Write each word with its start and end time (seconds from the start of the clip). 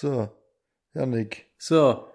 So, 0.00 0.30
Janik. 0.94 1.44
So, 1.58 2.06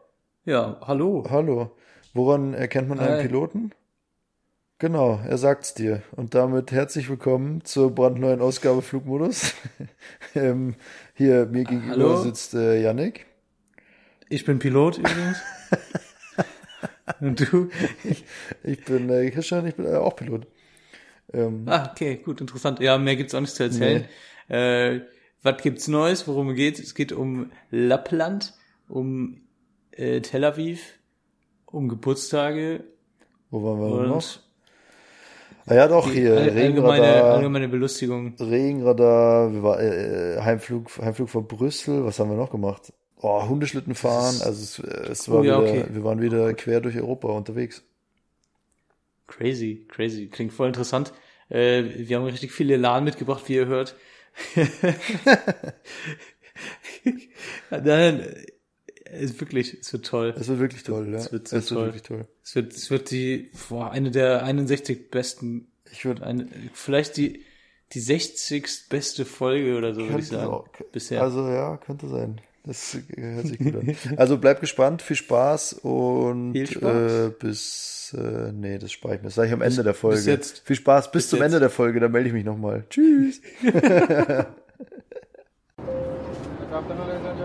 ja, 0.43 0.81
hallo. 0.87 1.23
Hallo. 1.29 1.77
Woran 2.15 2.55
erkennt 2.55 2.89
man 2.89 2.99
einen 2.99 3.17
Hi. 3.17 3.27
Piloten? 3.27 3.75
Genau, 4.79 5.19
er 5.23 5.37
sagt's 5.37 5.75
dir. 5.75 6.01
Und 6.15 6.33
damit 6.33 6.71
herzlich 6.71 7.09
willkommen 7.09 7.63
zur 7.63 7.93
brandneuen 7.93 8.41
Ausgabe 8.41 8.81
Flugmodus. 8.81 9.53
ähm, 10.33 10.73
hier 11.13 11.45
mir 11.45 11.63
gegenüber 11.63 11.91
Hallo. 11.91 12.23
sitzt 12.23 12.55
äh, 12.55 12.81
Yannick. 12.81 13.27
Ich 14.29 14.45
bin 14.45 14.57
Pilot 14.57 14.97
übrigens. 14.97 15.37
Und 17.19 17.51
du? 17.51 17.69
Ich 18.63 18.83
bin 18.85 19.11
äh, 19.11 19.29
Christian, 19.29 19.67
ich 19.67 19.75
bin 19.75 19.85
äh, 19.85 19.97
auch 19.97 20.15
Pilot. 20.15 20.47
Ähm, 21.33 21.65
Ah, 21.67 21.91
okay, 21.91 22.15
gut, 22.15 22.41
interessant. 22.41 22.79
Ja, 22.79 22.97
mehr 22.97 23.15
gibt's 23.15 23.35
auch 23.35 23.41
nicht 23.41 23.53
zu 23.53 23.61
erzählen. 23.61 24.05
Äh, 24.47 25.01
was 25.45 25.61
gibt's 25.61 25.87
Neues? 25.87 26.27
Worum 26.27 26.53
geht? 26.55 26.79
Es 26.79 26.93
geht 26.95 27.13
um 27.13 27.51
Lappland, 27.71 28.53
um 28.89 29.41
äh, 29.91 30.19
Tel 30.19 30.43
Aviv, 30.43 30.99
um 31.65 31.87
Geburtstage 31.87 32.83
wo 33.55 33.63
waren 33.63 33.79
wir 33.79 34.01
denn 34.01 34.09
noch? 34.09 34.15
und 34.15 34.41
Ah 35.67 35.73
ja, 35.73 35.87
doch, 35.87 36.11
hier, 36.11 36.31
all, 36.31 36.37
allgemeine, 36.41 36.61
Regenradar, 36.61 37.23
allgemeine 37.35 37.67
Belustigung. 37.67 38.35
Regenradar, 38.39 39.51
wir 39.51 39.63
war, 39.63 39.81
äh, 39.81 40.39
Heimflug, 40.41 40.91
Heimflug 41.01 41.29
von 41.29 41.47
Brüssel, 41.47 42.05
was 42.05 42.19
haben 42.19 42.29
wir 42.29 42.37
noch 42.37 42.51
gemacht? 42.51 42.93
Oh, 43.17 43.47
Hundeschlitten 43.47 43.95
fahren, 43.95 44.35
also 44.43 44.61
es, 44.61 44.79
äh, 44.79 45.11
es 45.11 45.29
war 45.29 45.39
Oh 45.39 45.43
ja, 45.43 45.59
wieder, 45.59 45.69
okay. 45.69 45.85
wir 45.89 46.03
waren 46.03 46.21
wieder 46.21 46.53
quer 46.53 46.81
durch 46.81 46.97
Europa 46.97 47.29
unterwegs. 47.29 47.83
Crazy, 49.25 49.87
crazy. 49.87 50.27
Klingt 50.27 50.53
voll 50.53 50.67
interessant. 50.67 51.13
Äh, 51.49 51.83
wir 51.95 52.17
haben 52.17 52.25
richtig 52.25 52.51
viel 52.51 52.69
Elan 52.69 53.03
mitgebracht, 53.03 53.45
wie 53.47 53.55
ihr 53.55 53.65
hört. 53.65 53.95
Nein, 57.69 58.25
ist 59.19 59.39
wirklich, 59.39 59.77
es 59.79 59.93
wird 59.93 60.05
toll. 60.05 60.33
Es 60.37 60.47
wird 60.47 60.59
wirklich 60.59 60.83
toll, 60.83 61.07
ja. 61.09 61.17
Es 61.17 61.31
wird 61.31 61.47
so 61.47 61.57
es 61.57 61.69
wird 61.71 61.77
toll. 61.79 61.85
wirklich 61.87 62.03
toll. 62.03 62.27
Es 62.43 62.55
wird, 62.55 62.73
es 62.73 62.89
wird 62.89 63.11
die, 63.11 63.51
boah, 63.69 63.91
eine 63.91 64.11
der 64.11 64.43
61 64.43 65.09
besten, 65.11 65.67
Ich 65.91 66.05
würde 66.05 66.25
eine, 66.25 66.47
vielleicht 66.73 67.17
die, 67.17 67.43
die 67.93 67.99
60. 67.99 68.89
beste 68.89 69.25
Folge 69.25 69.77
oder 69.77 69.93
so, 69.93 70.07
würde 70.07 70.19
ich 70.19 70.27
sagen. 70.27 70.51
auch- 70.51 70.67
bisher. 70.91 71.21
Also 71.21 71.47
ja, 71.47 71.77
könnte 71.77 72.07
sein. 72.07 72.41
Das 72.65 72.97
hört 73.15 73.47
sich 73.47 73.59
gut 73.59 73.75
an. 73.75 73.95
Also 74.17 74.37
bleib 74.37 74.59
gespannt, 74.59 75.01
viel 75.01 75.15
Spaß 75.15 75.73
und 75.73 76.53
Viel 76.53 76.67
Spaß. 76.67 77.11
Äh, 77.11 77.29
bis 77.39 78.15
äh, 78.17 78.51
nee, 78.51 78.77
das 78.77 78.91
spare 78.91 79.15
ich 79.15 79.21
mir. 79.21 79.27
Das 79.27 79.35
sage 79.35 79.47
ich 79.47 79.53
am 79.53 79.61
Ende 79.61 79.83
der 79.83 79.93
Folge. 79.93 80.17
bis 80.17 80.25
jetzt. 80.25 80.61
Viel 80.65 80.75
Spaß 80.75 81.11
bis, 81.11 81.23
Bis 81.23 81.29
zum 81.29 81.37
jetzt. 81.37 81.45
Ende 81.45 81.59
der 81.59 81.69
Folge, 81.69 81.99
dann 81.99 82.11
melde 82.11 82.27
ich 82.29 82.33
mich 82.33 82.45
nochmal. 82.45 82.85
Tschüss. 82.89 83.41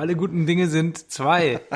Alle 0.00 0.16
guten 0.16 0.46
Dinge 0.46 0.66
sind 0.66 1.12
zwei. 1.12 1.60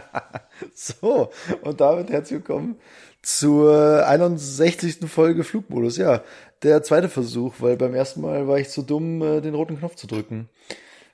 So, 0.74 1.30
und 1.62 1.80
damit 1.80 2.08
herzlich 2.08 2.38
willkommen 2.38 2.76
zur 3.20 4.06
61. 4.06 5.10
Folge 5.10 5.44
Flugmodus. 5.44 5.98
Ja, 5.98 6.22
der 6.62 6.82
zweite 6.82 7.10
Versuch, 7.10 7.56
weil 7.58 7.76
beim 7.76 7.92
ersten 7.92 8.22
Mal 8.22 8.48
war 8.48 8.58
ich 8.58 8.70
zu 8.70 8.80
dumm, 8.80 9.20
äh, 9.20 9.42
den 9.42 9.54
roten 9.54 9.78
Knopf 9.78 9.96
zu 9.96 10.06
drücken. 10.06 10.48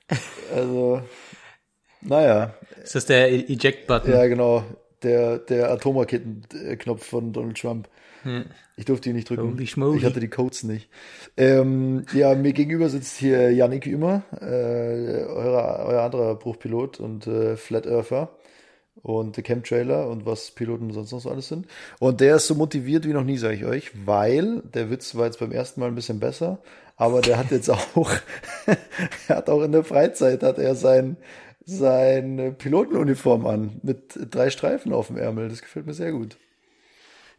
Also, 0.55 1.01
naja, 1.99 2.53
Ist 2.81 2.95
das 2.95 3.07
der 3.07 3.29
Eject-Button? 3.29 4.11
ja 4.11 4.27
genau, 4.27 4.63
der, 5.03 5.39
der 5.39 5.69
Atomraketenknopf 5.71 7.05
von 7.05 7.33
Donald 7.33 7.59
Trump. 7.59 7.89
Ich 8.77 8.85
durfte 8.85 9.09
ihn 9.09 9.15
nicht 9.15 9.29
drücken. 9.29 9.43
Ich 9.97 10.05
hatte 10.05 10.19
die 10.19 10.29
Codes 10.29 10.63
nicht. 10.63 10.89
Ähm, 11.37 12.05
ja, 12.13 12.33
mir 12.35 12.53
gegenüber 12.53 12.89
sitzt 12.89 13.17
hier 13.17 13.51
Yannick 13.51 13.85
Ümer, 13.85 14.23
äh, 14.39 15.23
euer, 15.25 15.85
euer 15.87 16.01
anderer 16.01 16.35
Bruchpilot 16.35 16.99
und 16.99 17.27
äh, 17.27 17.57
Flat 17.57 17.87
Earther 17.87 18.29
und 19.01 19.37
der 19.37 19.43
Chemtrailer 19.43 20.07
und 20.07 20.25
was 20.25 20.51
Piloten 20.51 20.91
sonst 20.91 21.11
noch 21.11 21.21
so 21.21 21.29
alles 21.29 21.47
sind. 21.47 21.67
Und 21.99 22.21
der 22.21 22.35
ist 22.35 22.47
so 22.47 22.55
motiviert 22.55 23.05
wie 23.05 23.13
noch 23.13 23.23
nie, 23.23 23.37
sage 23.37 23.55
ich 23.55 23.65
euch, 23.65 23.91
weil 24.05 24.61
der 24.73 24.89
Witz 24.89 25.15
war 25.15 25.25
jetzt 25.25 25.39
beim 25.39 25.51
ersten 25.51 25.79
Mal 25.79 25.87
ein 25.87 25.95
bisschen 25.95 26.19
besser, 26.19 26.59
aber 26.97 27.21
der 27.21 27.37
hat 27.37 27.51
jetzt 27.51 27.69
auch, 27.69 28.11
er 29.27 29.37
hat 29.37 29.49
auch 29.49 29.63
in 29.63 29.71
der 29.71 29.83
Freizeit 29.83 30.43
hat 30.43 30.59
er 30.59 30.75
sein 30.75 31.17
seine 31.63 32.51
Pilotenuniform 32.51 33.45
an 33.45 33.79
mit 33.83 34.17
drei 34.31 34.49
Streifen 34.49 34.93
auf 34.93 35.07
dem 35.07 35.17
Ärmel. 35.17 35.49
Das 35.49 35.61
gefällt 35.61 35.85
mir 35.85 35.93
sehr 35.93 36.11
gut. 36.11 36.37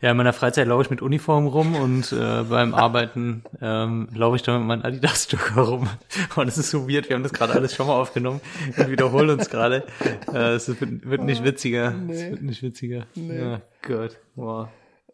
Ja, 0.03 0.11
in 0.11 0.17
meiner 0.17 0.33
Freizeit 0.33 0.67
laufe 0.67 0.83
ich 0.83 0.91
mit 0.91 1.01
Uniform 1.01 1.47
rum 1.47 1.77
und 1.77 2.11
äh, 2.11 2.43
beim 2.43 2.75
Arbeiten 2.75 3.45
ähm, 3.61 4.09
laufe 4.13 4.35
ich 4.35 4.43
dann 4.43 4.59
mit 4.59 4.67
meinem 4.67 4.85
Adidas-Stück 4.85 5.55
herum. 5.55 5.89
Und 6.35 6.49
es 6.49 6.59
ist 6.59 6.71
so 6.71 6.89
weird, 6.89 7.09
wir 7.09 7.15
haben 7.15 7.23
das 7.23 7.33
gerade 7.33 7.53
alles 7.53 7.73
schon 7.73 7.87
mal 7.87 7.95
aufgenommen 7.95 8.41
und 8.77 8.91
wiederholen 8.91 9.31
uns 9.31 9.49
gerade. 9.49 9.85
Äh, 10.33 10.55
es 10.55 10.69
wird, 10.69 11.09
wird 11.09 11.23
nicht 11.23 11.45
witziger. 11.45 11.95
Es 12.11 12.31
wird 12.31 12.43
nicht 12.43 12.63
witziger. 12.65 13.07
Ja, 13.15 13.61
Gott. 13.83 14.19
Wow. 14.35 14.69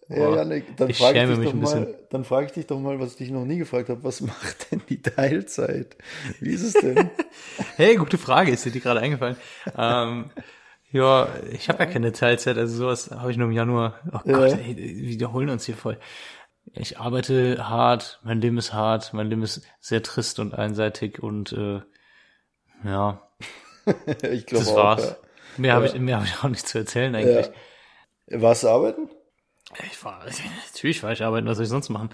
Ja. 0.09 0.37
Janik, 0.37 0.75
dann 0.79 0.89
Ich 0.89 0.97
frage 0.97 1.23
ich, 1.23 1.29
dich 1.29 1.39
mich 1.39 1.51
doch 1.51 1.55
mal, 1.55 1.95
dann 2.09 2.25
frage 2.25 2.47
ich 2.47 2.53
dich 2.53 2.67
doch 2.67 2.81
mal, 2.81 2.99
was 2.99 3.11
ich 3.11 3.17
dich 3.17 3.31
noch 3.31 3.45
nie 3.45 3.59
gefragt 3.59 3.91
habe. 3.91 4.03
Was 4.05 4.21
macht 4.23 4.73
denn 4.73 4.81
die 4.89 5.03
Teilzeit? 5.03 5.97
Wie 6.41 6.51
ist 6.51 6.63
es 6.63 6.73
denn? 6.73 7.11
Hey, 7.77 7.97
gute 7.97 8.17
Frage, 8.17 8.53
ist 8.53 8.65
dir 8.65 8.71
die 8.71 8.81
gerade 8.81 9.01
eingefallen? 9.01 9.37
ähm, 9.77 10.31
ja, 10.91 11.29
ich 11.51 11.69
habe 11.69 11.81
ja 11.81 11.87
keine 11.87 12.13
Teilzeit, 12.13 12.57
also 12.57 12.77
sowas 12.77 13.11
habe 13.11 13.31
ich 13.31 13.37
nur 13.37 13.49
im 13.49 13.53
Januar. 13.53 14.01
Oh 14.13 14.21
Gott, 14.25 14.53
ey, 14.53 14.77
wir 14.77 15.09
wiederholen 15.09 15.51
uns 15.51 15.67
hier 15.67 15.77
voll. 15.77 15.99
Ich 16.73 16.99
arbeite 16.99 17.69
hart, 17.69 18.21
mein 18.23 18.41
Leben 18.41 18.59
ist 18.59 18.73
hart, 18.73 19.13
mein 19.13 19.29
Leben 19.29 19.43
ist 19.43 19.63
sehr 19.81 20.03
trist 20.03 20.39
und 20.39 20.55
einseitig 20.55 21.23
und 21.23 21.53
äh, 21.53 21.81
ja, 22.85 23.23
ich 24.23 24.47
glaube 24.47 24.65
das 24.65 24.69
auch. 24.69 24.77
war's. 24.77 25.17
Mehr 25.57 25.75
habe 25.75 25.87
ich, 25.87 25.95
mehr 25.95 26.17
habe 26.17 26.27
ich 26.27 26.43
auch 26.43 26.49
nicht 26.49 26.67
zu 26.67 26.79
erzählen 26.79 27.15
eigentlich. 27.15 27.51
Ja. 28.27 28.43
Warst 28.43 28.63
du 28.63 28.69
arbeiten? 28.69 29.11
Ich 29.91 30.03
war, 30.05 30.25
natürlich 30.25 31.03
war 31.03 31.13
ich 31.13 31.23
arbeiten, 31.23 31.47
was 31.47 31.57
soll 31.57 31.65
ich 31.65 31.71
sonst 31.71 31.89
machen? 31.91 32.11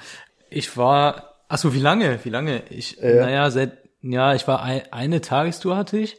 Ich 0.51 0.77
war, 0.77 1.37
ach 1.49 1.59
so, 1.59 1.75
wie 1.75 1.81
lange, 1.81 2.25
wie 2.25 2.31
lange? 2.31 2.65
Ich, 2.71 3.01
naja, 3.01 3.51
seit, 3.51 3.79
ja, 4.01 4.35
ich 4.35 4.49
war 4.49 4.63
ein, 4.63 4.83
eine 4.93 5.21
Tagestour 5.21 5.77
hatte 5.77 5.99
ich 5.99 6.19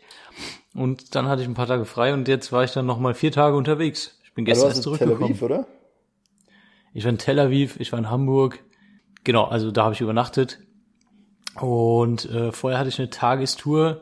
und 0.75 1.16
dann 1.16 1.28
hatte 1.28 1.41
ich 1.41 1.47
ein 1.47 1.53
paar 1.56 1.68
Tage 1.68 1.86
frei 1.86 2.13
und 2.13 2.28
jetzt 2.28 2.52
war 2.52 2.63
ich 2.63 2.72
dann 2.74 2.86
nochmal 2.86 3.13
vier 3.16 3.31
Tage 3.31 3.56
unterwegs. 3.56 4.19
Ich 4.24 4.34
bin 4.34 4.46
gestern 4.46 4.68
warst 4.68 4.78
erst 4.78 4.88
in 4.88 4.94
Tel 4.94 4.97
zurückgekommen. 5.00 5.31
Aviv, 5.31 5.41
oder? 5.41 5.66
Ich 6.94 7.03
war 7.03 7.09
in 7.12 7.18
Tel 7.18 7.40
Aviv, 7.40 7.80
ich 7.80 7.91
war 7.91 8.00
in 8.00 8.09
Hamburg. 8.09 8.59
Genau, 9.24 9.46
also 9.46 9.72
da 9.72 9.84
habe 9.85 9.94
ich 9.94 10.02
übernachtet. 10.02 10.59
Und 11.59 12.30
äh, 12.30 12.52
vorher 12.52 12.80
hatte 12.80 12.90
ich 12.90 13.00
eine 13.00 13.09
Tagestour. 13.09 14.02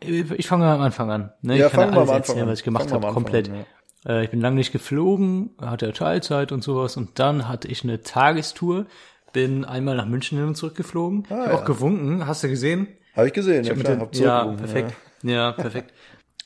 Ich 0.00 0.46
fange 0.48 0.66
am 0.66 0.80
Anfang 0.80 1.10
an. 1.10 1.32
Ne? 1.42 1.56
Ja, 1.56 1.66
ich 1.66 1.72
kann 1.72 1.92
wir 1.92 1.98
alles 1.98 2.10
erzählen, 2.10 2.48
was 2.48 2.58
ich 2.58 2.64
gemacht 2.64 2.92
habe, 2.92 3.06
komplett. 3.12 3.48
an, 3.50 3.64
Äh, 4.04 4.24
ich 4.24 4.30
bin 4.30 4.40
lange 4.40 4.56
nicht 4.56 4.72
geflogen, 4.72 5.50
hatte 5.60 5.92
Teilzeit 5.92 6.50
und 6.52 6.62
sowas. 6.64 6.96
Und 6.96 7.18
dann 7.20 7.48
hatte 7.48 7.68
ich 7.68 7.84
eine 7.84 8.02
Tagestour, 8.02 8.86
bin 9.32 9.64
einmal 9.64 9.96
nach 9.96 10.06
München 10.06 10.38
hin 10.38 10.48
und 10.48 10.56
zurück 10.56 10.74
geflogen. 10.74 11.22
ich 11.26 11.30
hab 11.30 11.38
Ah, 11.38 11.50
ja. 11.52 11.54
auch 11.54 11.64
gewunken, 11.64 12.26
hast 12.26 12.42
du 12.42 12.48
gesehen? 12.48 12.88
Habe 13.14 13.28
ich 13.28 13.32
gesehen, 13.32 13.64
ja, 13.64 13.74
Mit 13.74 13.84
klar, 13.86 13.98
hab 14.00 14.14
ja, 14.14 14.44
perfekt. 14.44 14.90
Ja, 14.90 14.96
perfekt. 15.56 15.92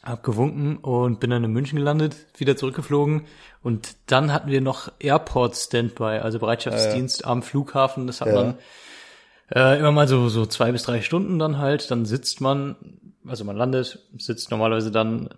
Hab 0.03 0.23
gewunken 0.23 0.79
und 0.79 1.21
bin 1.21 1.29
dann 1.31 1.45
in 1.45 1.53
München 1.53 1.77
gelandet, 1.77 2.17
wieder 2.39 2.57
zurückgeflogen. 2.57 3.27
Und 3.63 3.97
dann 4.07 4.33
hatten 4.33 4.51
wir 4.51 4.63
noch 4.63 4.91
Airport 4.99 5.55
Standby, 5.57 6.21
also 6.23 6.39
Bereitschaftsdienst 6.39 7.27
am 7.27 7.43
Flughafen. 7.43 8.07
Das 8.07 8.21
hat 8.23 8.29
Ja. 8.29 8.35
man 8.35 8.55
äh, 9.55 9.79
immer 9.79 9.93
mal 9.93 10.09
so, 10.09 10.29
so 10.31 10.47
zwei 10.47 10.73
bis 10.73 10.85
drei 10.85 11.03
Stunden 11.03 11.39
dann 11.39 11.59
halt. 11.59 11.91
Dann 11.91 12.07
sitzt 12.07 12.41
man, 12.41 12.77
also 13.27 13.45
man 13.45 13.57
landet, 13.57 13.99
sitzt 14.17 14.51
normalerweise 14.51 14.91
dann, 14.91 15.29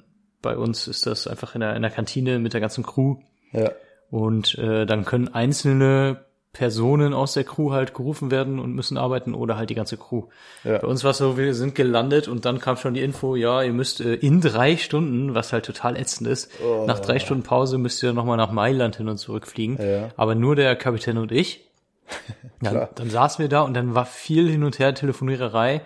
bei 0.43 0.57
uns 0.57 0.87
ist 0.87 1.07
das 1.07 1.27
einfach 1.27 1.55
in 1.57 1.61
der, 1.61 1.75
in 1.75 1.83
der 1.83 1.91
Kantine 1.91 2.39
mit 2.39 2.53
der 2.53 2.61
ganzen 2.61 2.85
Crew. 2.85 3.17
Ja. 3.53 3.73
Und 4.11 4.57
äh, 4.59 4.87
dann 4.87 5.05
können 5.05 5.29
einzelne 5.29 6.25
Personen 6.53 7.15
aus 7.15 7.33
der 7.33 7.45
Crew 7.45 7.73
halt 7.73 7.95
gerufen 7.95 8.31
werden 8.31 8.59
und 8.59 8.75
müssen 8.75 8.99
arbeiten 8.99 9.33
oder 9.35 9.57
halt 9.57 9.71
die 9.71 9.75
ganze 9.75 9.97
Crew. 9.97 10.25
Ja. 10.65 10.79
Bei 10.79 10.87
uns 10.87 11.03
war 11.03 11.13
es 11.13 11.19
so, 11.19 11.39
wir 11.39 11.55
sind 11.55 11.75
gelandet 11.75 12.29
und 12.29 12.45
dann 12.45 12.59
kam 12.59 12.77
schon 12.77 12.93
die 12.93 13.01
Info, 13.01 13.37
ja, 13.37 13.63
ihr 13.63 13.73
müsst 13.73 14.03
äh, 14.03 14.15
in 14.15 14.43
drei 14.43 14.77
Stunden, 14.77 15.35
was 15.35 15.55
halt 15.55 15.65
total 15.65 15.97
ätzend 15.97 16.29
ist, 16.29 16.51
nach 16.87 17.01
drei 17.01 17.19
Stunden 17.19 17.43
Pause 17.43 17.79
müsst 17.79 18.03
ihr 18.03 18.13
nochmal 18.13 18.37
nach 18.37 18.53
Mailand 18.53 18.97
hin 18.97 19.09
und 19.09 19.17
zurück 19.17 19.47
fliegen. 19.47 19.79
Ja. 19.83 20.11
Aber 20.17 20.35
nur 20.35 20.55
der 20.55 20.77
Kapitän 20.77 21.17
und 21.17 21.33
ich. 21.33 21.69
Dann, 22.61 22.89
dann 22.95 23.11
saßen 23.11 23.43
wir 23.43 23.49
da 23.49 23.63
und 23.63 23.75
dann 23.75 23.97
war 23.97 24.07
viel 24.07 24.49
hin 24.49 24.63
und 24.63 24.79
her 24.79 24.95
Telefoniererei. 24.95 25.81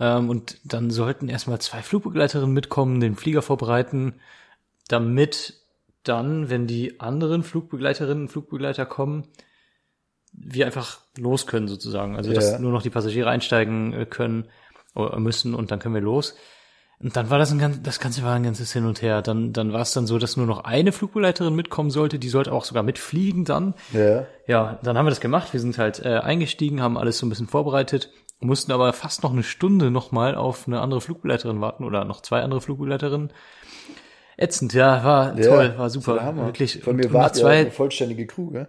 Ähm, 0.00 0.28
und 0.28 0.58
dann 0.64 0.90
sollten 0.90 1.28
erstmal 1.28 1.60
zwei 1.60 1.80
Flugbegleiterinnen 1.80 2.52
mitkommen, 2.52 3.00
den 3.00 3.16
Flieger 3.16 3.40
vorbereiten, 3.40 4.20
damit 4.88 5.54
dann, 6.02 6.50
wenn 6.50 6.66
die 6.66 7.00
anderen 7.00 7.42
Flugbegleiterinnen 7.42 8.24
und 8.24 8.28
Flugbegleiter 8.28 8.84
kommen, 8.84 9.28
wir 10.40 10.66
einfach 10.66 11.00
los 11.16 11.46
können 11.46 11.68
sozusagen. 11.68 12.16
Also 12.16 12.30
Ja. 12.30 12.36
dass 12.36 12.58
nur 12.58 12.72
noch 12.72 12.82
die 12.82 12.90
Passagiere 12.90 13.28
einsteigen 13.28 13.92
äh, 13.92 14.06
können 14.06 14.46
oder 14.94 15.18
müssen 15.18 15.54
und 15.54 15.70
dann 15.70 15.78
können 15.78 15.94
wir 15.94 16.02
los. 16.02 16.34
Und 17.00 17.16
dann 17.16 17.30
war 17.30 17.38
das 17.38 17.52
ein 17.52 17.60
ganz, 17.60 17.80
das 17.80 18.00
Ganze 18.00 18.24
war 18.24 18.34
ein 18.34 18.42
ganzes 18.42 18.72
Hin 18.72 18.84
und 18.84 19.02
Her. 19.02 19.22
Dann, 19.22 19.52
dann 19.52 19.72
war 19.72 19.82
es 19.82 19.92
dann 19.92 20.08
so, 20.08 20.18
dass 20.18 20.36
nur 20.36 20.46
noch 20.46 20.64
eine 20.64 20.90
Flugbegleiterin 20.90 21.54
mitkommen 21.54 21.90
sollte. 21.90 22.18
Die 22.18 22.28
sollte 22.28 22.52
auch 22.52 22.64
sogar 22.64 22.82
mitfliegen 22.82 23.44
dann. 23.44 23.74
Ja. 23.92 24.26
Ja, 24.48 24.78
dann 24.82 24.98
haben 24.98 25.06
wir 25.06 25.10
das 25.10 25.20
gemacht. 25.20 25.52
Wir 25.52 25.60
sind 25.60 25.78
halt 25.78 26.04
äh, 26.04 26.18
eingestiegen, 26.18 26.82
haben 26.82 26.98
alles 26.98 27.18
so 27.18 27.26
ein 27.26 27.28
bisschen 27.28 27.46
vorbereitet, 27.46 28.10
mussten 28.40 28.72
aber 28.72 28.92
fast 28.92 29.22
noch 29.22 29.32
eine 29.32 29.44
Stunde 29.44 29.92
nochmal 29.92 30.34
auf 30.34 30.66
eine 30.66 30.80
andere 30.80 31.00
Flugbegleiterin 31.00 31.60
warten 31.60 31.84
oder 31.84 32.04
noch 32.04 32.20
zwei 32.20 32.42
andere 32.42 32.60
Flugbegleiterinnen. 32.60 33.32
Ätzend, 34.36 34.72
ja, 34.74 35.04
war 35.04 35.38
ja. 35.38 35.46
toll, 35.48 35.74
war 35.76 35.90
super. 35.90 36.36
Wirklich. 36.36 36.80
Von 36.82 36.96
mir 36.96 37.12
war 37.12 37.26
ja 37.26 37.32
zwei, 37.32 37.60
eine 37.60 37.70
vollständige 37.70 38.26
Crew, 38.26 38.50
gell? 38.50 38.68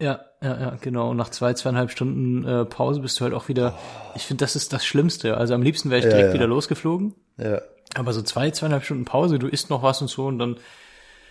ja, 0.00 0.20
ja, 0.44 0.60
ja, 0.60 0.76
genau. 0.80 1.10
Und 1.10 1.16
nach 1.16 1.30
zwei, 1.30 1.54
zweieinhalb 1.54 1.90
Stunden 1.90 2.44
äh, 2.44 2.64
Pause 2.64 3.00
bist 3.00 3.18
du 3.18 3.24
halt 3.24 3.34
auch 3.34 3.48
wieder. 3.48 3.78
Ich 4.14 4.22
finde, 4.26 4.44
das 4.44 4.56
ist 4.56 4.72
das 4.72 4.84
Schlimmste. 4.84 5.36
Also 5.36 5.54
am 5.54 5.62
liebsten 5.62 5.90
wäre 5.90 5.98
ich 6.00 6.04
Ja, 6.04 6.10
direkt 6.10 6.28
ja. 6.28 6.34
wieder 6.34 6.46
losgeflogen. 6.46 7.14
Ja. 7.38 7.60
Aber 7.94 8.12
so 8.12 8.22
zwei, 8.22 8.50
zweieinhalb 8.50 8.84
Stunden 8.84 9.04
Pause, 9.04 9.38
du 9.38 9.46
isst 9.48 9.70
noch 9.70 9.82
was 9.82 10.00
und 10.02 10.08
so 10.08 10.26
und 10.26 10.38
dann 10.38 10.56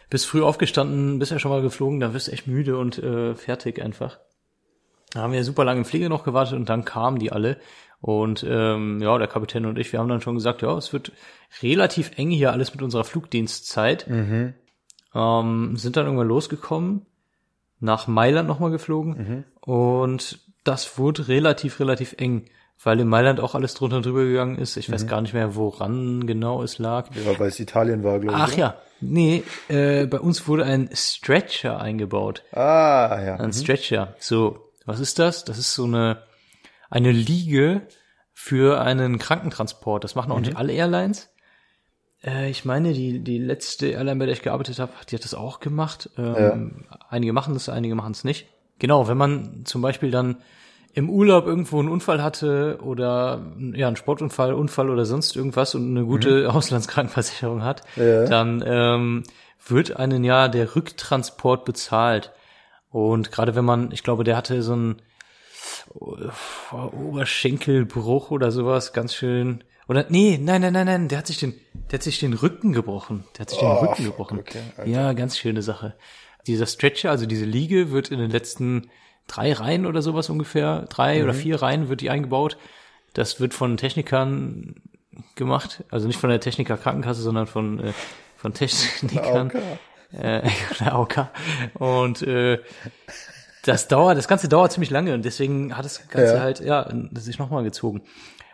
bist 0.10 0.26
früh 0.26 0.42
aufgestanden, 0.44 1.20
bist 1.20 1.32
ja 1.32 1.40
schon 1.40 1.52
mal 1.52 1.62
geflogen, 1.62 2.00
dann 2.00 2.14
wirst 2.14 2.28
du 2.28 2.32
echt 2.32 2.48
müde 2.48 2.78
und 2.78 2.98
äh, 3.00 3.36
fertig 3.36 3.82
einfach. 3.82 4.20
Da 5.12 5.22
haben 5.22 5.34
wir 5.34 5.44
super 5.44 5.64
lange 5.64 5.80
im 5.80 5.86
Flieger 5.86 6.10
noch 6.10 6.24
gewartet 6.24 6.56
und 6.56 6.70
dann 6.70 6.86
kamen 6.86 7.20
die 7.20 7.32
alle. 7.32 7.58
Und 8.00 8.46
ähm, 8.48 9.02
ja, 9.02 9.18
der 9.18 9.28
Kapitän 9.28 9.66
und 9.66 9.78
ich, 9.80 9.92
wir 9.94 10.00
haben 10.00 10.10
dann 10.10 10.22
schon 10.22 10.36
gesagt, 10.36 10.62
ja, 10.62 10.78
es 10.78 10.92
wird 10.92 11.12
relativ 11.62 12.12
eng 12.18 12.32
hier 12.32 12.52
alles 12.52 12.74
mit 12.74 12.82
unserer 12.84 13.04
Flugdienstzeit. 13.06 14.06
Ähm, 15.16 15.78
sind 15.78 15.96
dann 15.96 16.06
irgendwann 16.06 16.28
losgekommen, 16.28 17.06
nach 17.84 18.08
Mailand 18.08 18.48
nochmal 18.48 18.72
geflogen 18.72 19.46
und 19.62 20.40
das 20.64 20.98
wurde 20.98 21.28
relativ, 21.28 21.80
relativ 21.80 22.16
eng, 22.18 22.46
weil 22.82 23.00
in 23.00 23.08
Mailand 23.08 23.40
auch 23.40 23.56
alles 23.56 23.74
drunter 23.74 23.98
und 23.98 24.06
drüber 24.06 24.24
gegangen 24.24 24.58
ist. 24.58 24.78
Ich 24.78 24.92
weiß 24.92 25.08
gar 25.08 25.22
nicht 25.22 25.34
mehr, 25.34 25.56
woran 25.56 26.26
genau 26.26 26.64
es 26.64 26.80
lag. 26.80 27.10
Ja, 27.14 27.38
weil 27.38 27.50
es 27.50 27.60
Italien 27.60 28.04
war, 28.04 28.20
glaube 28.20 28.38
ich. 28.38 28.44
Ach 28.44 28.50
oder? 28.50 28.58
ja, 28.58 28.76
nee, 29.02 29.44
äh, 29.68 30.06
bei 30.06 30.20
uns 30.20 30.48
wurde 30.48 30.64
ein 30.64 30.90
Stretcher 30.94 31.80
eingebaut. 31.80 32.44
Ah, 32.54 33.22
ja. 33.24 33.36
Ein 33.36 33.52
Stretcher. 33.54 34.16
So, 34.20 34.72
was 34.86 35.00
ist 35.00 35.20
das? 35.20 35.44
Das 35.44 35.58
ist 35.58 35.74
so 35.74 35.84
eine, 35.84 36.24
eine 36.90 37.12
Liege 37.12 37.82
für 38.34 38.82
einen 38.82 39.20
Krankentransport. 39.20 40.04
Das 40.04 40.16
machen 40.16 40.32
auch 40.32 40.40
nicht 40.40 40.56
alle 40.56 40.74
Airlines. 40.74 41.33
Äh, 42.26 42.50
ich 42.50 42.66
meine, 42.66 42.94
die, 42.94 43.20
die 43.20 43.38
letzte 43.38 43.88
Airline, 43.88 44.18
bei 44.20 44.26
der 44.26 44.34
ich 44.34 44.42
gearbeitet 44.42 44.80
habe, 44.80 44.94
die 45.10 45.16
hat 45.16 45.24
das 45.24 45.34
auch 45.34 45.60
gemacht. 45.60 46.10
Ähm, 46.18 46.86
Einige 47.10 47.34
machen 47.34 47.54
das, 47.54 47.70
einige 47.70 47.96
machen 47.96 48.12
es 48.12 48.24
nicht. 48.24 48.48
Genau, 48.80 49.08
wenn 49.08 49.18
man 49.18 49.62
zum 49.66 49.82
Beispiel 49.82 50.12
dann 50.12 50.38
im 50.96 51.10
Urlaub 51.10 51.48
irgendwo 51.48 51.80
einen 51.80 51.90
Unfall 51.90 52.22
hatte 52.22 52.80
oder 52.84 53.42
ja, 53.74 53.88
einen 53.88 53.96
Sportunfall, 53.96 54.54
Unfall 54.54 54.90
oder 54.92 55.06
sonst 55.06 55.36
irgendwas 55.36 55.74
und 55.76 55.90
eine 55.90 56.06
gute 56.06 56.52
Auslandskrankenversicherung 56.54 57.64
hat, 57.64 57.82
Ja. 57.96 58.26
dann 58.26 58.64
ähm, 58.66 59.24
wird 59.68 59.96
einen 59.98 60.24
ja 60.24 60.48
der 60.48 60.76
Rücktransport 60.76 61.66
bezahlt. 61.66 62.32
Und 62.90 63.32
gerade 63.32 63.56
wenn 63.56 63.66
man, 63.66 63.92
ich 63.92 64.04
glaube, 64.04 64.24
der 64.24 64.38
hatte 64.38 64.62
so 64.62 64.74
einen 64.74 65.02
äh, 66.00 66.76
Oberschenkelbruch 66.76 68.32
oder 68.32 68.52
sowas, 68.52 68.94
ganz 68.94 69.14
schön. 69.16 69.64
Oder 69.88 70.06
nee, 70.10 70.40
nein, 70.42 70.62
nein, 70.62 70.74
nein, 70.74 70.86
nein, 70.86 71.08
der 71.10 71.18
hat 71.18 71.28
sich 71.28 71.40
den, 71.40 71.54
der 71.92 72.00
hat 72.00 72.04
sich 72.04 72.20
den 72.20 72.34
Rücken 72.34 72.72
gebrochen. 72.74 73.26
Der 73.36 73.42
hat 73.42 73.50
sich 73.50 73.60
den 73.60 73.68
Oh, 73.68 73.76
Rücken 73.82 73.96
fuck, 73.96 74.06
gebrochen. 74.06 74.40
okay, 74.40 74.62
ja, 74.86 75.14
ganz 75.14 75.38
schöne 75.38 75.62
Sache. 75.62 75.96
Dieser 76.48 76.66
Stretcher, 76.66 77.10
also 77.12 77.26
diese 77.26 77.46
Liege, 77.46 77.92
wird 77.92 78.10
in 78.10 78.20
den 78.20 78.32
letzten 78.32 78.90
drei 79.28 79.54
Reihen 79.54 79.86
oder 79.86 80.02
sowas 80.02 80.30
ungefähr, 80.30 80.86
drei 80.90 81.18
Mhm. 81.18 81.24
oder 81.24 81.34
vier 81.34 81.62
Reihen 81.62 81.90
wird 81.90 82.02
die 82.02 82.10
eingebaut. 82.10 82.58
Das 83.14 83.40
wird 83.40 83.54
von 83.54 83.78
Technikern 83.78 84.76
gemacht, 85.36 85.84
also 85.92 86.08
nicht 86.08 86.20
von 86.20 86.30
der 86.30 86.40
Techniker 86.40 86.78
Krankenkasse, 86.78 87.22
sondern 87.22 87.46
von 87.48 87.80
äh, 87.80 87.94
von 88.38 88.54
Technikern 88.54 89.52
AOK. 89.52 89.56
äh, 90.14 90.50
der 90.80 90.94
AOK. 90.94 91.28
Und 91.76 92.22
äh, 92.24 92.60
das 93.64 93.88
dauert, 93.88 94.18
das 94.18 94.28
Ganze 94.28 94.50
dauert 94.50 94.72
ziemlich 94.74 94.90
lange 94.90 95.14
und 95.14 95.24
deswegen 95.24 95.78
hat 95.78 95.86
das 95.86 96.08
Ganze 96.10 96.36
Ja. 96.36 96.42
halt, 96.42 96.60
ja, 96.60 96.90
sich 97.14 97.40
nochmal 97.40 97.64
gezogen. 97.64 98.02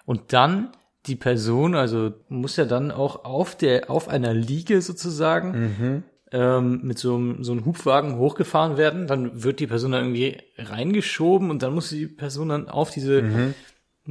Und 0.06 0.34
dann 0.34 0.70
die 1.06 1.16
Person, 1.16 1.76
also 1.76 2.12
muss 2.28 2.56
ja 2.58 2.66
dann 2.66 2.92
auch 2.92 3.24
auf 3.26 3.56
der, 3.56 3.90
auf 3.90 4.08
einer 4.10 4.34
Liege 4.34 4.82
sozusagen, 4.82 6.04
ähm, 6.32 6.82
mit 6.84 7.00
so 7.00 7.16
einem, 7.16 7.44
so 7.44 7.54
einem 7.54 7.66
Hubwagen 7.66 8.18
hochgefahren 8.18 8.78
werden. 8.78 9.08
Dann 9.08 9.44
wird 9.44 9.60
die 9.60 9.68
Person 9.68 9.94
dann 9.94 10.04
irgendwie 10.14 10.38
reingeschoben 10.58 11.50
und 11.50 11.64
dann 11.64 11.74
muss 11.74 11.90
die 11.90 12.08
Person 12.08 12.50
dann 12.50 12.70
auf 12.70 12.92
diese 12.92 13.54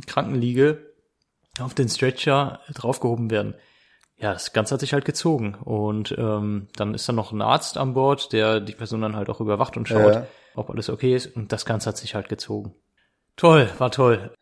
Krankenliege, 0.06 0.79
auf 1.61 1.75
den 1.75 1.88
Stretcher 1.88 2.61
draufgehoben 2.75 3.31
werden. 3.31 3.55
Ja, 4.17 4.32
das 4.32 4.52
Ganze 4.52 4.75
hat 4.75 4.81
sich 4.81 4.93
halt 4.94 5.05
gezogen. 5.05 5.55
Und 5.55 6.14
ähm, 6.19 6.69
dann 6.76 6.94
ist 6.94 7.08
dann 7.08 7.17
noch 7.17 7.31
ein 7.32 7.43
Arzt 7.43 7.76
an 7.79 7.94
Bord, 7.94 8.32
der 8.32 8.61
die 8.61 8.73
Person 8.75 9.00
dann 9.00 9.14
halt 9.14 9.29
auch 9.29 9.41
überwacht 9.41 9.76
und 9.76 9.87
schaut, 9.88 10.14
Ja. 10.14 10.26
ob 10.56 10.70
alles 10.70 10.88
okay 10.88 11.14
ist. 11.14 11.37
Und 11.37 11.52
das 11.52 11.64
Ganze 11.64 11.88
hat 11.91 11.99
sich 11.99 12.14
halt 12.17 12.29
gezogen. 12.29 12.75
Toll, 13.37 13.69
war 13.79 13.93
toll. 13.93 14.32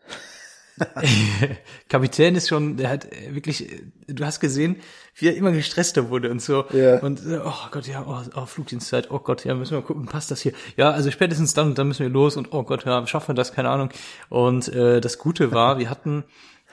Kapitän 1.88 2.34
ist 2.34 2.48
schon, 2.48 2.76
der 2.76 2.90
hat 2.90 3.06
äh, 3.12 3.34
wirklich, 3.34 3.72
äh, 3.72 3.82
du 4.08 4.24
hast 4.24 4.40
gesehen, 4.40 4.76
wie 5.14 5.28
er 5.28 5.36
immer 5.36 5.52
gestresster 5.52 6.10
wurde 6.10 6.30
und 6.30 6.42
so. 6.42 6.64
Ja. 6.72 6.98
Und 6.98 7.24
äh, 7.26 7.40
oh 7.44 7.68
Gott, 7.70 7.86
ja, 7.86 8.04
oh, 8.06 8.20
oh, 8.34 8.46
Flugdienstzeit, 8.46 9.10
oh 9.10 9.18
Gott, 9.18 9.44
ja, 9.44 9.54
müssen 9.54 9.74
wir 9.74 9.82
gucken, 9.82 10.06
passt 10.06 10.30
das 10.30 10.40
hier? 10.40 10.52
Ja, 10.76 10.90
also 10.90 11.10
spätestens 11.10 11.54
dann 11.54 11.68
und 11.68 11.78
dann 11.78 11.88
müssen 11.88 12.02
wir 12.02 12.10
los 12.10 12.36
und 12.36 12.52
oh 12.52 12.62
Gott, 12.62 12.84
ja, 12.84 13.06
schaffen 13.06 13.28
wir 13.28 13.34
das, 13.34 13.52
keine 13.52 13.70
Ahnung. 13.70 13.90
Und 14.28 14.68
äh, 14.68 15.00
das 15.00 15.18
Gute 15.18 15.52
war, 15.52 15.78
wir 15.78 15.88
hatten 15.88 16.24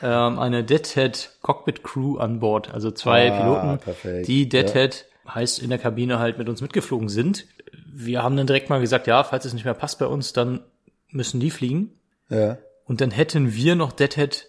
ähm, 0.01 0.39
eine 0.39 0.63
Deadhead 0.63 1.37
Cockpit 1.41 1.83
Crew 1.83 2.17
an 2.17 2.39
Bord, 2.39 2.73
also 2.73 2.91
zwei 2.91 3.31
Ah, 3.31 3.39
Piloten, 3.39 3.77
perfekt, 3.79 4.27
die 4.27 4.49
Deadhead 4.49 5.05
heißt 5.27 5.59
in 5.59 5.69
der 5.69 5.79
Kabine 5.79 6.19
halt 6.19 6.37
mit 6.37 6.49
uns 6.49 6.61
mitgeflogen 6.61 7.07
sind. 7.07 7.47
Wir 7.95 8.23
haben 8.23 8.35
dann 8.35 8.47
direkt 8.47 8.69
mal 8.69 8.81
gesagt, 8.81 9.07
ja, 9.07 9.23
falls 9.23 9.45
es 9.45 9.53
nicht 9.53 9.65
mehr 9.65 9.73
passt 9.73 9.99
bei 9.99 10.07
uns, 10.07 10.33
dann 10.33 10.61
müssen 11.09 11.39
die 11.39 11.51
fliegen. 11.51 11.91
Ja. 12.29 12.57
Und 12.85 13.01
dann 13.01 13.11
hätten 13.11 13.53
wir 13.53 13.75
noch 13.75 13.91
Deadhead 13.91 14.47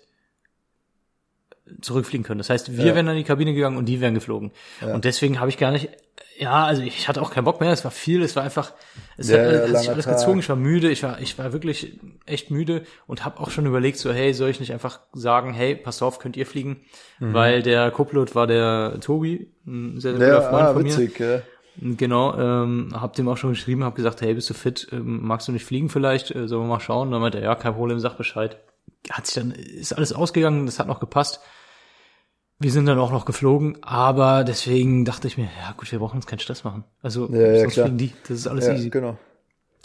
zurückfliegen 1.81 2.25
können. 2.25 2.39
Das 2.39 2.51
heißt, 2.51 2.77
wir 2.77 2.85
Ja. 2.87 2.95
wären 2.95 3.07
dann 3.07 3.17
in 3.17 3.23
die 3.23 3.27
Kabine 3.27 3.55
gegangen 3.55 3.77
und 3.79 3.87
die 3.87 4.01
wären 4.01 4.15
geflogen. 4.15 4.53
Und 4.83 5.05
deswegen 5.05 5.41
habe 5.41 5.49
ich 5.49 5.57
gar 5.57 5.71
nicht, 5.71 5.89
ja, 6.39 6.65
also 6.67 6.83
ich 6.83 7.09
hatte 7.09 7.23
auch 7.23 7.31
keinen 7.31 7.45
Bock 7.45 7.61
mehr. 7.61 7.71
Es 7.73 7.85
war 7.85 7.91
viel, 7.91 8.23
es 8.23 8.37
war 8.37 8.43
einfach, 8.43 8.75
es 9.17 9.31
Ja, 9.31 9.39
hat, 9.39 9.53
ja, 9.53 9.69
hat 9.69 9.79
sich 9.79 9.91
alles 9.91 10.05
Tag. 10.05 10.17
gezogen. 10.19 10.41
Ich 10.41 10.49
war 10.49 10.57
müde, 10.57 10.91
ich 10.91 11.03
war, 11.03 11.21
ich 11.21 11.39
war 11.39 11.53
wirklich 11.55 11.99
echt 12.27 12.51
müde 12.51 12.85
und 13.07 13.25
habe 13.25 13.41
auch 13.41 13.51
schon 13.51 13.65
überlegt, 13.67 13.99
so, 13.99 14.13
hey, 14.13 14.35
soll 14.35 14.51
ich 14.51 14.61
nicht 14.61 14.73
einfach 14.73 15.01
sagen, 15.15 15.55
hey, 15.55 15.75
passt 15.75 16.03
auf, 16.03 16.19
könnt 16.19 16.37
ihr 16.37 16.45
fliegen? 16.47 16.83
Weil 17.19 17.63
der 17.63 17.91
Co-Pilot 17.91 18.35
war 18.35 18.47
der 18.47 18.99
Tobi, 19.01 19.51
ein 19.67 20.01
sehr, 20.01 20.19
sehr 20.19 20.29
Ja, 20.29 20.35
guter 20.35 20.49
Freund 20.51 20.65
ah, 20.67 20.73
von 20.75 20.83
mir. 20.83 20.91
witzig, 20.91 21.19
ja. 21.19 21.43
Genau, 21.77 22.37
ähm, 22.39 22.91
hab 22.93 23.15
dem 23.15 23.29
auch 23.29 23.37
schon 23.37 23.51
geschrieben, 23.51 23.83
hab 23.85 23.95
gesagt, 23.97 24.21
hey, 24.21 24.35
bist 24.35 24.49
du 24.49 24.55
fit? 24.55 24.89
Ähm, 24.93 25.27
magst 25.27 25.49
du 25.49 25.53
nicht 25.53 25.65
fliegen 25.65 25.89
vielleicht? 25.89 26.31
Äh, 26.35 26.47
sollen 26.47 26.63
wir 26.63 26.69
mal 26.69 26.81
schauen? 26.81 27.11
Dann 27.11 27.21
meinte 27.21 27.39
er, 27.39 27.45
ja, 27.45 27.55
kein 27.57 27.75
Problem, 27.75 27.99
sag 27.99 28.17
Bescheid. 28.17 28.59
Hat 29.11 29.27
sich 29.27 29.35
dann, 29.35 29.51
ist 29.51 29.93
alles 29.93 30.13
ausgegangen, 30.13 30.67
das 30.67 30.79
hat 30.79 30.87
noch 30.87 31.01
gepasst. 31.01 31.41
Wir 32.61 32.71
sind 32.71 32.87
dann 32.87 32.99
auch 33.01 33.11
noch 33.11 33.25
geflogen, 33.25 33.77
aber 33.83 34.45
deswegen 34.45 35.05
dachte 35.05 35.27
ich 35.27 35.37
mir, 35.37 35.45
ja 35.61 35.73
gut, 35.77 35.91
wir 35.91 35.99
brauchen 35.99 36.17
uns 36.17 36.27
keinen 36.27 36.39
Stress 36.39 36.63
machen. 36.63 36.85
Also 37.03 37.29
Ja, 37.33 37.41
ja, 37.41 37.61
sonst 37.61 37.73
klar. 37.75 37.87
fliegen 37.87 37.99
die, 37.99 38.13
das 38.23 38.39
ist 38.39 38.47
alles 38.47 38.67
Ja, 38.67 38.75
easy. 38.75 38.91
genau. 38.91 39.19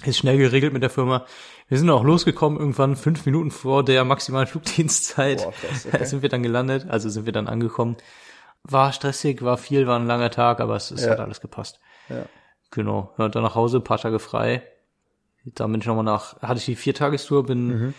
Ist 0.06 0.20
schnell 0.20 0.38
geregelt 0.38 0.72
mit 0.72 0.84
der 0.84 0.90
Firma. 0.92 1.26
Wir 1.68 1.78
sind 1.78 1.90
auch 1.90 2.04
losgekommen, 2.04 2.58
irgendwann 2.60 2.96
fünf 2.96 3.26
Minuten 3.26 3.52
vor 3.52 3.84
der 3.84 4.06
maximalen 4.06 4.48
Flugdienstzeit. 4.48 5.44
Boah, 5.44 5.52
krass, 5.52 5.88
okay. 5.88 6.06
sind 6.06 6.22
wir 6.22 6.30
dann 6.30 6.44
gelandet, 6.44 6.86
also 6.88 7.10
sind 7.10 7.26
wir 7.26 7.34
dann 7.34 7.48
angekommen. 7.48 7.98
War 8.64 8.92
stressig, 8.94 9.42
war 9.44 9.58
viel, 9.58 9.88
war 9.88 9.98
ein 10.00 10.06
langer 10.08 10.30
Tag, 10.32 10.60
aber 10.60 10.76
es, 10.76 10.92
es 10.92 11.06
Ja. 11.06 11.12
hat 11.12 11.20
alles 11.20 11.42
gepasst. 11.42 11.80
Ja. 12.10 12.26
Genau. 12.72 13.14
Ja, 13.18 13.30
dann 13.30 13.44
nach 13.44 13.56
Hause, 13.56 13.78
ein 13.78 13.84
paar 13.84 13.98
Tage 13.98 14.20
frei. 14.20 14.64
Dann 15.46 15.72
bin 15.72 15.82
ich 15.82 15.88
nochmal 15.88 16.04
nach, 16.04 16.42
hatte 16.42 16.60
ich 16.60 16.66
die 16.66 16.76
Viertagestour, 16.76 17.46
bin 17.46 17.68
Mhm. 17.68 17.94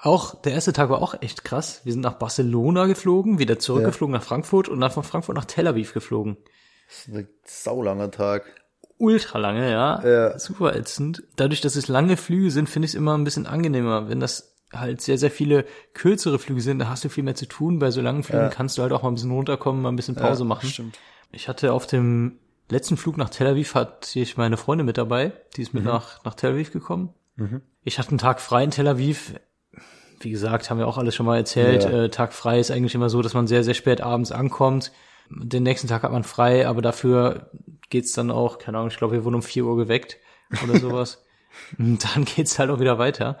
auch, 0.00 0.34
der 0.42 0.52
erste 0.52 0.72
Tag 0.72 0.88
war 0.88 1.02
auch 1.02 1.14
echt 1.20 1.44
krass. 1.44 1.82
Wir 1.84 1.92
sind 1.92 2.00
nach 2.02 2.14
Barcelona 2.14 2.86
geflogen, 2.86 3.38
wieder 3.38 3.58
zurückgeflogen 3.58 4.14
nach 4.14 4.22
Frankfurt 4.22 4.68
und 4.68 4.80
dann 4.80 4.90
von 4.90 5.04
Frankfurt 5.04 5.36
nach 5.36 5.44
Tel 5.44 5.68
Aviv 5.68 5.92
geflogen. 5.92 6.36
Das 6.88 7.06
ist 7.08 7.14
ein 7.14 7.28
saulanger 7.44 8.10
Tag. 8.10 8.44
Ultra 8.98 9.38
lange, 9.38 9.70
ja. 9.70 10.02
Ja. 10.04 10.38
Super 10.38 10.74
ätzend. 10.76 11.22
Dadurch, 11.36 11.60
dass 11.60 11.76
es 11.76 11.88
lange 11.88 12.16
Flüge 12.16 12.50
sind, 12.50 12.68
finde 12.68 12.86
ich 12.86 12.92
es 12.92 12.94
immer 12.96 13.16
ein 13.16 13.24
bisschen 13.24 13.46
angenehmer. 13.46 14.08
Wenn 14.08 14.20
das 14.20 14.51
halt 14.72 15.00
sehr, 15.00 15.18
sehr 15.18 15.30
viele 15.30 15.64
kürzere 15.94 16.38
Flüge 16.38 16.60
sind, 16.60 16.78
da 16.78 16.88
hast 16.88 17.04
du 17.04 17.08
viel 17.08 17.24
mehr 17.24 17.34
zu 17.34 17.46
tun. 17.46 17.78
Bei 17.78 17.90
so 17.90 18.00
langen 18.00 18.22
Flügen 18.22 18.44
Ja. 18.44 18.48
kannst 18.48 18.78
du 18.78 18.82
halt 18.82 18.92
auch 18.92 19.02
mal 19.02 19.10
ein 19.10 19.14
bisschen 19.14 19.30
runterkommen, 19.30 19.82
mal 19.82 19.90
ein 19.90 19.96
bisschen 19.96 20.16
Pause 20.16 20.42
ja, 20.44 20.48
machen. 20.48 20.68
Stimmt. 20.68 20.98
Ich 21.30 21.48
hatte 21.48 21.72
auf 21.72 21.86
dem 21.86 22.38
letzten 22.70 22.96
Flug 22.96 23.16
nach 23.16 23.30
Tel 23.30 23.46
Aviv 23.46 23.74
hatte 23.74 24.18
ich 24.18 24.36
meine 24.36 24.56
Freundin 24.56 24.86
mit 24.86 24.98
dabei. 24.98 25.32
Die 25.56 25.62
ist 25.62 25.74
mit 25.74 25.84
nach, 25.84 26.24
nach 26.24 26.34
Tel 26.34 26.52
Aviv 26.52 26.72
gekommen. 26.72 27.10
Ich 27.84 27.98
hatte 27.98 28.10
einen 28.10 28.18
Tag 28.18 28.40
frei 28.40 28.64
in 28.64 28.70
Tel 28.70 28.86
Aviv. 28.88 29.34
Wie 30.20 30.30
gesagt, 30.30 30.70
haben 30.70 30.78
wir 30.78 30.86
auch 30.86 30.98
alles 30.98 31.14
schon 31.14 31.26
mal 31.26 31.36
erzählt. 31.36 31.84
Ja. 31.84 32.04
Äh, 32.04 32.08
Tag 32.10 32.32
frei 32.32 32.60
ist 32.60 32.70
eigentlich 32.70 32.94
immer 32.94 33.08
so, 33.08 33.22
dass 33.22 33.34
man 33.34 33.46
sehr, 33.46 33.64
sehr 33.64 33.74
spät 33.74 34.00
abends 34.00 34.30
ankommt 34.30 34.92
Den 35.28 35.64
nächsten 35.64 35.88
Tag 35.88 36.02
hat 36.02 36.12
man 36.12 36.24
frei, 36.24 36.66
aber 36.68 36.80
dafür 36.82 37.50
geht's 37.90 38.12
dann 38.12 38.30
auch, 38.30 38.58
keine 38.58 38.78
Ahnung, 38.78 38.90
ich 38.90 38.96
glaube, 38.96 39.14
wir 39.14 39.24
wurden 39.24 39.36
um 39.36 39.42
4 39.42 39.64
Uhr 39.64 39.76
geweckt 39.76 40.18
oder 40.62 40.78
sowas. 40.80 41.24
Und 41.78 42.04
dann 42.04 42.24
geht's 42.24 42.58
halt 42.58 42.70
auch 42.70 42.80
wieder 42.80 42.98
weiter. 42.98 43.38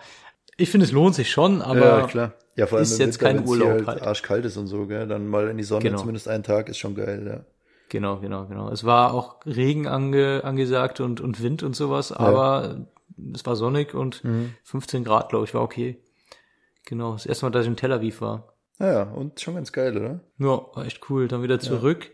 Ich 0.62 0.70
finde, 0.70 0.86
es 0.86 0.92
lohnt 0.92 1.14
sich 1.14 1.30
schon, 1.30 1.60
aber 1.60 1.80
ja, 2.00 2.06
klar. 2.06 2.32
Ja, 2.54 2.66
vor 2.66 2.78
allem 2.78 2.84
ist 2.84 2.98
jetzt 2.98 3.20
Winter, 3.20 3.34
kein 3.34 3.46
Urlaub 3.48 3.70
halt 3.70 3.86
halt. 3.86 4.02
arschkalt 4.02 4.44
ist 4.44 4.56
und 4.56 4.66
so, 4.68 4.86
gell? 4.86 5.08
Dann 5.08 5.26
mal 5.26 5.48
in 5.48 5.56
die 5.58 5.64
Sonne, 5.64 5.82
Genau. 5.84 5.98
zumindest 5.98 6.28
einen 6.28 6.44
Tag, 6.44 6.68
ist 6.68 6.78
schon 6.78 6.94
geil, 6.94 7.24
ja. 7.26 7.40
Genau, 7.88 8.18
genau, 8.20 8.46
genau. 8.46 8.70
Es 8.70 8.84
war 8.84 9.12
auch 9.12 9.44
Regen 9.44 9.86
ange, 9.88 10.42
angesagt 10.44 11.00
und, 11.00 11.20
und 11.20 11.42
Wind 11.42 11.62
und 11.62 11.74
sowas, 11.74 12.12
aber 12.12 12.86
es 13.34 13.44
war 13.44 13.56
sonnig 13.56 13.94
und 13.94 14.22
Mhm. 14.24 14.54
15 14.62 15.04
Grad, 15.04 15.30
glaube 15.30 15.44
ich, 15.46 15.54
war 15.54 15.62
okay. 15.62 15.98
Genau, 16.86 17.12
das 17.14 17.26
erste 17.26 17.44
Mal, 17.46 17.50
dass 17.50 17.62
ich 17.64 17.68
in 17.68 17.76
Tel 17.76 17.92
Aviv 17.92 18.20
war. 18.20 18.54
Naja, 18.78 19.02
und 19.02 19.40
schon 19.40 19.54
ganz 19.56 19.72
geil, 19.72 19.96
oder? 19.96 20.20
Ja, 20.38 20.62
war 20.74 20.84
echt 20.86 21.00
cool. 21.10 21.28
Dann 21.28 21.42
wieder 21.42 21.60
zurück. 21.60 22.10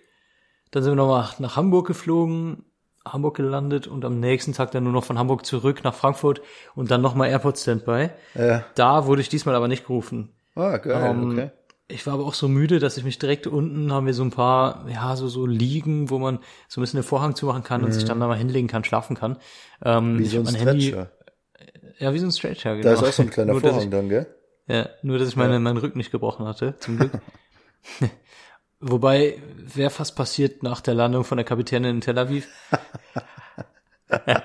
Dann 0.71 0.83
sind 0.83 0.93
wir 0.93 0.97
nochmal 0.97 1.29
nach 1.39 1.57
Hamburg 1.57 1.87
geflogen, 1.87 2.65
Hamburg 3.13 3.37
gelandet 3.37 3.87
und 3.87 4.05
am 4.05 4.21
nächsten 4.21 4.53
Tag 4.53 4.71
dann 4.71 4.85
nur 4.85 4.93
noch 4.93 5.05
von 5.05 5.19
Hamburg 5.19 5.45
zurück 5.47 5.83
nach 5.85 5.95
Frankfurt 5.95 6.41
und 6.75 6.91
dann 6.91 7.01
nochmal 7.03 7.29
Airport 7.31 7.59
Standby. 7.59 8.11
Ja. 8.35 8.65
Da 8.75 9.07
wurde 9.07 9.21
ich 9.21 9.29
diesmal 9.29 9.55
aber 9.55 9.69
nicht 9.69 9.87
gerufen. 9.87 10.31
Ah, 10.55 10.77
geil, 10.79 11.11
Ähm, 11.11 11.31
okay. 11.33 11.51
Ich 11.91 12.07
war 12.07 12.15
aber 12.15 12.25
auch 12.27 12.35
so 12.35 12.49
müde, 12.49 12.81
dass 12.81 12.99
ich 12.99 13.05
mich 13.05 13.19
direkt 13.19 13.47
unten 13.47 13.91
haben 13.93 14.05
wir 14.05 14.13
so 14.13 14.23
ein 14.23 14.31
paar, 14.31 14.87
ja, 14.91 15.17
so, 15.17 15.27
so 15.29 15.47
Liegen, 15.47 16.11
wo 16.11 16.19
man 16.19 16.41
so 16.69 16.81
ein 16.81 16.83
bisschen 16.83 17.01
den 17.01 17.07
Vorhang 17.07 17.35
zumachen 17.35 17.63
kann 17.63 17.83
und 17.83 17.93
sich 17.93 18.05
dann 18.05 18.21
da 18.21 18.27
mal 18.27 18.37
hinlegen 18.37 18.69
kann, 18.69 18.85
schlafen 18.85 19.17
kann. 19.17 19.39
Ähm, 19.83 20.15
Mhm. 20.15 20.19
Wie 20.19 20.23
ich 20.25 20.31
so 20.33 20.39
ein 20.39 20.45
mein 20.45 20.55
Handy, 20.57 20.89
Stretcher. 20.89 21.11
ja, 21.99 22.13
wie 22.13 22.19
so 22.19 22.27
ein 22.27 22.33
Stretcher, 22.33 22.77
genau. 22.77 22.89
Da 22.89 22.93
ist 22.93 23.03
auch 23.05 23.13
so 23.13 23.23
ein 23.23 23.31
kleiner 23.31 23.53
nur, 23.53 23.61
Vorhang 23.63 23.91
dann, 23.91 24.09
gell? 24.11 24.27
Ich, 24.67 24.75
ja, 24.75 24.89
nur, 25.03 25.19
dass 25.19 25.29
ich 25.29 25.37
meine, 25.37 25.59
meinen 25.61 25.79
Rücken 25.79 25.97
nicht 25.97 26.11
gebrochen 26.11 26.45
hatte, 26.47 26.77
zum 26.79 26.99
Glück. 26.99 27.13
Wobei, 28.81 29.43
wäre 29.57 29.91
fast 29.91 30.15
passiert 30.15 30.63
nach 30.63 30.81
der 30.81 30.95
Landung 30.95 31.25
von 31.25 31.37
der 31.37 31.45
Kapitänin 31.45 31.97
in 31.97 32.01
Tel 32.01 32.19
Aviv. 32.19 32.49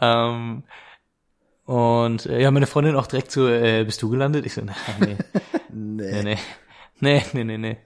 ähm, 0.00 0.64
und 1.64 2.26
äh, 2.26 2.42
ja, 2.42 2.50
meine 2.50 2.66
Freundin 2.66 2.96
auch 2.96 3.06
direkt 3.06 3.30
so, 3.30 3.48
äh, 3.48 3.84
bist 3.84 4.02
du 4.02 4.10
gelandet? 4.10 4.44
Ich 4.46 4.54
so, 4.54 4.62
nein, 4.62 4.76
nee. 5.00 5.16
nee. 5.70 6.22
nee. 6.22 6.38
Nee, 7.00 7.22
nee, 7.32 7.44
nee, 7.44 7.58
nee. 7.58 7.76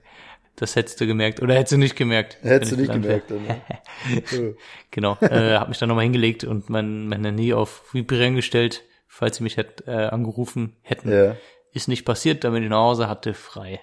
Das 0.55 0.75
hättest 0.75 1.01
du 1.01 1.07
gemerkt. 1.07 1.41
Oder 1.41 1.55
hättest 1.55 1.73
du 1.73 1.77
nicht 1.77 1.95
gemerkt. 1.95 2.37
Hättest 2.41 2.71
du 2.71 2.77
nicht 2.77 2.91
gemerkt. 2.91 3.31
Dann, 3.31 4.55
genau. 4.91 5.17
Äh, 5.19 5.55
hab 5.55 5.69
mich 5.69 5.79
dann 5.79 5.89
nochmal 5.89 6.03
hingelegt 6.03 6.43
und 6.43 6.69
mein, 6.69 7.07
mein 7.07 7.25
Handy 7.25 7.53
auf 7.53 7.93
Vibrieren 7.93 8.35
gestellt, 8.35 8.83
falls 9.07 9.37
sie 9.37 9.43
mich 9.43 9.57
hätt, 9.57 9.83
äh, 9.87 9.91
angerufen 9.91 10.75
hätten. 10.81 11.11
Ja. 11.11 11.35
Ist 11.73 11.87
nicht 11.87 12.05
passiert, 12.05 12.43
damit 12.43 12.63
ich 12.63 12.69
nach 12.69 12.77
Hause 12.77 13.09
hatte, 13.09 13.33
frei. 13.33 13.81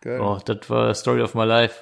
geil. 0.00 0.20
Oh, 0.20 0.38
das 0.44 0.70
war 0.70 0.94
Story 0.94 1.22
of 1.22 1.34
my 1.34 1.44
life. 1.44 1.80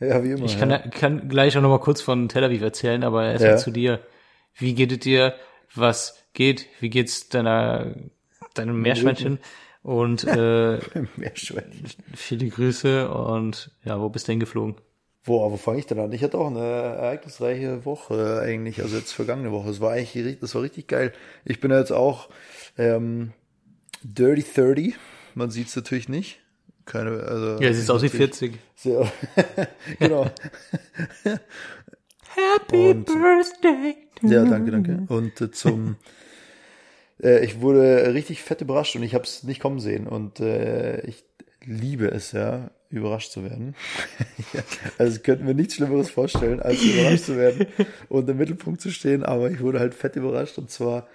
Ja, 0.00 0.22
wie 0.22 0.30
immer. 0.32 0.44
Ich 0.44 0.58
kann, 0.58 0.70
ja. 0.70 0.78
kann 0.78 1.28
gleich 1.28 1.56
auch 1.56 1.62
nochmal 1.62 1.80
kurz 1.80 2.00
von 2.02 2.28
Tel 2.28 2.44
Aviv 2.44 2.62
erzählen, 2.62 3.02
aber 3.02 3.24
erstmal 3.26 3.52
Ja. 3.52 3.56
zu 3.58 3.70
dir. 3.70 4.00
Wie 4.54 4.74
geht 4.74 4.92
es 4.92 4.98
dir? 5.00 5.34
Was 5.74 6.22
geht? 6.34 6.66
Wie 6.80 6.90
geht's 6.90 7.28
deiner, 7.28 7.94
deinem 8.54 8.80
Meerschweinchen? 8.80 9.38
Und 9.82 10.24
äh, 10.24 10.78
Meerschweinchen. 11.16 11.86
viele 12.14 12.48
Grüße 12.48 13.08
und 13.10 13.70
ja, 13.84 14.00
wo 14.00 14.08
bist 14.08 14.28
du 14.28 14.32
hingeflogen? 14.32 14.76
Boah, 15.24 15.50
wo 15.50 15.56
fange 15.56 15.78
ich 15.80 15.86
denn 15.86 15.98
an? 15.98 16.12
Ich 16.12 16.22
hatte 16.22 16.38
auch 16.38 16.46
eine 16.48 16.60
ereignisreiche 16.60 17.84
Woche 17.84 18.40
eigentlich, 18.44 18.80
also 18.82 18.96
jetzt 18.96 19.12
vergangene 19.12 19.50
Woche. 19.50 19.70
Es 19.70 19.80
war 19.80 19.92
eigentlich, 19.92 20.38
das 20.40 20.54
war 20.54 20.62
richtig 20.62 20.86
geil. 20.88 21.12
Ich 21.44 21.60
bin 21.60 21.70
jetzt 21.72 21.90
auch 21.92 22.28
ähm, 22.78 23.32
Dirty 24.02 24.42
30. 24.44 24.94
Man 25.34 25.50
sieht 25.50 25.68
es 25.68 25.76
natürlich 25.76 26.08
nicht. 26.08 26.40
Keine, 26.84 27.10
also 27.24 27.60
Ja, 27.62 27.72
siehst 27.72 27.90
aus 27.90 28.02
wie 28.02 28.06
natürlich 28.06 28.36
40. 28.36 28.58
Sehr, 28.76 29.10
genau. 29.98 30.30
Happy 32.34 32.90
Und- 32.90 33.06
Birthday. 33.06 33.96
Ja, 34.22 34.44
danke, 34.44 34.70
danke. 34.70 35.02
Und 35.08 35.40
äh, 35.40 35.50
zum, 35.50 35.96
äh, 37.22 37.44
ich 37.44 37.60
wurde 37.60 38.12
richtig 38.14 38.42
fett 38.42 38.60
überrascht 38.60 38.96
und 38.96 39.02
ich 39.02 39.14
habe 39.14 39.24
es 39.24 39.42
nicht 39.42 39.60
kommen 39.60 39.80
sehen. 39.80 40.06
Und 40.06 40.40
äh, 40.40 41.00
ich 41.06 41.24
liebe 41.64 42.06
es 42.08 42.32
ja, 42.32 42.70
überrascht 42.88 43.32
zu 43.32 43.42
werden. 43.44 43.74
ja, 44.54 44.60
also 44.98 45.16
ich 45.16 45.22
könnte 45.22 45.44
mir 45.44 45.54
nichts 45.54 45.74
Schlimmeres 45.74 46.10
vorstellen, 46.10 46.60
als 46.60 46.82
überrascht 46.82 47.24
zu 47.24 47.36
werden 47.36 47.66
und 48.08 48.28
im 48.30 48.36
Mittelpunkt 48.36 48.80
zu 48.80 48.90
stehen. 48.90 49.22
Aber 49.24 49.50
ich 49.50 49.60
wurde 49.60 49.80
halt 49.80 49.94
fett 49.94 50.16
überrascht. 50.16 50.56
Und 50.58 50.70
zwar 50.70 51.08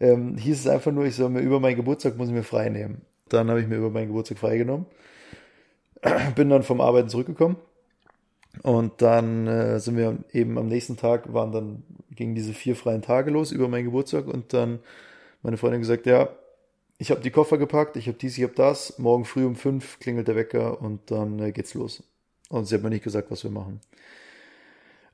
ähm, 0.00 0.36
hieß 0.36 0.60
es 0.60 0.66
einfach 0.66 0.92
nur, 0.92 1.04
ich 1.04 1.14
soll 1.14 1.28
mir 1.28 1.40
über 1.40 1.60
meinen 1.60 1.76
Geburtstag 1.76 2.16
muss 2.16 2.28
ich 2.28 2.34
mir 2.34 2.42
frei 2.42 2.68
nehmen. 2.68 3.02
Dann 3.28 3.48
habe 3.48 3.60
ich 3.60 3.68
mir 3.68 3.76
über 3.76 3.90
meinen 3.90 4.08
Geburtstag 4.08 4.38
freigenommen. 4.38 4.86
Bin 6.34 6.48
dann 6.48 6.62
vom 6.62 6.80
Arbeiten 6.80 7.08
zurückgekommen. 7.08 7.56
Und 8.62 9.00
dann 9.00 9.46
äh, 9.46 9.78
sind 9.78 9.96
wir 9.96 10.18
eben 10.32 10.58
am 10.58 10.66
nächsten 10.66 10.96
Tag, 10.96 11.32
waren 11.32 11.52
dann, 11.52 11.82
gingen 12.10 12.34
diese 12.34 12.52
vier 12.52 12.74
freien 12.74 13.02
Tage 13.02 13.30
los 13.30 13.52
über 13.52 13.68
meinen 13.68 13.84
Geburtstag 13.84 14.26
und 14.26 14.52
dann 14.52 14.80
meine 15.42 15.56
Freundin 15.56 15.80
gesagt, 15.80 16.06
ja, 16.06 16.30
ich 16.98 17.10
habe 17.10 17.20
die 17.20 17.30
Koffer 17.30 17.58
gepackt, 17.58 17.96
ich 17.96 18.08
habe 18.08 18.18
dies, 18.18 18.36
ich 18.36 18.42
habe 18.42 18.54
das, 18.54 18.98
morgen 18.98 19.24
früh 19.24 19.46
um 19.46 19.54
fünf 19.54 20.00
klingelt 20.00 20.28
der 20.28 20.36
Wecker 20.36 20.82
und 20.82 21.10
dann 21.10 21.38
äh, 21.38 21.52
geht's 21.52 21.74
los. 21.74 22.02
Und 22.48 22.66
sie 22.66 22.74
hat 22.74 22.82
mir 22.82 22.90
nicht 22.90 23.04
gesagt, 23.04 23.30
was 23.30 23.44
wir 23.44 23.50
machen. 23.50 23.80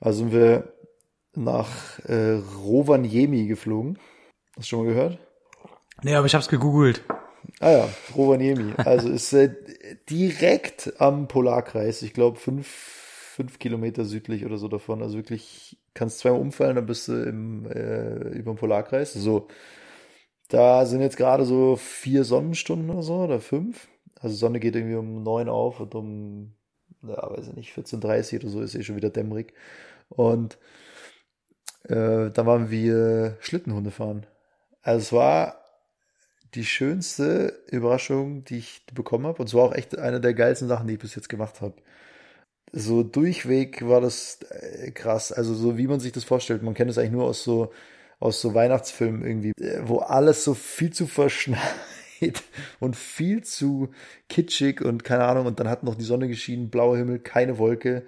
Also 0.01 0.21
sind 0.21 0.33
wir 0.33 0.73
nach 1.35 1.99
äh, 2.09 2.41
Rovaniemi 2.65 3.47
geflogen. 3.47 3.99
Hast 4.57 4.67
du 4.67 4.77
schon 4.77 4.87
mal 4.87 4.93
gehört? 4.93 5.19
Nee, 6.03 6.15
aber 6.15 6.27
ich 6.27 6.35
hab's 6.35 6.49
gegoogelt. 6.49 7.03
Ah 7.61 7.71
ja, 7.71 7.89
Rovaniemi. 8.15 8.73
Also 8.79 9.11
ist 9.11 9.33
äh, 9.35 9.55
direkt 10.09 10.95
am 10.99 11.29
Polarkreis. 11.29 12.01
Ich 12.03 12.15
glaube 12.15 12.39
fünf, 12.39 12.67
fünf 12.67 13.59
Kilometer 13.59 14.05
südlich 14.07 14.47
oder 14.47 14.57
so 14.57 14.69
davon. 14.69 15.03
Also 15.03 15.17
wirklich, 15.17 15.79
kannst 15.93 16.19
zweimal 16.19 16.41
umfallen, 16.41 16.77
dann 16.77 16.87
bist 16.87 17.09
du 17.09 17.13
im, 17.23 17.67
äh, 17.71 18.31
über 18.31 18.53
dem 18.53 18.57
Polarkreis. 18.57 19.13
So, 19.13 19.49
da 20.49 20.87
sind 20.87 21.03
jetzt 21.03 21.19
gerade 21.19 21.45
so 21.45 21.77
vier 21.77 22.25
Sonnenstunden 22.25 22.91
oder 22.91 23.03
so 23.03 23.17
oder 23.17 23.41
fünf. 23.41 23.89
Also 24.21 24.37
Sonne 24.37 24.59
geht 24.59 24.75
irgendwie 24.75 24.97
um 24.97 25.23
neun 25.23 25.51
auf 25.51 25.81
und 25.81 25.95
um, 25.95 26.55
ja, 27.03 27.31
weiß 27.31 27.49
ich 27.49 27.55
nicht, 27.55 27.77
14.30 27.77 28.41
oder 28.41 28.49
so 28.49 28.61
ist 28.63 28.75
eh 28.75 28.83
schon 28.83 28.97
wieder 28.97 29.11
dämmerig. 29.11 29.53
Und 30.09 30.59
äh, 31.85 32.31
dann 32.31 32.47
waren 32.47 32.71
wir 32.71 33.37
Schlittenhunde 33.41 33.91
fahren. 33.91 34.27
Also 34.87 35.01
es 35.01 35.13
war 35.13 35.65
die 36.55 36.65
schönste 36.65 37.61
Überraschung, 37.69 38.45
die 38.45 38.59
ich 38.59 38.87
bekommen 38.95 39.27
habe. 39.27 39.41
Und 39.41 39.49
es 39.49 39.55
war 39.55 39.65
auch 39.65 39.75
echt 39.75 39.99
eine 39.99 40.21
der 40.21 40.33
geilsten 40.33 40.69
Sachen, 40.69 40.87
die 40.87 40.95
ich 40.95 41.01
bis 41.01 41.17
jetzt 41.17 41.29
gemacht 41.29 41.61
habe. 41.61 41.75
So 42.71 43.03
durchweg 43.03 43.89
war 43.89 44.01
das 44.01 44.39
äh, 44.51 44.93
krass. 44.93 45.33
Also 45.33 45.55
so 45.55 45.77
wie 45.77 45.89
man 45.89 45.99
sich 45.99 46.13
das 46.13 46.23
vorstellt. 46.23 46.63
Man 46.63 46.75
kennt 46.75 46.89
es 46.89 46.99
eigentlich 46.99 47.11
nur 47.11 47.25
aus 47.25 47.43
so 47.43 47.73
aus 48.21 48.41
so 48.41 48.55
Weihnachtsfilmen 48.55 49.27
irgendwie, 49.27 49.51
äh, 49.61 49.81
wo 49.87 49.99
alles 49.99 50.45
so 50.45 50.55
viel 50.55 50.93
zu 50.93 51.09
verschneit 51.09 51.59
und 52.81 52.95
viel 52.95 53.43
zu 53.43 53.91
kitschig 54.29 54.83
und 54.83 55.03
keine 55.03 55.25
Ahnung. 55.25 55.47
Und 55.47 55.59
dann 55.59 55.69
hat 55.69 55.83
noch 55.83 55.97
die 55.97 56.05
Sonne 56.05 56.29
geschienen, 56.29 56.71
blauer 56.71 56.97
Himmel, 56.97 57.19
keine 57.19 57.59
Wolke. 57.59 58.05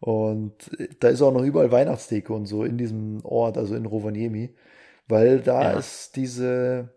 Und 0.00 0.78
äh, 0.78 0.88
da 1.00 1.08
ist 1.08 1.22
auch 1.22 1.32
noch 1.32 1.44
überall 1.44 1.72
Weihnachtsdeko 1.72 2.36
und 2.36 2.44
so 2.44 2.64
in 2.64 2.76
diesem 2.76 3.24
Ort, 3.24 3.56
also 3.56 3.74
in 3.74 3.86
Rovaniemi. 3.86 4.54
Weil 5.10 5.40
da 5.40 5.72
Ja. 5.72 5.78
ist 5.78 6.16
diese 6.16 6.88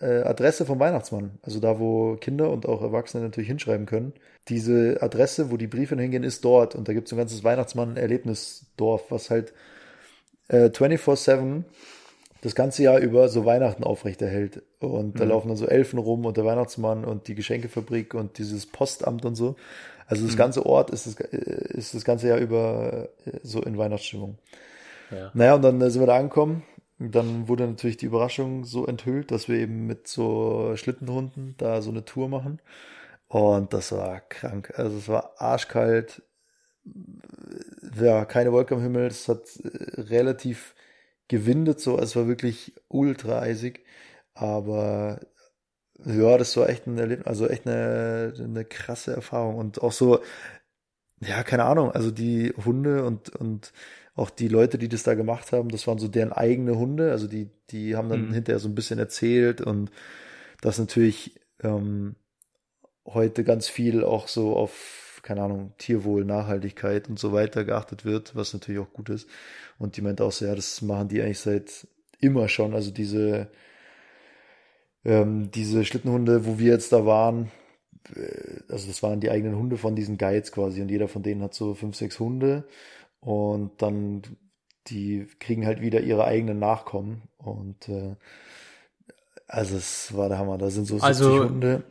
äh, 0.00 0.22
Adresse 0.22 0.64
vom 0.64 0.78
Weihnachtsmann. 0.78 1.38
Also 1.42 1.58
da, 1.60 1.78
wo 1.80 2.16
Kinder 2.16 2.50
und 2.50 2.66
auch 2.66 2.82
Erwachsene 2.82 3.24
natürlich 3.24 3.48
hinschreiben 3.48 3.86
können. 3.86 4.12
Diese 4.48 4.98
Adresse, 5.00 5.50
wo 5.50 5.56
die 5.56 5.66
Briefe 5.66 5.96
hingehen, 5.96 6.22
ist 6.22 6.44
dort. 6.44 6.74
Und 6.74 6.86
da 6.88 6.92
gibt 6.92 7.08
es 7.08 7.12
ein 7.12 7.18
ganzes 7.18 7.42
Weihnachtsmann-Erlebnisdorf, 7.44 9.10
was 9.10 9.30
halt 9.30 9.52
äh, 10.48 10.66
24-7 10.70 11.64
das 12.42 12.54
ganze 12.54 12.84
Jahr 12.84 12.98
über 12.98 13.28
so 13.28 13.44
Weihnachten 13.44 13.82
aufrechterhält. 13.82 14.62
Und 14.78 15.18
da 15.18 15.24
laufen 15.24 15.48
dann 15.48 15.56
so 15.56 15.66
Elfen 15.66 15.98
rum 15.98 16.24
und 16.24 16.36
der 16.36 16.44
Weihnachtsmann 16.44 17.04
und 17.04 17.26
die 17.26 17.34
Geschenkefabrik 17.34 18.14
und 18.14 18.38
dieses 18.38 18.66
Postamt 18.66 19.24
und 19.24 19.34
so. 19.34 19.56
Also 20.06 20.24
das 20.24 20.36
ganze 20.36 20.64
Ort 20.64 20.90
ist 20.90 21.06
das, 21.06 21.16
äh, 21.16 21.36
ist 21.76 21.94
das 21.94 22.04
ganze 22.04 22.28
Jahr 22.28 22.38
über 22.38 23.08
äh, 23.26 23.30
so 23.42 23.60
in 23.62 23.76
Weihnachtsstimmung. 23.76 24.38
Ja. 25.10 25.30
Naja, 25.34 25.54
und 25.56 25.62
dann 25.62 25.80
äh, 25.80 25.90
sind 25.90 26.00
wir 26.02 26.06
da 26.06 26.16
angekommen. 26.16 26.62
Dann 26.98 27.48
wurde 27.48 27.66
natürlich 27.66 27.96
die 27.96 28.06
Überraschung 28.06 28.64
so 28.64 28.86
enthüllt, 28.86 29.30
dass 29.30 29.48
wir 29.48 29.56
eben 29.58 29.86
mit 29.86 30.08
so 30.08 30.74
Schlittenhunden 30.76 31.54
da 31.58 31.80
so 31.82 31.90
eine 31.90 32.04
Tour 32.04 32.28
machen. 32.28 32.60
Und 33.28 33.72
das 33.74 33.92
war 33.92 34.20
krank. 34.20 34.72
Also 34.76 34.98
es 34.98 35.08
war 35.08 35.40
arschkalt. 35.40 36.22
Ja, 38.00 38.24
keine 38.24 38.52
Wolke 38.52 38.74
am 38.74 38.82
Himmel. 38.82 39.06
Es 39.06 39.28
hat 39.28 39.42
äh, 39.62 40.00
relativ 40.00 40.74
gewindet 41.28 41.80
so. 41.80 41.98
Es 41.98 42.16
war 42.16 42.26
wirklich 42.28 42.74
ultra 42.88 43.40
eisig. 43.40 43.84
Aber 44.34 45.20
ja, 46.04 46.38
das 46.38 46.56
war 46.56 46.68
echt 46.68 46.86
ein 46.86 46.98
Erlebnis, 46.98 47.26
also 47.26 47.48
echt 47.48 47.66
eine, 47.66 48.34
eine 48.38 48.64
krasse 48.64 49.12
Erfahrung. 49.14 49.56
Und 49.56 49.82
auch 49.82 49.92
so, 49.92 50.20
ja, 51.20 51.42
keine 51.42 51.64
Ahnung, 51.64 51.90
also 51.92 52.10
die 52.10 52.52
Hunde 52.64 53.04
und, 53.04 53.30
und 53.36 53.72
auch 54.18 54.30
die 54.30 54.48
Leute, 54.48 54.78
die 54.78 54.88
das 54.88 55.02
da 55.04 55.14
gemacht 55.14 55.52
haben, 55.52 55.68
das 55.70 55.86
waren 55.86 55.98
so 55.98 56.08
deren 56.08 56.32
eigene 56.32 56.76
Hunde. 56.76 57.10
Also 57.12 57.26
die, 57.28 57.50
die 57.70 57.96
haben 57.96 58.08
dann 58.08 58.28
Mhm. 58.28 58.32
hinterher 58.32 58.58
so 58.58 58.68
ein 58.68 58.74
bisschen 58.74 58.98
erzählt 58.98 59.60
und 59.60 59.90
das 60.60 60.78
natürlich 60.78 61.40
ähm, 61.62 62.16
heute 63.06 63.44
ganz 63.44 63.68
viel 63.68 64.04
auch 64.04 64.28
so 64.28 64.56
auf, 64.56 65.20
keine 65.22 65.42
Ahnung, 65.42 65.72
Tierwohl, 65.78 66.24
Nachhaltigkeit 66.24 67.08
und 67.08 67.18
so 67.18 67.32
weiter 67.32 67.64
geachtet 67.64 68.04
wird, 68.04 68.34
was 68.36 68.52
natürlich 68.52 68.80
auch 68.80 68.92
gut 68.92 69.08
ist. 69.10 69.28
Und 69.78 69.96
die 69.96 70.02
meint 70.02 70.20
auch 70.20 70.32
so, 70.32 70.44
ja, 70.46 70.54
das 70.54 70.82
machen 70.82 71.08
die 71.08 71.22
eigentlich 71.22 71.40
seit 71.40 71.86
immer 72.20 72.48
schon. 72.48 72.74
Also 72.74 72.90
diese, 72.90 73.48
ähm, 75.04 75.50
diese 75.50 75.84
Schlittenhunde, 75.84 76.46
wo 76.46 76.58
wir 76.58 76.72
jetzt 76.72 76.92
da 76.92 77.06
waren, 77.06 77.50
äh, 78.14 78.60
also 78.68 78.88
das 78.88 79.02
waren 79.02 79.20
die 79.20 79.30
eigenen 79.30 79.56
Hunde 79.56 79.76
von 79.78 79.96
diesen 79.96 80.18
Guides 80.18 80.52
quasi 80.52 80.82
und 80.82 80.90
jeder 80.90 81.08
von 81.08 81.22
denen 81.22 81.42
hat 81.42 81.54
so 81.54 81.74
fünf, 81.74 81.96
sechs 81.96 82.18
Hunde 82.20 82.64
und 83.20 83.82
dann 83.82 84.22
die 84.88 85.26
kriegen 85.38 85.66
halt 85.66 85.80
wieder 85.80 86.00
ihre 86.00 86.24
eigenen 86.24 86.58
Nachkommen 86.58 87.22
und 87.36 87.88
äh, 87.88 88.16
also 89.46 89.76
es 89.76 90.14
war 90.16 90.28
der 90.28 90.38
Hammer, 90.38 90.58
da 90.58 90.70
sind 90.70 90.86
so 90.86 90.94
70 90.94 91.06
Also- 91.06 91.44
Hunde, 91.44 91.82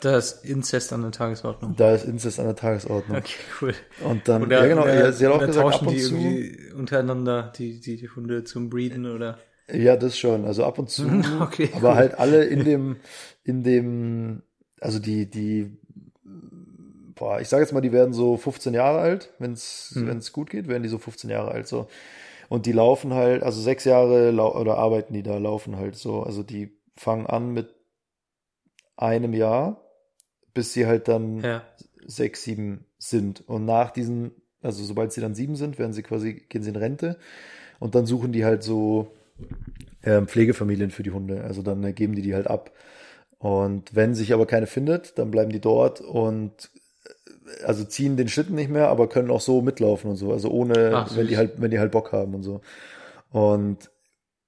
Da 0.00 0.16
ist 0.18 0.44
Inzest 0.44 0.92
an 0.92 1.02
der 1.02 1.12
Tagesordnung. 1.12 1.76
da 1.76 1.94
ist 1.94 2.04
Inzest 2.04 2.40
an 2.40 2.46
der 2.46 2.56
Tagesordnung. 2.56 3.18
Okay, 3.18 3.34
cool. 3.60 3.74
Und 4.04 4.26
dann, 4.26 4.42
Oder, 4.42 4.60
ja 4.62 4.66
genau, 4.66 4.82
oder, 4.82 4.94
ja, 4.94 5.12
sie 5.12 5.26
hat 5.26 5.32
auch 5.34 5.46
gesagt, 5.46 5.74
ab 5.74 5.82
und 5.82 5.90
die 5.92 5.98
zu, 5.98 6.14
irgendwie 6.16 6.72
untereinander 6.74 7.52
die, 7.56 7.80
die, 7.80 7.96
die 7.96 8.08
Hunde 8.08 8.42
zum 8.44 8.68
Breeden 8.70 9.06
oder? 9.06 9.38
ja 9.72 9.96
das 9.96 10.18
schon, 10.18 10.44
also 10.44 10.64
ab 10.64 10.78
und 10.80 10.90
zu, 10.90 11.04
Okay, 11.40 11.70
aber 11.74 11.90
cool. 11.90 11.94
halt 11.94 12.18
alle 12.18 12.44
in 12.44 12.64
dem, 12.64 12.96
in 13.44 13.62
dem, 13.62 14.42
also 14.80 14.98
die, 14.98 15.30
die, 15.30 15.78
boah, 17.22 17.40
ich 17.40 17.48
sage 17.48 17.62
jetzt 17.62 17.72
mal, 17.72 17.80
die 17.80 17.92
werden 17.92 18.12
so 18.12 18.36
15 18.36 18.74
Jahre 18.74 18.98
alt, 18.98 19.30
wenn 19.38 19.52
es 19.52 19.92
Mhm. 19.94 20.08
wenn's 20.08 20.32
gut 20.32 20.50
geht, 20.50 20.66
werden 20.66 20.82
die 20.82 20.88
so 20.88 20.98
15 20.98 21.30
Jahre 21.30 21.52
alt 21.52 21.68
so. 21.68 21.86
Und 22.48 22.66
die 22.66 22.72
laufen 22.72 23.14
halt, 23.14 23.44
also 23.44 23.60
sechs 23.60 23.84
Jahre 23.84 24.32
oder 24.34 24.76
arbeiten 24.76 25.14
die 25.14 25.22
da, 25.22 25.38
laufen 25.38 25.76
halt 25.76 25.94
so. 25.94 26.24
Also 26.24 26.42
die 26.42 26.76
fangen 26.96 27.26
an 27.28 27.52
mit 27.52 27.72
einem 28.96 29.34
Jahr, 29.34 29.80
bis 30.52 30.72
sie 30.72 30.84
halt 30.86 31.06
dann 31.06 31.38
Ja. 31.40 31.62
sechs, 32.04 32.42
sieben 32.42 32.86
sind. 32.98 33.48
Und 33.48 33.66
nach 33.66 33.92
diesen, 33.92 34.32
also 34.60 34.82
sobald 34.82 35.12
sie 35.12 35.20
dann 35.20 35.36
sieben 35.36 35.54
sind, 35.54 35.78
werden 35.78 35.92
sie 35.92 36.02
quasi, 36.02 36.34
gehen 36.48 36.64
sie 36.64 36.70
in 36.70 36.76
Rente. 36.76 37.18
Und 37.78 37.94
dann 37.94 38.04
suchen 38.06 38.32
die 38.32 38.44
halt 38.44 38.64
so 38.64 39.12
ähm, 40.02 40.26
Pflegefamilien 40.26 40.90
für 40.90 41.04
die 41.04 41.12
Hunde. 41.12 41.44
Also 41.44 41.62
dann 41.62 41.84
äh, 41.84 41.92
geben 41.92 42.16
die 42.16 42.22
die 42.22 42.34
halt 42.34 42.48
ab. 42.48 42.72
Und 43.38 43.94
wenn 43.94 44.14
sich 44.14 44.32
aber 44.32 44.46
keine 44.46 44.66
findet, 44.66 45.18
dann 45.18 45.30
bleiben 45.30 45.50
die 45.50 45.60
dort 45.60 46.00
und 46.00 46.70
also 47.64 47.84
ziehen 47.84 48.16
den 48.16 48.28
Schlitten 48.28 48.54
nicht 48.54 48.70
mehr, 48.70 48.88
aber 48.88 49.08
können 49.08 49.30
auch 49.30 49.40
so 49.40 49.62
mitlaufen 49.62 50.10
und 50.10 50.16
so. 50.16 50.32
Also 50.32 50.50
ohne, 50.50 50.92
Ach, 50.94 51.16
wenn 51.16 51.28
die 51.28 51.36
halt, 51.36 51.60
wenn 51.60 51.70
die 51.70 51.78
halt 51.78 51.92
Bock 51.92 52.12
haben 52.12 52.34
und 52.34 52.42
so. 52.42 52.60
Und 53.30 53.90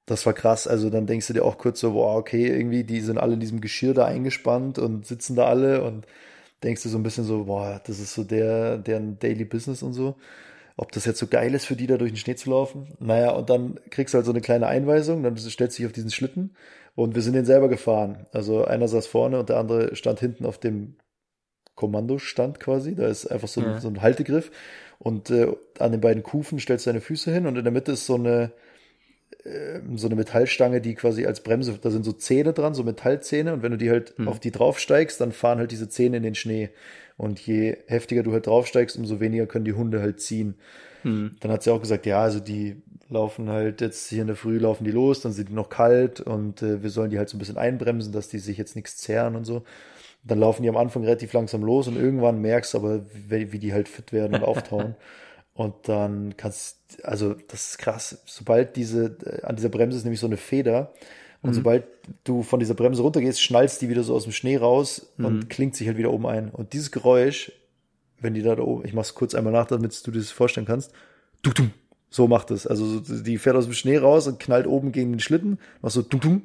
das 0.06 0.26
war 0.26 0.32
krass. 0.32 0.66
Also 0.66 0.90
dann 0.90 1.06
denkst 1.06 1.26
du 1.26 1.32
dir 1.32 1.44
auch 1.44 1.58
kurz 1.58 1.80
so, 1.80 1.92
boah, 1.92 2.16
okay, 2.16 2.46
irgendwie, 2.46 2.84
die 2.84 3.00
sind 3.00 3.18
alle 3.18 3.34
in 3.34 3.40
diesem 3.40 3.60
Geschirr 3.60 3.94
da 3.94 4.04
eingespannt 4.04 4.78
und 4.78 5.06
sitzen 5.06 5.36
da 5.36 5.46
alle 5.46 5.82
und 5.84 6.06
denkst 6.62 6.82
du 6.82 6.88
so 6.88 6.98
ein 6.98 7.02
bisschen 7.02 7.24
so, 7.24 7.44
boah, 7.44 7.80
das 7.86 8.00
ist 8.00 8.14
so 8.14 8.24
der, 8.24 8.78
deren 8.78 9.18
Daily 9.18 9.44
Business 9.44 9.82
und 9.82 9.94
so. 9.94 10.16
Ob 10.76 10.90
das 10.92 11.04
jetzt 11.04 11.20
so 11.20 11.28
geil 11.28 11.54
ist 11.54 11.66
für 11.66 11.76
die, 11.76 11.86
da 11.86 11.96
durch 11.96 12.10
den 12.10 12.16
Schnee 12.16 12.34
zu 12.34 12.50
laufen. 12.50 12.88
Naja, 12.98 13.30
und 13.30 13.48
dann 13.48 13.78
kriegst 13.90 14.12
du 14.12 14.16
halt 14.16 14.26
so 14.26 14.32
eine 14.32 14.40
kleine 14.40 14.66
Einweisung, 14.66 15.22
dann 15.22 15.36
stellst 15.36 15.78
du 15.78 15.82
dich 15.82 15.86
auf 15.86 15.92
diesen 15.92 16.10
Schlitten 16.10 16.56
und 16.96 17.14
wir 17.14 17.22
sind 17.22 17.34
den 17.34 17.44
selber 17.44 17.68
gefahren. 17.68 18.26
Also 18.32 18.64
einer 18.64 18.88
saß 18.88 19.06
vorne 19.06 19.38
und 19.38 19.48
der 19.48 19.58
andere 19.58 19.94
stand 19.94 20.20
hinten 20.20 20.44
auf 20.44 20.58
dem 20.58 20.96
Kommandostand 21.74 22.60
quasi. 22.60 22.94
Da 22.94 23.08
ist 23.08 23.26
einfach 23.26 23.48
so, 23.48 23.60
ein, 23.60 23.66
Ja. 23.66 23.80
so 23.80 23.88
ein 23.88 24.02
Haltegriff 24.02 24.50
und 24.98 25.30
äh, 25.30 25.48
an 25.78 25.92
den 25.92 26.00
beiden 26.00 26.22
Kufen 26.22 26.58
stellst 26.58 26.86
du 26.86 26.90
deine 26.90 27.00
Füße 27.00 27.32
hin 27.32 27.46
und 27.46 27.56
in 27.56 27.64
der 27.64 27.72
Mitte 27.72 27.92
ist 27.92 28.06
so 28.06 28.14
eine, 28.14 28.52
ähm, 29.44 29.98
so 29.98 30.06
eine 30.06 30.16
Metallstange, 30.16 30.80
die 30.80 30.94
quasi 30.94 31.26
als 31.26 31.42
Bremse, 31.42 31.78
da 31.80 31.90
sind 31.90 32.04
so 32.04 32.12
Zähne 32.12 32.52
dran, 32.52 32.74
so 32.74 32.84
Metallzähne 32.84 33.52
und 33.52 33.62
wenn 33.62 33.72
du 33.72 33.78
die 33.78 33.90
halt 33.90 34.14
auf 34.26 34.40
die 34.40 34.50
draufsteigst, 34.50 35.20
dann 35.20 35.32
fahren 35.32 35.58
halt 35.58 35.72
diese 35.72 35.88
Zähne 35.88 36.16
in 36.18 36.22
den 36.22 36.34
Schnee 36.34 36.70
und 37.16 37.40
je 37.40 37.76
heftiger 37.86 38.22
du 38.22 38.32
halt 38.32 38.46
draufsteigst, 38.46 38.96
umso 38.96 39.20
weniger 39.20 39.46
können 39.46 39.64
die 39.64 39.72
Hunde 39.74 40.00
halt 40.00 40.20
ziehen. 40.20 40.54
Hm. 41.02 41.32
Dann 41.40 41.50
hat 41.52 41.62
sie 41.62 41.70
auch 41.70 41.80
gesagt, 41.80 42.06
ja, 42.06 42.22
also 42.22 42.40
die 42.40 42.82
laufen 43.10 43.50
halt 43.50 43.80
jetzt 43.80 44.08
hier 44.08 44.22
in 44.22 44.26
der 44.28 44.36
Früh 44.36 44.58
laufen 44.58 44.84
die 44.84 44.90
los, 44.90 45.20
dann 45.20 45.32
sind 45.32 45.50
die 45.50 45.52
noch 45.52 45.68
kalt 45.68 46.20
und 46.20 46.62
äh, 46.62 46.82
wir 46.82 46.90
sollen 46.90 47.10
die 47.10 47.18
halt 47.18 47.28
so 47.28 47.36
ein 47.36 47.38
bisschen 47.38 47.58
einbremsen, 47.58 48.12
dass 48.12 48.28
die 48.28 48.38
sich 48.38 48.56
jetzt 48.56 48.76
nichts 48.76 48.96
zehren 48.96 49.36
und 49.36 49.44
so. 49.44 49.64
Dann 50.24 50.40
laufen 50.40 50.62
die 50.62 50.68
am 50.68 50.76
Anfang 50.76 51.04
relativ 51.04 51.32
langsam 51.32 51.62
los 51.62 51.86
und 51.86 51.96
irgendwann 51.96 52.40
merkst 52.40 52.74
du 52.74 52.78
aber, 52.78 53.00
wie, 53.28 53.52
wie 53.52 53.58
die 53.58 53.72
halt 53.72 53.88
fit 53.88 54.12
werden 54.12 54.34
und 54.34 54.44
auftauen. 54.44 54.96
Und 55.56 55.74
dann 55.86 56.36
kannst, 56.36 57.04
also 57.04 57.34
das 57.46 57.68
ist 57.68 57.78
krass, 57.78 58.20
sobald 58.26 58.74
diese, 58.74 59.16
äh, 59.24 59.46
an 59.46 59.54
dieser 59.54 59.68
Bremse 59.68 59.96
ist 59.96 60.02
nämlich 60.02 60.18
so 60.18 60.26
eine 60.26 60.36
Feder 60.36 60.92
und 61.44 61.52
sobald 61.52 61.84
du 62.24 62.42
von 62.42 62.58
dieser 62.58 62.72
Bremse 62.72 63.02
runtergehst, 63.02 63.40
schnallst 63.42 63.82
die 63.82 63.90
wieder 63.90 64.02
so 64.02 64.14
aus 64.14 64.22
dem 64.22 64.32
Schnee 64.32 64.56
raus 64.56 65.12
und 65.18 65.50
klingt 65.50 65.76
sich 65.76 65.86
halt 65.86 65.98
wieder 65.98 66.10
oben 66.10 66.26
ein. 66.26 66.48
Und 66.48 66.72
dieses 66.72 66.90
Geräusch, 66.90 67.52
wenn 68.18 68.32
die 68.32 68.40
da, 68.40 68.56
da 68.56 68.62
oben, 68.62 68.86
ich 68.86 68.94
mach's 68.94 69.14
kurz 69.14 69.34
einmal 69.34 69.52
nach, 69.52 69.66
damit 69.66 70.06
du 70.06 70.10
dir 70.10 70.20
das 70.20 70.30
vorstellen 70.30 70.66
kannst, 70.66 70.92
du, 71.42 71.50
du, 71.50 71.64
so 72.08 72.28
macht 72.28 72.50
es. 72.50 72.66
Also 72.66 72.86
so, 72.86 73.22
die 73.22 73.36
fährt 73.36 73.56
aus 73.56 73.64
dem 73.64 73.74
Schnee 73.74 73.98
raus 73.98 74.26
und 74.26 74.40
knallt 74.40 74.66
oben 74.66 74.90
gegen 74.90 75.12
den 75.12 75.20
Schlitten, 75.20 75.58
machst 75.82 75.96
so 75.96 76.02
du, 76.02 76.16
du, 76.16 76.40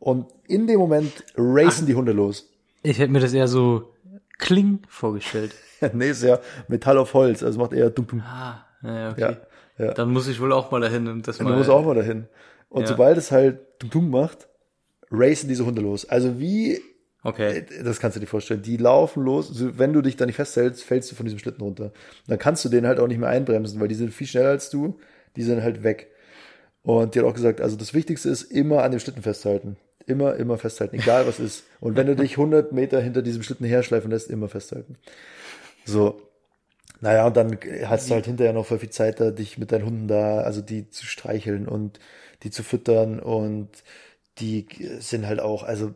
und 0.00 0.26
in 0.48 0.66
dem 0.66 0.80
Moment 0.80 1.12
racen 1.36 1.86
die 1.86 1.94
Hunde 1.94 2.10
los. 2.10 2.52
Ich 2.88 2.98
hätte 2.98 3.10
mir 3.12 3.20
das 3.20 3.32
eher 3.32 3.48
so 3.48 3.92
Kling 4.38 4.80
vorgestellt. 4.88 5.52
nee, 5.92 6.10
ist 6.10 6.22
ja 6.22 6.38
Metall 6.68 6.98
auf 6.98 7.14
Holz, 7.14 7.42
also 7.42 7.58
macht 7.58 7.72
eher 7.72 7.90
du, 7.90 8.02
du. 8.02 8.18
Ah, 8.20 8.64
ja, 8.82 9.10
okay. 9.10 9.36
Ja, 9.78 9.84
ja. 9.86 9.94
Dann 9.94 10.12
muss 10.12 10.28
ich 10.28 10.40
wohl 10.40 10.52
auch 10.52 10.70
mal 10.70 10.80
dahin 10.80 11.08
und 11.08 11.26
das 11.26 11.38
Du 11.38 11.44
mal. 11.44 11.56
musst 11.56 11.68
auch 11.70 11.84
mal 11.84 11.94
dahin. 11.94 12.26
Und 12.68 12.82
Ja. 12.82 12.88
sobald 12.88 13.18
es 13.18 13.30
halt 13.32 13.58
tung 13.90 14.10
macht, 14.10 14.48
racen 15.10 15.48
diese 15.48 15.66
Hunde 15.66 15.82
los. 15.82 16.08
Also 16.08 16.38
wie, 16.38 16.80
Okay. 17.22 17.64
das 17.82 17.98
kannst 17.98 18.16
du 18.16 18.20
dir 18.20 18.26
vorstellen, 18.26 18.62
die 18.62 18.76
laufen 18.76 19.22
los. 19.24 19.48
Also 19.48 19.78
wenn 19.78 19.92
du 19.92 20.00
dich 20.00 20.16
da 20.16 20.26
nicht 20.26 20.36
festhältst, 20.36 20.84
fällst 20.84 21.10
du 21.10 21.16
von 21.16 21.26
diesem 21.26 21.38
Schlitten 21.38 21.62
runter. 21.62 21.92
Dann 22.28 22.38
kannst 22.38 22.64
du 22.64 22.68
den 22.68 22.86
halt 22.86 23.00
auch 23.00 23.08
nicht 23.08 23.18
mehr 23.18 23.28
einbremsen, 23.28 23.80
weil 23.80 23.88
die 23.88 23.94
sind 23.96 24.12
viel 24.14 24.26
schneller 24.26 24.50
als 24.50 24.70
du. 24.70 24.98
Die 25.36 25.42
sind 25.42 25.62
halt 25.62 25.82
weg. 25.82 26.08
Und 26.82 27.14
die 27.14 27.18
hat 27.18 27.26
auch 27.26 27.34
gesagt, 27.34 27.60
also 27.60 27.76
das 27.76 27.94
Wichtigste 27.94 28.28
ist 28.30 28.42
immer 28.44 28.82
an 28.84 28.92
dem 28.92 29.00
Schlitten 29.00 29.22
festhalten. 29.22 29.76
Immer, 30.06 30.36
immer 30.36 30.56
festhalten, 30.56 30.96
egal 30.96 31.26
was 31.26 31.40
ist. 31.40 31.64
Und 31.80 31.96
wenn 31.96 32.06
du 32.06 32.14
dich 32.14 32.32
100 32.32 32.72
Meter 32.72 33.00
hinter 33.00 33.22
diesem 33.22 33.42
Schlitten 33.42 33.66
herschleifen 33.66 34.10
lässt, 34.10 34.30
immer 34.30 34.48
festhalten. 34.48 34.96
So. 35.84 36.20
Naja, 37.00 37.26
und 37.26 37.36
dann 37.36 37.58
hast 37.84 38.08
du 38.08 38.14
halt 38.14 38.24
hinterher 38.24 38.52
noch 38.52 38.66
voll 38.66 38.78
viel 38.78 38.90
Zeit 38.90 39.20
da, 39.20 39.30
dich 39.30 39.58
mit 39.58 39.70
deinen 39.72 39.84
Hunden 39.84 40.08
da, 40.08 40.38
also 40.40 40.62
die 40.62 40.88
zu 40.88 41.04
streicheln 41.04 41.68
und 41.68 41.98
die 42.42 42.50
zu 42.50 42.62
füttern 42.62 43.20
und 43.20 43.68
die 44.38 44.66
sind 45.00 45.26
halt 45.26 45.40
auch, 45.40 45.62
also 45.62 45.92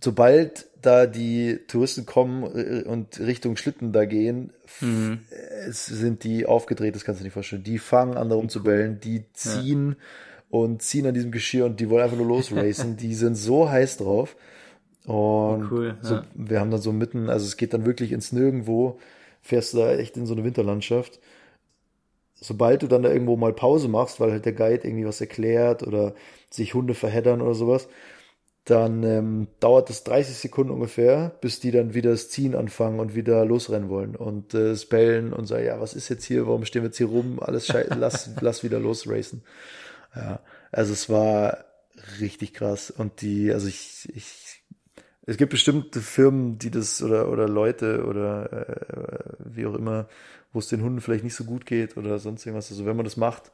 sobald 0.00 0.66
da 0.80 1.06
die 1.06 1.60
Touristen 1.68 2.06
kommen 2.06 2.44
äh, 2.44 2.82
und 2.82 3.18
Richtung 3.20 3.56
Schlitten 3.56 3.92
da 3.92 4.04
gehen, 4.04 4.52
Mhm. 4.80 5.20
es 5.68 5.86
sind 5.86 6.24
die 6.24 6.46
aufgedreht, 6.46 6.94
das 6.94 7.04
kannst 7.04 7.20
du 7.20 7.24
nicht 7.24 7.34
vorstellen. 7.34 7.62
Die 7.62 7.78
fangen 7.78 8.16
an, 8.16 8.28
da 8.30 8.36
rumzubellen, 8.36 9.00
die 9.00 9.24
ziehen 9.32 9.96
und 10.52 10.82
ziehen 10.82 11.06
an 11.06 11.14
diesem 11.14 11.32
Geschirr 11.32 11.64
und 11.64 11.80
die 11.80 11.88
wollen 11.88 12.04
einfach 12.04 12.18
nur 12.18 12.26
losracen. 12.26 12.96
die 12.98 13.14
sind 13.14 13.36
so 13.36 13.70
heiß 13.70 13.96
drauf. 13.96 14.36
Und 15.06 15.72
cool, 15.72 15.96
so, 16.02 16.16
ja. 16.16 16.24
wir 16.34 16.60
haben 16.60 16.70
dann 16.70 16.82
so 16.82 16.92
mitten, 16.92 17.30
also 17.30 17.46
es 17.46 17.56
geht 17.56 17.72
dann 17.72 17.86
wirklich 17.86 18.12
ins 18.12 18.32
Nirgendwo, 18.32 18.98
fährst 19.40 19.72
du 19.72 19.78
da 19.78 19.94
echt 19.94 20.18
in 20.18 20.26
so 20.26 20.34
eine 20.34 20.44
Winterlandschaft. 20.44 21.20
Sobald 22.34 22.82
du 22.82 22.86
dann 22.86 23.02
da 23.02 23.10
irgendwo 23.10 23.34
mal 23.36 23.54
Pause 23.54 23.88
machst, 23.88 24.20
weil 24.20 24.30
halt 24.30 24.44
der 24.44 24.52
Guide 24.52 24.86
irgendwie 24.86 25.06
was 25.06 25.22
erklärt 25.22 25.86
oder 25.86 26.14
sich 26.50 26.74
Hunde 26.74 26.92
verheddern 26.92 27.40
oder 27.40 27.54
sowas, 27.54 27.88
dann 28.64 29.02
ähm, 29.04 29.46
dauert 29.58 29.88
es 29.88 30.04
30 30.04 30.36
Sekunden 30.36 30.70
ungefähr, 30.70 31.34
bis 31.40 31.60
die 31.60 31.70
dann 31.70 31.94
wieder 31.94 32.10
das 32.10 32.28
Ziehen 32.28 32.54
anfangen 32.54 33.00
und 33.00 33.14
wieder 33.14 33.42
losrennen 33.46 33.88
wollen 33.88 34.16
und 34.16 34.52
äh, 34.52 34.72
es 34.72 34.84
bellen 34.84 35.32
und 35.32 35.46
sagen, 35.46 35.64
ja, 35.64 35.80
was 35.80 35.94
ist 35.94 36.10
jetzt 36.10 36.24
hier, 36.24 36.46
warum 36.46 36.66
stehen 36.66 36.82
wir 36.82 36.88
jetzt 36.88 36.98
hier 36.98 37.06
rum, 37.06 37.40
alles 37.40 37.66
scheiße, 37.66 37.94
lass, 37.98 38.30
lass 38.42 38.62
wieder 38.62 38.78
losracen. 38.78 39.42
Ja, 40.14 40.40
also 40.70 40.92
es 40.92 41.08
war 41.08 41.64
richtig 42.20 42.54
krass 42.54 42.90
und 42.90 43.20
die, 43.22 43.52
also 43.52 43.66
ich, 43.68 44.08
ich, 44.14 44.62
es 45.26 45.36
gibt 45.36 45.50
bestimmte 45.52 46.00
Firmen, 46.00 46.58
die 46.58 46.70
das 46.70 47.02
oder, 47.02 47.30
oder 47.30 47.48
Leute 47.48 48.04
oder 48.06 48.68
äh, 48.68 49.34
wie 49.40 49.66
auch 49.66 49.74
immer, 49.74 50.08
wo 50.52 50.58
es 50.58 50.68
den 50.68 50.82
Hunden 50.82 51.00
vielleicht 51.00 51.24
nicht 51.24 51.34
so 51.36 51.44
gut 51.44 51.66
geht 51.66 51.96
oder 51.96 52.18
sonst 52.18 52.44
irgendwas. 52.46 52.70
Also 52.70 52.86
wenn 52.86 52.96
man 52.96 53.04
das 53.04 53.16
macht, 53.16 53.52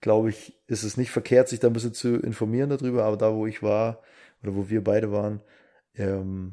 glaube 0.00 0.30
ich, 0.30 0.54
ist 0.66 0.82
es 0.82 0.96
nicht 0.96 1.10
verkehrt, 1.10 1.48
sich 1.48 1.60
da 1.60 1.66
ein 1.68 1.72
bisschen 1.72 1.94
zu 1.94 2.16
informieren 2.16 2.70
darüber, 2.70 3.04
aber 3.04 3.16
da, 3.16 3.34
wo 3.34 3.46
ich 3.46 3.62
war 3.62 4.02
oder 4.42 4.54
wo 4.54 4.68
wir 4.70 4.82
beide 4.82 5.12
waren, 5.12 5.40
ähm, 5.94 6.52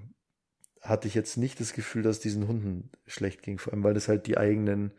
hatte 0.81 1.07
ich 1.07 1.15
jetzt 1.15 1.38
nicht 1.38 1.60
das 1.60 1.73
Gefühl, 1.73 2.03
dass 2.03 2.19
diesen 2.19 2.47
Hunden 2.47 2.91
schlecht 3.07 3.43
ging, 3.43 3.60
vor 3.60 3.73
allem 3.73 3.83
weil 3.83 3.93
das 3.95 4.07
halt 4.10 4.27
die 4.27 4.38
eigenen 4.38 4.91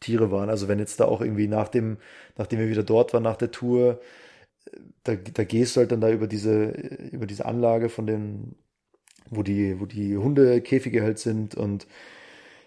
Tiere 0.00 0.30
waren. 0.30 0.50
Also 0.50 0.68
wenn 0.68 0.78
jetzt 0.78 1.00
da 1.00 1.04
auch 1.04 1.20
irgendwie 1.20 1.48
nach 1.48 1.68
dem, 1.68 1.98
nachdem 2.36 2.58
wir 2.58 2.68
wieder 2.68 2.82
dort 2.82 3.12
waren, 3.12 3.22
nach 3.22 3.36
der 3.36 3.50
Tour, 3.50 4.00
da, 5.04 5.14
da 5.16 5.44
gehst 5.44 5.76
du 5.76 5.80
halt 5.80 5.92
dann 5.92 6.00
da 6.00 6.10
über 6.10 6.26
diese, 6.26 6.70
über 7.12 7.26
diese 7.26 7.46
Anlage 7.46 7.88
von 7.88 8.06
den, 8.06 8.56
wo 9.30 9.42
die, 9.42 9.80
wo 9.80 9.86
die 9.86 10.16
Hundekäfige 10.16 11.02
halt 11.02 11.18
sind 11.18 11.54
und 11.54 11.86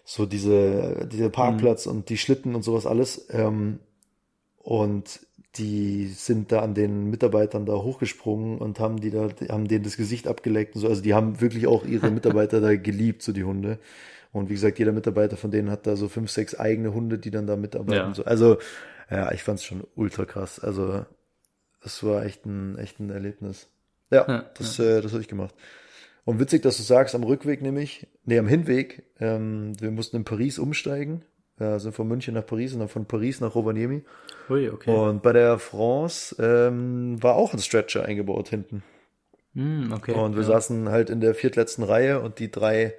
so 0.05 0.25
diese, 0.25 1.07
dieser 1.11 1.29
Parkplatz 1.29 1.85
und 1.85 2.09
die 2.09 2.17
Schlitten 2.17 2.55
und 2.55 2.63
sowas 2.63 2.85
alles. 2.85 3.27
Ähm, 3.31 3.79
und 4.59 5.21
die 5.55 6.07
sind 6.07 6.51
da 6.51 6.61
an 6.61 6.73
den 6.73 7.09
Mitarbeitern 7.09 7.65
da 7.65 7.73
hochgesprungen 7.73 8.57
und 8.57 8.79
haben 8.79 8.99
die 8.99 9.11
da, 9.11 9.29
haben 9.49 9.67
denen 9.67 9.83
das 9.83 9.97
Gesicht 9.97 10.27
abgeleckt 10.27 10.75
und 10.75 10.81
so. 10.81 10.87
Also 10.87 11.01
die 11.01 11.13
haben 11.13 11.41
wirklich 11.41 11.67
auch 11.67 11.85
ihre 11.85 12.11
Mitarbeiter 12.11 12.59
da 12.59 12.75
geliebt, 12.75 13.21
so 13.21 13.31
die 13.33 13.43
Hunde. 13.43 13.79
Und 14.33 14.49
wie 14.49 14.53
gesagt, 14.53 14.79
jeder 14.79 14.91
Mitarbeiter 14.91 15.37
von 15.37 15.51
denen 15.51 15.69
hat 15.69 15.87
da 15.87 15.95
so 15.95 16.09
fünf, 16.09 16.31
sechs 16.31 16.59
eigene 16.59 16.93
Hunde, 16.93 17.19
die 17.19 17.31
dann 17.31 17.47
da 17.47 17.55
mitarbeiten. 17.55 18.15
Ja. 18.17 18.23
Also, 18.23 18.57
ja, 19.09 19.31
ich 19.31 19.43
fand's 19.43 19.63
schon 19.63 19.83
ultra 19.95 20.25
krass. 20.25 20.59
Also, 20.59 21.05
das 21.81 22.03
war 22.03 22.25
echt 22.25 22.45
ein, 22.45 22.77
echt 22.77 22.99
ein 22.99 23.11
Erlebnis. 23.11 23.69
Ja, 24.09 24.25
Ja, 24.27 24.45
das, 24.57 24.79
Äh, 24.79 25.01
das 25.01 25.11
habe 25.11 25.21
ich 25.21 25.27
gemacht. 25.27 25.53
Und 26.25 26.39
witzig, 26.39 26.63
dass 26.63 26.77
du 26.77 26.83
sagst, 26.83 27.13
am 27.15 27.23
Rückweg 27.23 27.61
nämlich, 27.61 28.07
nee, 28.25 28.39
am 28.39 28.47
Hinweg, 28.47 29.03
ähm, 29.19 29.79
wir 29.79 29.91
mussten 29.91 30.17
in 30.17 30.23
Paris 30.23 30.57
umsteigen. 30.57 31.23
Ja, 31.59 31.77
sind 31.77 31.93
von 31.93 32.07
München 32.07 32.33
nach 32.33 32.45
Paris 32.45 32.73
und 32.73 32.79
dann 32.79 32.89
von 32.89 33.05
Paris 33.05 33.39
nach 33.39 33.53
Rovaniemi. 33.53 34.03
Ui, 34.49 34.69
okay. 34.69 34.89
Und 34.89 35.21
bei 35.21 35.33
der 35.33 35.59
France 35.59 36.35
ähm, 36.39 37.21
war 37.21 37.35
auch 37.35 37.53
ein 37.53 37.59
Stretcher 37.59 38.05
eingebaut 38.05 38.49
hinten. 38.49 38.81
Hm, 39.53 39.93
okay. 39.93 40.13
Und 40.13 40.33
wir 40.35 40.41
ja. 40.41 40.47
saßen 40.47 40.89
halt 40.89 41.11
in 41.11 41.21
der 41.21 41.35
viertletzten 41.35 41.83
Reihe 41.83 42.21
und 42.21 42.39
die 42.39 42.49
drei 42.49 42.95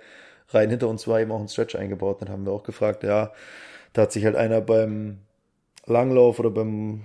Reihen 0.54 0.70
hinter 0.70 0.88
uns 0.88 1.06
war 1.08 1.20
eben 1.20 1.32
auch 1.32 1.40
ein 1.40 1.48
Stretcher 1.48 1.78
eingebaut. 1.78 2.22
Dann 2.22 2.28
haben 2.28 2.44
wir 2.46 2.52
auch 2.52 2.62
gefragt, 2.64 3.02
ja, 3.02 3.32
da 3.92 4.02
hat 4.02 4.12
sich 4.12 4.24
halt 4.24 4.36
einer 4.36 4.60
beim 4.60 5.18
Langlauf 5.86 6.38
oder 6.40 6.50
beim, 6.50 7.02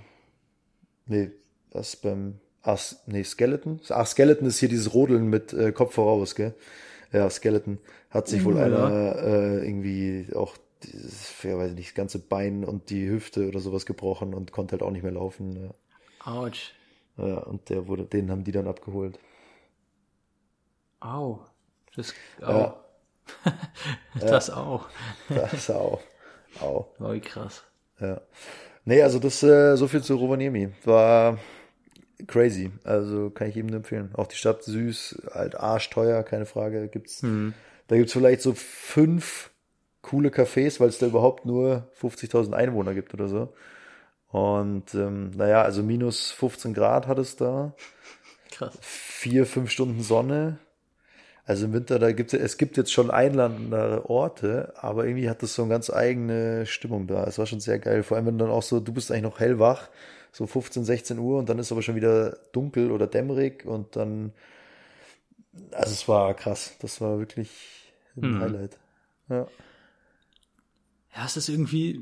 nee, 1.05 1.31
das 1.71 1.95
beim, 1.95 2.39
ah, 2.63 2.77
nee, 3.07 3.23
Skeleton? 3.23 3.81
Ach, 3.89 4.07
Skeleton 4.07 4.47
ist 4.47 4.59
hier 4.59 4.69
dieses 4.69 4.93
Rodeln 4.93 5.27
mit 5.29 5.53
äh, 5.53 5.71
Kopf 5.71 5.93
voraus, 5.95 6.35
gell? 6.35 6.53
Ja, 7.11 7.29
Skeleton. 7.29 7.79
Hat 8.09 8.27
sich 8.27 8.45
wohl 8.45 8.57
Ja. 8.57 8.65
einer 8.65 9.15
äh, 9.17 9.65
irgendwie 9.67 10.27
auch 10.35 10.57
dieses, 10.83 11.43
ja, 11.43 11.57
weiß 11.57 11.71
ich 11.71 11.77
nicht, 11.77 11.89
das 11.89 11.95
ganze 11.95 12.19
Bein 12.19 12.63
und 12.65 12.89
die 12.89 13.09
Hüfte 13.09 13.47
oder 13.47 13.59
sowas 13.59 13.85
gebrochen 13.85 14.33
und 14.33 14.51
konnte 14.51 14.73
halt 14.73 14.83
auch 14.83 14.91
nicht 14.91 15.03
mehr 15.03 15.11
laufen. 15.11 15.55
Ja. 15.63 15.73
Autsch. 16.25 16.73
Ja, 17.17 17.39
und 17.39 17.69
der 17.69 17.87
wurde, 17.87 18.05
den 18.05 18.31
haben 18.31 18.43
die 18.43 18.51
dann 18.51 18.67
abgeholt. 18.67 19.19
Au. 21.01 21.39
Das, 21.95 22.13
au. 22.41 22.51
Ja. 22.51 22.88
das 24.19 24.49
auch. 24.49 24.87
Das 25.29 25.69
auch. 25.69 26.01
Au. 26.61 26.87
Ui, 26.99 27.19
krass. 27.19 27.63
Ja. 27.99 28.21
Nee, 28.85 29.03
also 29.03 29.19
das, 29.19 29.43
äh, 29.43 29.75
so 29.75 29.87
viel 29.87 30.01
zu 30.01 30.15
Rovaniemi. 30.15 30.71
War 30.83 31.37
crazy. 32.27 32.71
Also 32.83 33.29
kann 33.29 33.49
ich 33.49 33.55
jedem 33.55 33.67
nur 33.69 33.77
empfehlen. 33.77 34.09
Auch 34.13 34.27
die 34.27 34.35
Stadt 34.35 34.63
süß, 34.63 35.23
halt 35.33 35.55
arschteuer, 35.55 36.23
keine 36.23 36.45
Frage. 36.45 36.87
Gibt's, 36.87 37.21
Da 37.87 37.97
gibt's 37.97 38.13
vielleicht 38.13 38.41
so 38.41 38.53
fünf 38.53 39.51
coole 40.01 40.29
Cafés, 40.29 40.79
weil 40.79 40.89
es 40.89 40.97
da 40.99 41.07
überhaupt 41.07 41.45
nur 41.45 41.89
50.000 41.99 42.53
Einwohner 42.53 42.93
gibt 42.93 43.13
oder 43.13 43.27
so. 43.27 43.53
Und 44.27 44.93
ähm, 44.93 45.31
naja, 45.31 45.63
also 45.63 45.81
minus 45.83 46.31
15 46.31 46.73
Grad 46.73 47.07
hat 47.07 47.17
es 47.19 47.35
da. 47.35 47.73
Krass. 48.51 48.77
vier, 48.81 49.45
fünf 49.45 49.71
Stunden 49.71 50.01
Sonne. 50.01 50.59
Also 51.49 51.65
im 51.65 51.73
Winter, 51.73 51.97
da 51.97 52.11
gibt 52.11 52.31
es, 52.31 52.39
es 52.39 52.57
gibt 52.57 52.77
jetzt 52.77 52.93
schon 52.93 53.09
einladende 53.09 54.07
Orte, 54.07 54.71
aber 54.75 55.05
irgendwie 55.07 55.31
hat 55.31 55.41
das 55.41 55.55
so 55.55 55.63
eine 55.63 55.71
ganz 55.71 55.89
eigene 55.89 56.67
Stimmung 56.67 57.07
da. 57.07 57.23
Es 57.23 57.39
war 57.39 57.47
schon 57.47 57.59
sehr 57.59 57.79
geil. 57.79 58.03
Vor 58.03 58.17
allem, 58.17 58.27
wenn 58.27 58.37
du 58.37 58.45
dann 58.45 58.53
auch 58.53 58.61
so, 58.61 58.79
du 58.79 58.93
bist 58.93 59.11
eigentlich 59.11 59.23
noch 59.23 59.39
hellwach, 59.39 59.89
so 60.31 60.45
15, 60.45 60.85
16 60.85 61.17
Uhr 61.17 61.39
und 61.39 61.49
dann 61.49 61.57
ist 61.57 61.71
aber 61.71 61.81
schon 61.81 61.95
wieder 61.95 62.37
dunkel 62.51 62.91
oder 62.91 63.07
dämmerig 63.07 63.65
und 63.65 63.95
dann, 63.95 64.31
also 65.71 65.91
es 65.91 66.07
war 66.07 66.35
krass. 66.35 66.75
Das 66.81 67.01
war 67.01 67.17
wirklich 67.17 67.49
ein 68.15 68.35
Mhm. 68.35 68.41
Highlight. 68.41 68.77
Ja. 69.29 69.47
Ja, 71.15 71.25
es 71.25 71.35
ist 71.35 71.49
irgendwie, 71.49 71.99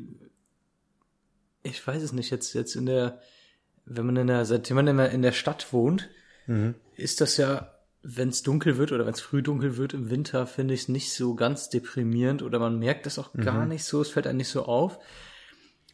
ich 1.64 1.88
weiß 1.88 2.04
es 2.04 2.12
nicht, 2.12 2.32
jetzt, 2.32 2.54
jetzt 2.54 2.76
in 2.76 2.86
der, 2.86 3.22
wenn 3.86 4.06
man 4.06 4.18
in 4.18 4.28
der, 4.28 4.44
seitdem 4.44 4.76
man 4.76 4.88
immer 4.88 5.10
in 5.10 5.22
der 5.22 5.32
Stadt 5.32 5.72
wohnt, 5.72 6.10
ist 6.98 7.22
das 7.22 7.38
ja, 7.38 7.77
wenn 8.04 8.30
es 8.30 8.44
dunkel 8.44 8.78
wird 8.78 8.92
oder 8.92 9.06
wenn 9.06 9.14
es 9.14 9.22
früh 9.22 9.42
dunkel 9.44 9.78
wird 9.78 9.94
im 9.94 10.10
Winter, 10.10 10.46
finde 10.48 10.74
ich 10.74 10.82
es 10.82 10.88
nicht 10.88 11.12
so 11.14 11.36
ganz 11.36 11.70
deprimierend 11.70 12.42
oder 12.44 12.60
man 12.60 12.80
merkt 12.80 13.06
das 13.06 13.20
auch 13.20 13.34
gar 13.34 13.66
nicht 13.66 13.84
so, 13.84 14.02
es 14.02 14.10
fällt 14.10 14.28
einem 14.28 14.38
nicht 14.38 14.50
so 14.50 14.64
auf, 14.66 15.00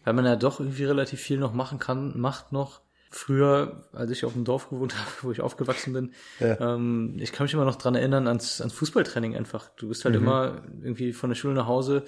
weil 0.03 0.13
man 0.13 0.25
ja 0.25 0.35
doch 0.35 0.59
irgendwie 0.59 0.83
relativ 0.85 1.19
viel 1.21 1.37
noch 1.39 1.53
machen 1.53 1.79
kann, 1.79 2.19
macht 2.19 2.51
noch. 2.51 2.81
Früher, 3.15 3.87
als 3.93 4.09
ich 4.09 4.25
auf 4.25 4.33
dem 4.33 4.43
Dorf 4.43 4.69
gewohnt 4.71 4.95
habe, 4.97 5.07
wo 5.21 5.31
ich 5.31 5.39
aufgewachsen 5.41 5.93
bin, 5.93 6.13
Ja. 6.39 6.73
ähm, 6.75 7.15
ich 7.19 7.31
kann 7.31 7.45
mich 7.45 7.53
immer 7.53 7.63
noch 7.65 7.75
dran 7.75 7.93
erinnern 7.93 8.27
ans, 8.27 8.59
ans 8.59 8.73
Fußballtraining 8.73 9.35
einfach. 9.35 9.69
Du 9.77 9.87
bist 9.87 10.03
halt 10.03 10.15
immer 10.15 10.63
irgendwie 10.81 11.13
von 11.13 11.29
der 11.29 11.35
Schule 11.35 11.53
nach 11.53 11.67
Hause 11.67 12.05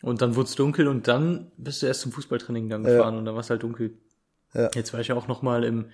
und 0.00 0.22
dann 0.22 0.36
wurde 0.36 0.48
es 0.48 0.54
dunkel 0.54 0.86
und 0.86 1.08
dann 1.08 1.50
bist 1.56 1.82
du 1.82 1.86
erst 1.86 2.02
zum 2.02 2.12
Fußballtraining 2.12 2.68
dann 2.68 2.84
gefahren 2.84 3.16
und 3.16 3.24
dann 3.24 3.34
war 3.34 3.40
es 3.40 3.50
halt 3.50 3.64
dunkel. 3.64 3.98
Ja. 4.54 4.70
Jetzt 4.74 4.92
war 4.92 5.00
ich 5.00 5.08
ja 5.08 5.16
auch 5.16 5.26
noch 5.26 5.42
mal 5.42 5.64
im 5.64 5.86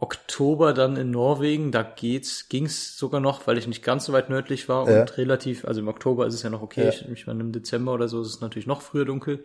Oktober 0.00 0.72
dann 0.72 0.96
in 0.96 1.10
Norwegen. 1.10 1.72
Da 1.72 1.82
geht's, 1.82 2.48
ging's 2.48 2.96
sogar 2.96 3.20
noch, 3.20 3.46
weil 3.46 3.58
ich 3.58 3.66
nicht 3.66 3.82
ganz 3.82 4.04
so 4.04 4.12
weit 4.12 4.30
nördlich 4.30 4.68
war 4.68 4.88
Ja. 4.90 5.00
und 5.00 5.16
relativ, 5.18 5.64
also 5.64 5.80
im 5.80 5.88
Oktober 5.88 6.26
ist 6.26 6.34
es 6.34 6.42
ja 6.42 6.50
noch 6.50 6.62
okay. 6.62 6.84
Ja. 6.84 6.88
Ich, 6.90 7.08
ich 7.08 7.26
meine, 7.26 7.40
im 7.40 7.52
Dezember 7.52 7.92
oder 7.92 8.08
so 8.08 8.20
ist 8.22 8.28
es 8.28 8.40
natürlich 8.40 8.66
noch 8.66 8.80
früher 8.82 9.04
dunkel. 9.04 9.44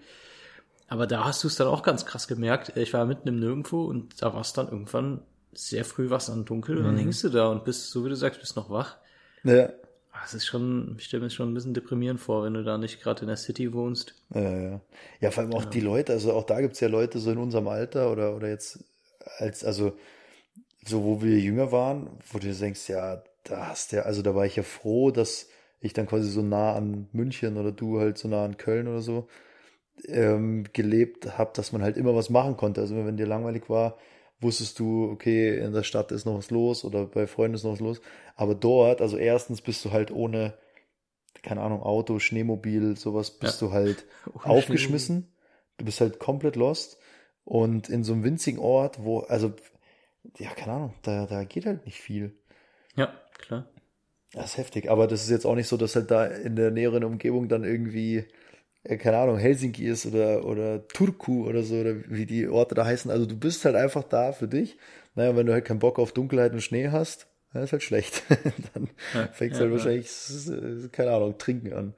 Aber 0.88 1.08
da 1.08 1.26
hast 1.26 1.44
du 1.44 1.48
es 1.48 1.56
dann 1.56 1.68
auch 1.68 1.82
ganz 1.82 2.06
krass 2.06 2.28
gemerkt. 2.28 2.78
Ich 2.78 2.94
war 2.94 3.06
mitten 3.06 3.28
im 3.28 3.39
Nirgendwo 3.39 3.84
und 3.86 4.22
da 4.22 4.34
war 4.34 4.42
es 4.42 4.54
dann 4.54 4.68
irgendwann 4.68 5.22
sehr 5.54 5.86
früh 5.86 6.10
was 6.10 6.28
dann 6.28 6.46
dunkel 6.46 6.78
und 6.78 6.84
dann 6.86 6.98
hängst 6.98 7.24
du 7.24 7.30
da 7.30 7.48
und 7.48 7.63
bist, 7.63 7.89
so 7.92 8.04
wie 8.06 8.10
du 8.10 8.16
sagst, 8.16 8.39
bist 8.39 8.56
noch 8.56 8.70
wach. 8.70 8.98
Ja. 9.44 9.70
Ah, 10.12 10.20
Es 10.26 10.34
ist 10.36 10.46
schon, 10.46 10.96
ich 11.00 11.06
stelle 11.06 11.22
mir 11.22 11.28
das 11.28 11.34
schon 11.34 11.50
ein 11.52 11.54
bisschen 11.54 11.74
deprimierend 11.74 12.20
vor, 12.20 12.44
wenn 12.44 12.54
du 12.54 12.63
da 12.63 12.78
nicht 12.78 13.02
gerade 13.02 13.22
in 13.22 13.28
der 13.28 13.38
City 13.38 13.74
wohnst. 13.74 14.13
Ja, 14.34 14.42
ja. 14.42 14.82
ja, 15.20 15.32
vor 15.32 15.44
allem 15.44 15.54
auch 15.54 15.66
die 15.66 15.80
Leute, 15.80 16.12
also 16.13 16.34
auch 16.34 16.44
da 16.46 16.62
gibt's 16.62 16.80
ja 16.80 16.88
Leute 16.88 17.18
so 17.20 17.32
in 17.32 17.38
unserem 17.39 17.68
Alter 17.68 18.12
oder, 18.12 18.36
oder 18.36 18.50
jetzt 18.50 18.84
als, 19.38 19.63
also 19.63 19.94
so 20.86 21.04
wo 21.04 21.22
wir 21.22 21.39
jünger 21.39 21.72
waren, 21.72 22.10
wo 22.32 22.39
du 22.39 22.54
denkst, 22.54 22.89
ja, 22.89 23.24
da 23.43 23.67
hast 23.67 23.91
du 23.91 23.98
ja, 23.98 24.02
also 24.04 24.22
da 24.22 24.36
war 24.36 24.46
ich 24.46 24.56
ja 24.56 24.63
froh, 24.63 25.12
dass 25.12 25.50
ich 25.80 25.93
dann 25.93 26.08
quasi 26.08 26.30
so 26.30 26.41
nah 26.41 26.74
an 26.76 27.08
München 27.12 27.58
oder 27.58 27.72
du 27.72 28.00
halt 28.00 28.17
so 28.17 28.28
nah 28.28 28.46
an 28.46 28.58
Köln 28.58 28.88
oder 28.88 29.02
so 29.02 29.28
ähm, 30.08 30.65
gelebt 30.74 31.38
habe, 31.38 31.52
dass 31.56 31.72
man 31.72 31.84
halt 31.84 31.98
immer 31.98 32.15
was 32.15 32.30
machen 32.30 32.58
konnte. 32.58 32.82
Also 32.82 32.96
wenn 32.96 33.17
dir 33.17 33.28
langweilig 33.28 33.69
war, 33.69 33.98
wusstest 34.41 34.80
du, 34.80 35.10
okay, 35.12 35.58
in 35.60 35.74
der 35.74 35.84
Stadt 35.84 36.12
ist 36.12 36.26
noch 36.26 36.38
was 36.38 36.52
los 36.52 36.84
oder 36.86 37.06
bei 37.06 37.28
Freunden 37.28 37.56
ist 37.56 37.63
noch 37.63 37.74
was 37.74 37.80
los. 37.80 38.02
Aber 38.36 38.56
dort, 38.56 39.02
also 39.02 39.17
erstens 39.17 39.62
bist 39.62 39.84
du 39.86 39.91
halt 39.91 40.12
ohne, 40.12 40.54
keine 41.43 41.62
Ahnung, 41.62 41.84
Auto, 41.84 42.19
Schneemobil, 42.19 42.98
sowas, 42.98 43.32
bist 43.32 43.62
Ja. 43.62 43.67
du 43.67 43.74
halt 43.74 44.06
Ohne 44.34 44.46
aufgeschmissen. 44.46 45.34
Du 45.78 45.86
bist 45.86 46.02
halt 46.02 46.19
komplett 46.19 46.56
lost. 46.56 46.98
Und 47.46 47.89
in 47.89 48.04
so 48.04 48.13
einem 48.13 48.24
winzigen 48.24 48.60
Ort, 48.60 49.04
wo, 49.04 49.19
also, 49.19 49.54
ja, 50.38 50.54
keine 50.54 50.74
Ahnung, 50.74 50.94
da, 51.02 51.26
da 51.26 51.44
geht 51.44 51.66
halt 51.66 51.86
nicht 51.86 52.00
viel. 52.02 52.36
Ja, 52.96 53.14
klar. 53.38 53.66
Das 54.34 54.52
ist 54.52 54.58
heftig. 54.58 54.90
Aber 54.90 55.08
das 55.08 55.24
ist 55.24 55.30
jetzt 55.30 55.46
auch 55.46 55.56
nicht 55.56 55.68
so, 55.68 55.78
dass 55.78 55.96
halt 55.96 56.10
da 56.12 56.26
in 56.26 56.56
der 56.56 56.72
näheren 56.72 57.04
Umgebung 57.04 57.50
dann 57.50 57.64
irgendwie, 57.64 58.26
äh, 58.84 58.98
keine 58.98 59.18
Ahnung, 59.18 59.38
Helsinki 59.38 59.86
ist 59.88 60.06
oder, 60.08 60.46
oder 60.46 60.88
Turku 60.90 61.48
oder 61.48 61.64
so, 61.64 61.76
oder 61.78 61.96
wie 62.10 62.26
die 62.26 62.48
Orte 62.48 62.76
da 62.76 62.86
heißen. 62.86 63.12
Also 63.12 63.26
du 63.28 63.38
bist 63.38 63.66
halt 63.66 63.76
einfach 63.76 64.04
da 64.04 64.32
für 64.34 64.48
dich. 64.48 64.78
Naja, 65.16 65.36
wenn 65.36 65.46
du 65.48 65.54
halt 65.54 65.66
keinen 65.66 65.80
Bock 65.80 66.00
auf 66.00 66.14
Dunkelheit 66.14 66.54
und 66.54 66.62
Schnee 66.64 66.90
hast, 66.90 67.28
dann 67.54 67.64
ist 67.64 67.74
halt 67.74 67.84
schlecht. 67.84 68.24
dann 68.74 68.90
Ja, 69.14 69.30
fängst 69.32 69.60
ja, 69.60 69.62
halt 69.62 69.72
wahrscheinlich, 69.72 70.08
s- 70.08 70.52
keine 70.92 71.12
Ahnung, 71.12 71.38
trinken 71.38 71.74
an. 71.74 71.96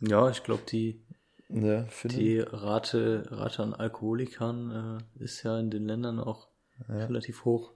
Ja, 0.00 0.28
ich 0.30 0.42
glaube, 0.44 0.64
die, 0.70 1.02
Ja, 1.48 1.86
die 2.04 2.38
Rate, 2.40 3.24
Rate 3.30 3.62
an 3.62 3.74
Alkoholikern 3.74 5.00
äh, 5.20 5.24
ist 5.24 5.42
ja 5.42 5.58
in 5.58 5.70
den 5.70 5.84
Ländern 5.86 6.18
auch 6.20 6.48
relativ 6.88 7.44
hoch. 7.44 7.72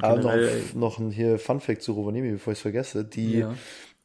Aber 0.00 0.18
generell, 0.18 0.62
noch, 0.74 0.74
noch 0.74 0.98
ein 0.98 1.10
hier 1.10 1.38
Fun 1.38 1.60
Fact 1.60 1.82
zu 1.82 1.92
Rovaniemi, 1.92 2.32
bevor 2.32 2.52
ich 2.52 2.58
es 2.58 2.62
vergesse. 2.62 3.04
Die, 3.04 3.38
Ja. 3.38 3.54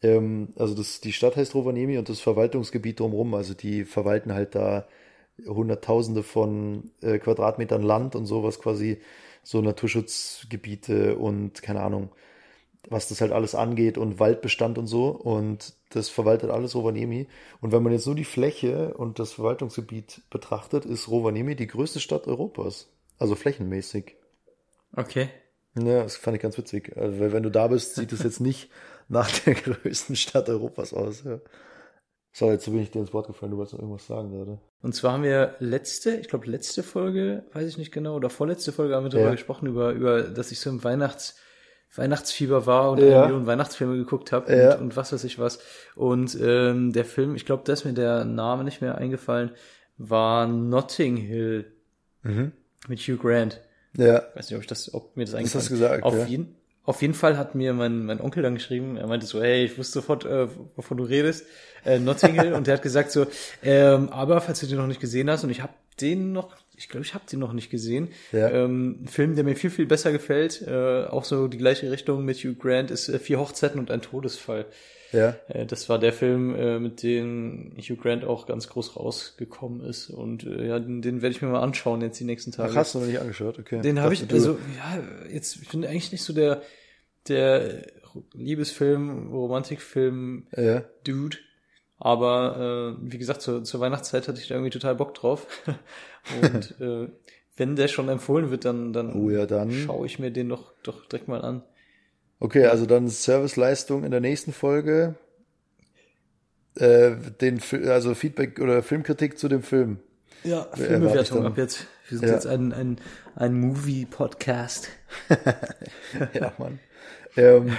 ähm, 0.02 0.50
also 0.56 0.76
das, 0.76 1.02
die 1.02 1.14
Stadt 1.14 1.36
heißt 1.36 1.56
Rovaniemi 1.56 1.98
und 1.98 2.10
das 2.10 2.20
Verwaltungsgebiet 2.20 3.00
drumherum, 3.00 3.34
also 3.34 3.54
die 3.54 3.86
verwalten 3.86 4.34
halt 4.34 4.56
da 4.56 4.88
Hunderttausende 5.46 6.24
von 6.24 6.92
äh, 7.02 7.18
Quadratmetern 7.18 7.82
Land 7.82 8.16
und 8.16 8.26
sowas 8.26 8.60
quasi 8.60 9.00
so 9.44 9.62
Naturschutzgebiete 9.62 11.18
und 11.18 11.62
keine 11.62 11.82
Ahnung, 11.82 12.10
was 12.90 13.10
das 13.10 13.20
halt 13.20 13.32
alles 13.32 13.54
angeht 13.54 13.98
und 13.98 14.20
Waldbestand 14.20 14.78
und 14.78 14.88
so 14.88 15.10
und 15.10 15.74
das 15.90 16.10
verwaltet 16.10 16.52
alles 16.52 16.74
Rovaniemi 16.76 17.28
und 17.60 17.72
wenn 17.72 17.84
man 17.84 17.92
jetzt 17.92 18.06
nur 18.06 18.16
die 18.16 18.24
Fläche 18.24 18.94
und 18.94 19.20
das 19.20 19.34
Verwaltungsgebiet 19.34 20.22
betrachtet, 20.30 20.86
ist 20.86 21.10
Rovaniemi 21.10 21.56
die 21.56 21.68
größte 21.68 22.00
Stadt 22.00 22.28
Europas, 22.28 22.88
also 23.20 23.36
flächenmäßig. 23.36 24.16
Okay. 24.96 25.30
Ja, 25.78 26.04
das 26.04 26.16
fand 26.16 26.36
ich 26.38 26.42
ganz 26.44 26.58
witzig. 26.58 26.96
Also, 26.96 27.20
weil 27.20 27.34
wenn 27.34 27.44
du 27.44 27.50
da 27.52 27.68
bist, 27.68 27.96
sieht 27.96 28.12
es 28.14 28.24
jetzt 28.24 28.40
nicht 28.40 28.70
nach 29.10 29.30
der 29.40 29.56
größten 29.56 30.16
Stadt 30.16 30.50
Europas 30.50 30.94
aus. 30.94 31.24
Ja. 31.24 31.40
So, 32.32 32.50
jetzt 32.52 32.66
bin 32.66 32.80
ich 32.80 32.92
dir 32.92 33.00
ins 33.00 33.14
Wort 33.14 33.28
gefallen, 33.28 33.52
du 33.52 33.58
wolltest 33.58 33.74
noch 33.74 33.82
irgendwas 33.82 34.08
sagen 34.08 34.30
gerade. 34.32 34.60
Und 34.82 34.94
zwar 34.94 35.14
haben 35.14 35.24
wir 35.24 35.56
letzte, 35.60 36.18
ich 36.18 36.28
glaube 36.28 36.48
letzte 36.50 36.84
Folge, 36.84 37.46
weiß 37.54 37.68
ich 37.68 37.78
nicht 37.78 37.92
genau, 37.94 38.16
oder 38.16 38.30
vorletzte 38.30 38.72
Folge 38.74 38.96
haben 38.96 39.04
wir 39.06 39.10
darüber 39.10 39.30
Ja. 39.30 39.36
gesprochen, 39.36 39.68
über, 39.68 39.92
über, 39.92 40.24
dass 40.24 40.52
ich 40.52 40.60
so 40.60 40.70
im 40.70 40.84
Weihnachts, 40.84 41.38
Weihnachtsfieber 41.96 42.66
war 42.66 42.92
und 42.92 43.00
Ja. 43.00 43.06
eine 43.06 43.22
Million 43.28 43.46
Weihnachtsfilme 43.48 43.96
geguckt 43.96 44.32
habe 44.34 44.54
Ja. 44.54 44.76
und, 44.76 44.82
und 44.82 44.98
was 44.98 45.14
weiß 45.14 45.24
ich 45.24 45.40
was. 45.40 45.60
Und 45.96 46.38
ähm, 46.42 46.92
der 46.92 47.06
Film, 47.06 47.36
ich 47.36 47.46
glaube, 47.46 47.64
da 47.66 47.72
ist 47.74 47.86
mir 47.86 47.94
der 47.94 48.26
Name 48.26 48.64
nicht 48.66 48.82
mehr 48.82 48.98
eingefallen, 48.98 49.52
war 49.98 50.46
Notting 50.46 51.16
Hill. 51.18 51.72
mit 52.24 53.00
Hugh 53.00 53.18
Grant. 53.18 53.62
Ja. 53.98 54.24
Ich 54.30 54.36
weiß 54.36 54.50
nicht, 54.50 54.56
ob 54.58 54.62
ich 54.62 54.68
das, 54.68 54.94
ob 54.94 55.16
mir 55.18 55.26
das 55.26 55.32
Das 55.34 55.56
hast 55.56 55.68
du 55.70 55.74
gesagt, 55.74 56.04
auf 56.04 56.16
ja. 56.18 56.26
jeden, 56.26 56.56
auf 56.84 57.02
jeden 57.02 57.14
Fall 57.14 57.38
hat 57.38 57.56
mir 57.56 57.74
mein, 57.74 58.06
mein 58.06 58.22
Onkel 58.22 58.44
dann 58.44 58.56
geschrieben, 58.56 58.98
er 58.98 59.08
meinte 59.08 59.26
so, 59.26 59.42
hey, 59.42 59.66
ich 59.66 59.78
wusste 59.78 59.94
sofort, 59.94 60.26
äh, 60.26 60.48
wovon 60.76 60.98
du 60.98 61.04
redest, 61.04 61.46
äh, 61.86 62.00
Notting 62.00 62.34
Hill, 62.40 62.54
und 62.56 62.68
der 62.68 62.76
hat 62.76 62.82
gesagt 62.82 63.12
so, 63.12 63.26
ähm, 63.64 64.10
aber 64.10 64.42
falls 64.42 64.60
du 64.60 64.68
den 64.68 64.78
noch 64.78 64.88
nicht 64.88 65.00
gesehen 65.02 65.30
hast, 65.30 65.44
und 65.44 65.50
ich 65.50 65.62
habe 65.62 65.74
den 66.02 66.34
noch, 66.34 66.56
ich 66.76 66.90
glaube, 66.90 67.06
ich 67.06 67.14
habe 67.14 67.24
den 67.32 67.40
noch 67.40 67.54
nicht 67.54 67.70
gesehen, 67.70 68.10
Ja. 68.32 68.50
ähm, 68.50 69.04
ein 69.04 69.08
Film, 69.08 69.36
der 69.36 69.44
mir 69.46 69.56
viel, 69.56 69.70
viel 69.70 69.86
besser 69.86 70.12
gefällt, 70.12 70.62
äh, 70.68 71.06
auch 71.06 71.24
so 71.24 71.48
die 71.48 71.58
gleiche 71.58 71.90
Richtung 71.92 72.26
mit 72.26 72.38
Hugh 72.38 72.56
Grant, 72.60 72.92
ist 72.92 73.08
äh, 73.10 73.18
Vier 73.18 73.40
Hochzeiten 73.40 73.80
und 73.80 73.90
ein 73.92 74.02
Todesfall. 74.02 74.66
Ja. 75.12 75.36
Äh, 75.48 75.65
Das 75.65 75.88
war 75.89 76.00
der 76.00 76.13
Film, 76.13 76.54
äh, 76.56 76.80
mit 76.80 77.02
dem 77.04 77.74
Hugh 77.78 77.96
Grant 78.02 78.24
auch 78.26 78.48
ganz 78.48 78.68
groß 78.70 78.96
rausgekommen 78.98 79.82
ist. 79.86 80.10
Und 80.10 80.44
äh, 80.46 80.68
ja, 80.68 80.80
den, 80.80 81.02
den 81.02 81.22
werde 81.22 81.36
ich 81.36 81.41
mir 81.41 81.48
mal 81.50 81.62
anschauen 81.62 82.02
jetzt 82.02 82.20
die 82.20 82.24
nächsten 82.26 82.52
Tage. 82.52 82.72
Ach, 82.72 82.76
hast 82.78 82.96
du 82.96 83.00
noch 83.00 83.06
nicht 83.08 83.20
angeschaut? 83.20 83.60
Okay. 83.60 83.82
Den 83.82 84.00
habe 84.00 84.13
ich, 84.13 84.30
also 84.32 84.58
ja, 84.78 85.04
jetzt 85.32 85.58
ich 85.62 85.70
bin 85.70 85.86
eigentlich 85.86 86.12
nicht 86.12 86.24
so 86.24 86.34
der 86.34 86.62
der 87.28 87.82
Liebesfilm, 88.34 89.32
Romantikfilm 89.32 90.48
Ja. 90.56 90.84
Dude, 91.06 91.38
aber 91.98 92.96
äh, 93.00 93.12
wie 93.12 93.18
gesagt 93.18 93.41
zur, 93.41 93.63
zur 93.63 93.80
Weihnachtszeit 93.80 94.28
hatte 94.28 94.39
ich 94.39 94.48
da 94.48 94.56
irgendwie 94.56 94.72
total 94.72 94.96
Bock 94.96 95.13
drauf 95.15 95.48
und 96.41 96.80
äh, 96.82 97.10
wenn 97.58 97.76
der 97.76 97.88
schon 97.88 98.10
empfohlen 98.10 98.52
wird, 98.52 98.65
dann 98.65 98.91
dann, 98.94 99.13
Oh 99.13 99.30
ja, 99.30 99.46
dann- 99.46 99.72
schaue 99.72 100.06
ich 100.06 100.20
mir 100.20 100.32
den 100.32 100.50
doch 100.50 100.74
doch 100.84 101.06
direkt 101.08 101.28
mal 101.28 101.41
an. 101.41 101.63
Okay, 102.39 102.65
also 102.65 102.86
dann 102.86 103.08
Serviceleistung 103.08 104.04
in 104.04 104.12
der 104.12 104.19
nächsten 104.21 104.54
Folge. 104.54 105.15
Äh, 106.78 107.12
den, 107.41 107.62
also 107.88 108.13
Feedback 108.15 108.60
oder 108.60 108.84
Filmkritik 108.84 109.38
zu 109.38 109.48
dem 109.48 109.63
Film. 109.63 110.00
Ja, 110.43 110.67
ich 110.76 110.82
Filmbewertung 110.82 111.45
ab 111.45 111.58
jetzt. 111.58 111.88
Wir 112.10 112.19
sind 112.19 112.28
Ja. 112.28 112.34
jetzt 112.36 112.45
ein 112.45 112.74
ein 112.74 112.98
ein 113.36 113.60
Movie 113.60 114.06
Podcast. 114.06 114.89
Ja, 116.34 116.54
Mann. 116.58 116.80
ähm, 117.38 117.78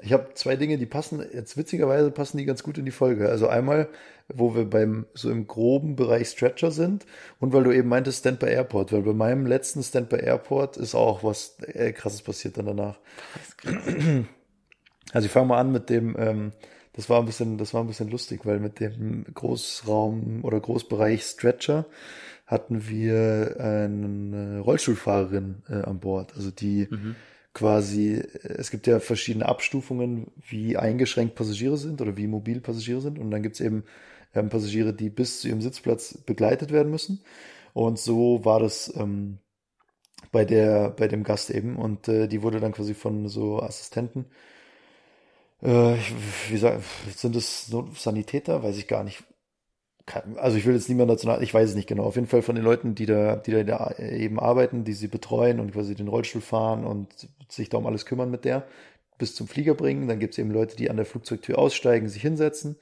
ich 0.00 0.12
habe 0.12 0.34
zwei 0.34 0.56
Dinge, 0.56 0.76
die 0.78 0.86
passen, 0.86 1.24
jetzt 1.32 1.56
witzigerweise 1.56 2.10
passen 2.10 2.36
die 2.38 2.44
ganz 2.46 2.62
gut 2.62 2.78
in 2.78 2.84
die 2.84 2.90
Folge. 2.90 3.28
Also 3.28 3.46
einmal, 3.48 3.88
wo 4.32 4.54
wir 4.54 4.64
beim 4.64 5.06
so 5.14 5.30
im 5.30 5.46
groben 5.46 5.96
Bereich 5.96 6.28
Stretcher 6.28 6.70
sind. 6.70 7.06
Und 7.40 7.52
weil 7.52 7.64
du 7.64 7.72
eben 7.72 7.88
meintest 7.88 8.20
Stand 8.20 8.40
by 8.40 8.46
Airport, 8.46 8.92
weil 8.92 9.02
bei 9.02 9.12
meinem 9.12 9.46
letzten 9.46 9.82
Stand 9.82 10.08
by 10.08 10.16
Airport 10.16 10.76
ist 10.76 10.94
auch 10.94 11.22
was 11.22 11.56
äh, 11.60 11.92
krasses 11.92 12.22
passiert 12.22 12.58
dann 12.58 12.66
danach. 12.66 12.98
Also 15.12 15.26
ich 15.26 15.32
fange 15.32 15.48
mal 15.48 15.60
an 15.60 15.70
mit 15.70 15.90
dem, 15.90 16.16
ähm, 16.18 16.52
das 16.94 17.08
war 17.08 17.20
ein 17.20 17.26
bisschen, 17.26 17.56
das 17.56 17.72
war 17.72 17.82
ein 17.82 17.86
bisschen 17.86 18.10
lustig, 18.10 18.46
weil 18.46 18.58
mit 18.58 18.80
dem 18.80 19.24
Großraum 19.32 20.42
oder 20.42 20.58
Großbereich 20.58 21.22
Stretcher 21.22 21.84
hatten 22.46 22.88
wir 22.88 23.56
eine 23.60 24.58
Rollstuhlfahrerin 24.60 25.62
äh, 25.68 25.82
an 25.82 26.00
Bord, 26.00 26.34
also 26.34 26.50
die 26.50 26.88
quasi, 27.54 28.22
es 28.42 28.70
gibt 28.70 28.86
ja 28.86 28.98
verschiedene 28.98 29.46
Abstufungen, 29.46 30.26
wie 30.48 30.76
eingeschränkt 30.76 31.36
Passagiere 31.36 31.76
sind 31.76 32.00
oder 32.02 32.16
wie 32.16 32.26
mobil 32.26 32.60
Passagiere 32.60 33.00
sind. 33.00 33.18
Und 33.18 33.30
dann 33.30 33.42
gibt's 33.42 33.60
eben 33.60 33.84
ähm, 34.34 34.48
Passagiere, 34.48 34.92
die 34.92 35.10
bis 35.10 35.40
zu 35.40 35.48
ihrem 35.48 35.62
Sitzplatz 35.62 36.18
begleitet 36.18 36.72
werden 36.72 36.90
müssen 36.90 37.22
und 37.72 37.98
so 37.98 38.44
war 38.44 38.60
das 38.60 38.92
ähm, 38.96 39.38
bei 40.32 40.44
der, 40.44 40.90
bei 40.90 41.08
dem 41.08 41.24
Gast 41.24 41.50
eben 41.50 41.76
und 41.76 42.08
äh, 42.08 42.28
die 42.28 42.42
wurde 42.42 42.60
dann 42.60 42.72
quasi 42.72 42.94
von 42.94 43.28
so 43.28 43.60
Assistenten 43.60 44.26
äh, 45.64 45.96
wie 46.50 46.56
sagen, 46.58 46.82
sind 47.16 47.34
es 47.36 47.72
Sanitäter? 47.94 48.62
Weiß 48.62 48.76
ich 48.76 48.86
gar 48.86 49.02
nicht. 49.02 49.24
Also 50.36 50.58
ich 50.58 50.66
will 50.66 50.74
jetzt 50.74 50.90
niemand 50.90 51.10
dazu, 51.10 51.30
ich 51.40 51.54
weiß 51.54 51.70
es 51.70 51.76
nicht 51.76 51.88
genau. 51.88 52.04
Auf 52.04 52.16
jeden 52.16 52.26
Fall 52.26 52.42
von 52.42 52.54
den 52.54 52.64
Leuten, 52.64 52.94
die 52.94 53.06
da, 53.06 53.36
die 53.36 53.52
da, 53.52 53.64
da 53.64 53.94
eben 53.98 54.38
arbeiten, 54.38 54.84
die 54.84 54.92
sie 54.92 55.08
betreuen 55.08 55.60
und 55.60 55.72
quasi 55.72 55.94
den 55.94 56.08
Rollstuhl 56.08 56.42
fahren 56.42 56.84
und 56.84 57.28
sich 57.48 57.70
da 57.70 57.78
um 57.78 57.86
alles 57.86 58.04
kümmern 58.04 58.30
mit 58.30 58.44
der, 58.44 58.66
bis 59.16 59.34
zum 59.34 59.48
Flieger 59.48 59.74
bringen. 59.74 60.06
Dann 60.06 60.18
gibt 60.18 60.34
es 60.34 60.38
eben 60.38 60.50
Leute, 60.50 60.76
die 60.76 60.90
an 60.90 60.96
der 60.98 61.06
Flugzeugtür 61.06 61.58
aussteigen, 61.58 62.08
sich 62.10 62.20
hinsetzen. 62.20 62.76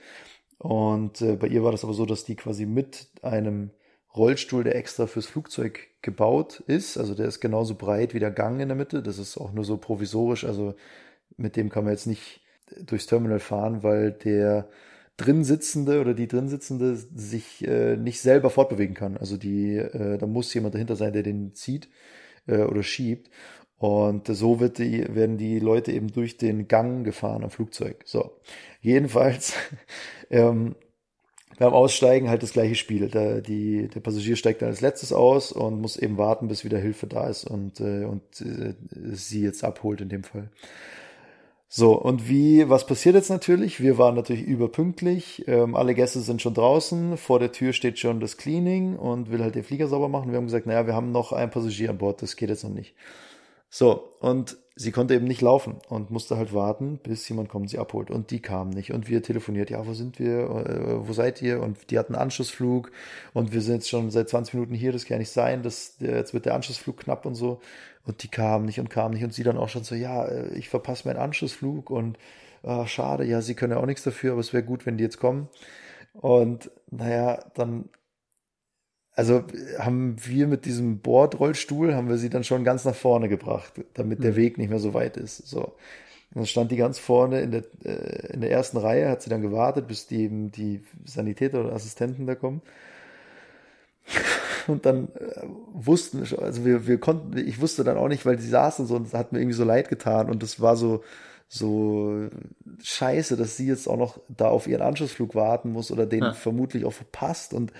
Und 0.62 1.20
äh, 1.22 1.34
bei 1.34 1.48
ihr 1.48 1.64
war 1.64 1.72
das 1.72 1.82
aber 1.82 1.92
so, 1.92 2.06
dass 2.06 2.22
die 2.22 2.36
quasi 2.36 2.66
mit 2.66 3.08
einem 3.20 3.70
Rollstuhl, 4.14 4.62
der 4.62 4.76
extra 4.76 5.08
fürs 5.08 5.26
Flugzeug 5.26 5.88
gebaut 6.02 6.62
ist, 6.68 6.98
also 6.98 7.16
der 7.16 7.26
ist 7.26 7.40
genauso 7.40 7.74
breit 7.74 8.14
wie 8.14 8.20
der 8.20 8.30
Gang 8.30 8.60
in 8.60 8.68
der 8.68 8.76
Mitte. 8.76 9.02
Das 9.02 9.18
ist 9.18 9.36
auch 9.38 9.52
nur 9.52 9.64
so 9.64 9.76
provisorisch, 9.76 10.44
also 10.44 10.74
mit 11.36 11.56
dem 11.56 11.68
kann 11.68 11.82
man 11.82 11.94
jetzt 11.94 12.06
nicht 12.06 12.42
durchs 12.80 13.06
Terminal 13.06 13.40
fahren, 13.40 13.82
weil 13.82 14.12
der 14.12 14.68
drin 15.16 15.42
sitzende 15.42 16.00
oder 16.00 16.14
die 16.14 16.28
drin 16.28 16.48
sitzende 16.48 16.94
sich 16.96 17.66
äh, 17.66 17.96
nicht 17.96 18.20
selber 18.20 18.48
fortbewegen 18.48 18.94
kann. 18.94 19.16
Also 19.16 19.36
die, 19.36 19.76
äh, 19.76 20.16
da 20.16 20.26
muss 20.26 20.54
jemand 20.54 20.74
dahinter 20.76 20.94
sein, 20.94 21.12
der 21.12 21.24
den 21.24 21.54
zieht 21.54 21.88
äh, 22.46 22.62
oder 22.62 22.84
schiebt. 22.84 23.30
Und 23.82 24.28
so 24.28 24.60
wird 24.60 24.78
die, 24.78 25.12
werden 25.12 25.38
die 25.38 25.58
Leute 25.58 25.90
eben 25.90 26.12
durch 26.12 26.36
den 26.36 26.68
Gang 26.68 27.04
gefahren 27.04 27.42
am 27.42 27.50
Flugzeug. 27.50 27.96
So, 28.04 28.30
jedenfalls 28.80 29.54
ähm, 30.30 30.76
beim 31.58 31.72
Aussteigen 31.72 32.30
halt 32.30 32.44
das 32.44 32.52
gleiche 32.52 32.76
Spiel. 32.76 33.08
Der, 33.08 33.40
die, 33.40 33.88
der 33.88 33.98
Passagier 33.98 34.36
steigt 34.36 34.62
dann 34.62 34.68
als 34.68 34.82
letztes 34.82 35.12
aus 35.12 35.50
und 35.50 35.80
muss 35.80 35.96
eben 35.96 36.16
warten, 36.16 36.46
bis 36.46 36.64
wieder 36.64 36.78
Hilfe 36.78 37.08
da 37.08 37.26
ist 37.26 37.42
und, 37.42 37.80
äh, 37.80 38.04
und 38.04 38.22
äh, 38.40 38.74
sie 39.14 39.42
jetzt 39.42 39.64
abholt 39.64 40.00
in 40.00 40.10
dem 40.10 40.22
Fall. 40.22 40.48
So, 41.66 42.00
und 42.00 42.28
wie, 42.28 42.68
was 42.68 42.86
passiert 42.86 43.16
jetzt 43.16 43.30
natürlich? 43.30 43.80
Wir 43.80 43.98
waren 43.98 44.14
natürlich 44.14 44.44
überpünktlich. 44.44 45.42
Ähm, 45.48 45.74
alle 45.74 45.96
Gäste 45.96 46.20
sind 46.20 46.40
schon 46.40 46.54
draußen. 46.54 47.16
Vor 47.16 47.40
der 47.40 47.50
Tür 47.50 47.72
steht 47.72 47.98
schon 47.98 48.20
das 48.20 48.36
Cleaning 48.36 48.94
und 48.94 49.32
will 49.32 49.42
halt 49.42 49.56
den 49.56 49.64
Flieger 49.64 49.88
sauber 49.88 50.08
machen. 50.08 50.30
Wir 50.30 50.36
haben 50.36 50.46
gesagt, 50.46 50.66
naja, 50.66 50.86
wir 50.86 50.94
haben 50.94 51.10
noch 51.10 51.32
einen 51.32 51.50
Passagier 51.50 51.90
an 51.90 51.98
Bord. 51.98 52.22
Das 52.22 52.36
geht 52.36 52.48
jetzt 52.48 52.62
noch 52.62 52.70
nicht. 52.70 52.94
So, 53.74 54.12
und 54.20 54.58
sie 54.76 54.92
konnte 54.92 55.14
eben 55.14 55.26
nicht 55.26 55.40
laufen 55.40 55.76
und 55.88 56.10
musste 56.10 56.36
halt 56.36 56.52
warten, 56.52 56.98
bis 57.02 57.26
jemand 57.30 57.48
kommt 57.48 57.70
sie 57.70 57.78
abholt. 57.78 58.10
Und 58.10 58.30
die 58.30 58.40
kam 58.40 58.68
nicht. 58.68 58.92
Und 58.92 59.08
wir 59.08 59.22
telefoniert, 59.22 59.70
ja, 59.70 59.86
wo 59.86 59.94
sind 59.94 60.18
wir? 60.18 60.40
Äh, 60.40 61.08
wo 61.08 61.12
seid 61.14 61.40
ihr? 61.40 61.62
Und 61.62 61.90
die 61.90 61.98
hatten 61.98 62.14
einen 62.14 62.22
Anschlussflug 62.24 62.92
und 63.32 63.54
wir 63.54 63.62
sind 63.62 63.76
jetzt 63.76 63.88
schon 63.88 64.10
seit 64.10 64.28
20 64.28 64.52
Minuten 64.54 64.74
hier, 64.74 64.92
das 64.92 65.06
kann 65.06 65.14
ja 65.14 65.18
nicht 65.20 65.30
sein. 65.30 65.62
Das, 65.62 65.96
jetzt 66.00 66.34
wird 66.34 66.44
der 66.44 66.54
Anschlussflug 66.54 66.98
knapp 66.98 67.24
und 67.24 67.34
so. 67.34 67.60
Und 68.04 68.22
die 68.22 68.28
kam 68.28 68.66
nicht 68.66 68.78
und 68.78 68.90
kam 68.90 69.12
nicht. 69.12 69.24
Und 69.24 69.32
sie 69.32 69.42
dann 69.42 69.56
auch 69.56 69.70
schon 69.70 69.84
so, 69.84 69.94
ja, 69.94 70.26
äh, 70.26 70.52
ich 70.54 70.68
verpasse 70.68 71.08
meinen 71.08 71.18
Anschlussflug 71.18 71.88
und 71.88 72.18
ah, 72.62 72.86
schade, 72.86 73.24
ja, 73.24 73.40
sie 73.40 73.54
können 73.54 73.72
ja 73.72 73.78
auch 73.78 73.86
nichts 73.86 74.02
dafür, 74.04 74.32
aber 74.32 74.40
es 74.40 74.52
wäre 74.52 74.64
gut, 74.64 74.84
wenn 74.84 74.98
die 74.98 75.04
jetzt 75.04 75.18
kommen. 75.18 75.48
Und 76.12 76.70
naja, 76.90 77.42
dann 77.54 77.88
also 79.14 79.44
haben 79.78 80.16
wir 80.24 80.46
mit 80.46 80.64
diesem 80.64 81.00
Bordrollstuhl, 81.00 81.94
haben 81.94 82.08
wir 82.08 82.16
sie 82.16 82.30
dann 82.30 82.44
schon 82.44 82.64
ganz 82.64 82.84
nach 82.84 82.94
vorne 82.94 83.28
gebracht, 83.28 83.72
damit 83.94 84.24
der 84.24 84.36
Weg 84.36 84.56
nicht 84.58 84.70
mehr 84.70 84.78
so 84.78 84.94
weit 84.94 85.16
ist. 85.16 85.46
So. 85.46 85.64
Und 85.64 85.74
dann 86.34 86.46
stand 86.46 86.70
die 86.70 86.76
ganz 86.76 86.98
vorne 86.98 87.40
in 87.42 87.50
der, 87.50 87.64
äh, 87.84 88.32
in 88.32 88.40
der 88.40 88.50
ersten 88.50 88.78
Reihe, 88.78 89.08
hat 89.10 89.20
sie 89.22 89.28
dann 89.28 89.42
gewartet, 89.42 89.86
bis 89.86 90.06
die, 90.06 90.22
eben 90.22 90.50
die 90.50 90.82
Sanitäter 91.04 91.60
oder 91.60 91.74
Assistenten 91.74 92.26
da 92.26 92.34
kommen. 92.34 92.62
Und 94.66 94.86
dann 94.86 95.08
äh, 95.18 95.42
wussten, 95.72 96.20
also 96.38 96.64
wir, 96.64 96.86
wir 96.86 96.98
konnten, 96.98 97.36
ich 97.36 97.60
wusste 97.60 97.84
dann 97.84 97.96
auch 97.98 98.08
nicht, 98.08 98.24
weil 98.24 98.36
die 98.36 98.46
saßen 98.46 98.86
so 98.86 98.96
und 98.96 99.08
es 99.08 99.14
hat 99.14 99.32
mir 99.32 99.40
irgendwie 99.40 99.56
so 99.56 99.64
leid 99.64 99.88
getan 99.88 100.30
und 100.30 100.42
das 100.42 100.60
war 100.60 100.76
so, 100.76 101.02
so 101.48 102.28
scheiße, 102.82 103.36
dass 103.36 103.56
sie 103.56 103.66
jetzt 103.66 103.88
auch 103.88 103.98
noch 103.98 104.20
da 104.28 104.48
auf 104.48 104.66
ihren 104.66 104.82
Anschlussflug 104.82 105.34
warten 105.34 105.70
muss 105.72 105.90
oder 105.90 106.06
den 106.06 106.22
Ja. 106.22 106.32
vermutlich 106.32 106.84
auch 106.84 106.92
verpasst 106.92 107.52
und 107.52 107.72